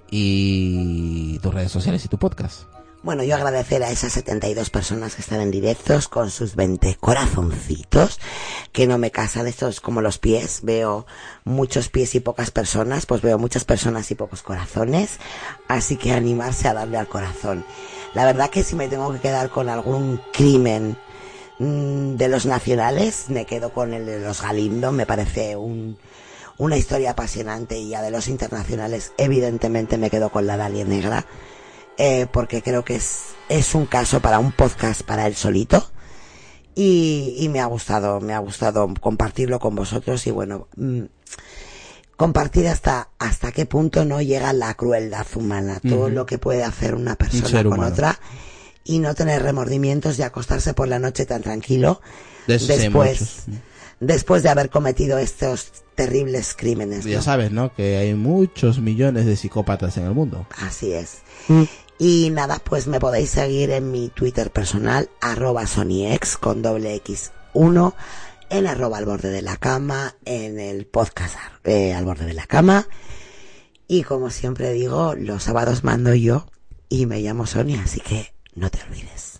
[0.09, 2.61] y tus redes sociales y tu podcast.
[3.03, 8.17] Bueno, yo agradecer a esas 72 personas que están en directos con sus 20 corazoncitos,
[8.71, 11.05] que no me casan, estos como los pies, veo
[11.43, 15.19] muchos pies y pocas personas, pues veo muchas personas y pocos corazones,
[15.67, 17.65] así que animarse a darle al corazón.
[18.13, 20.95] La verdad que si me tengo que quedar con algún crimen
[21.59, 25.97] mm, de los nacionales, me quedo con el de los Galindo, me parece un,
[26.57, 31.25] una historia apasionante y ya de los internacionales, evidentemente me quedo con la Dalia Negra
[31.97, 35.89] eh, porque creo que es, es un caso para un podcast para él solito.
[36.75, 41.03] Y, y me ha gustado, me ha gustado compartirlo con vosotros y bueno, mm,
[42.15, 46.95] compartir hasta, hasta qué punto no llega la crueldad humana, todo lo que puede hacer
[46.95, 47.91] una persona con humano.
[47.91, 48.19] otra
[48.83, 52.01] y no tener remordimientos de acostarse por la noche tan tranquilo
[52.47, 53.43] De después,
[53.99, 57.05] después de haber cometido estos terribles crímenes.
[57.05, 57.21] Ya ¿no?
[57.21, 57.73] sabes, ¿no?
[57.73, 60.47] Que hay muchos millones de psicópatas en el mundo.
[60.57, 61.19] Así es.
[61.99, 67.31] Y nada, pues me podéis seguir en mi Twitter personal, arroba SonyX con doble X
[67.53, 67.95] 1,
[68.49, 72.45] en arroba al borde de la cama, en el podcast eh, al borde de la
[72.45, 72.87] cama.
[73.87, 76.47] Y como siempre digo, los sábados mando yo
[76.89, 79.32] y me llamo Sonia, así que no te olvides.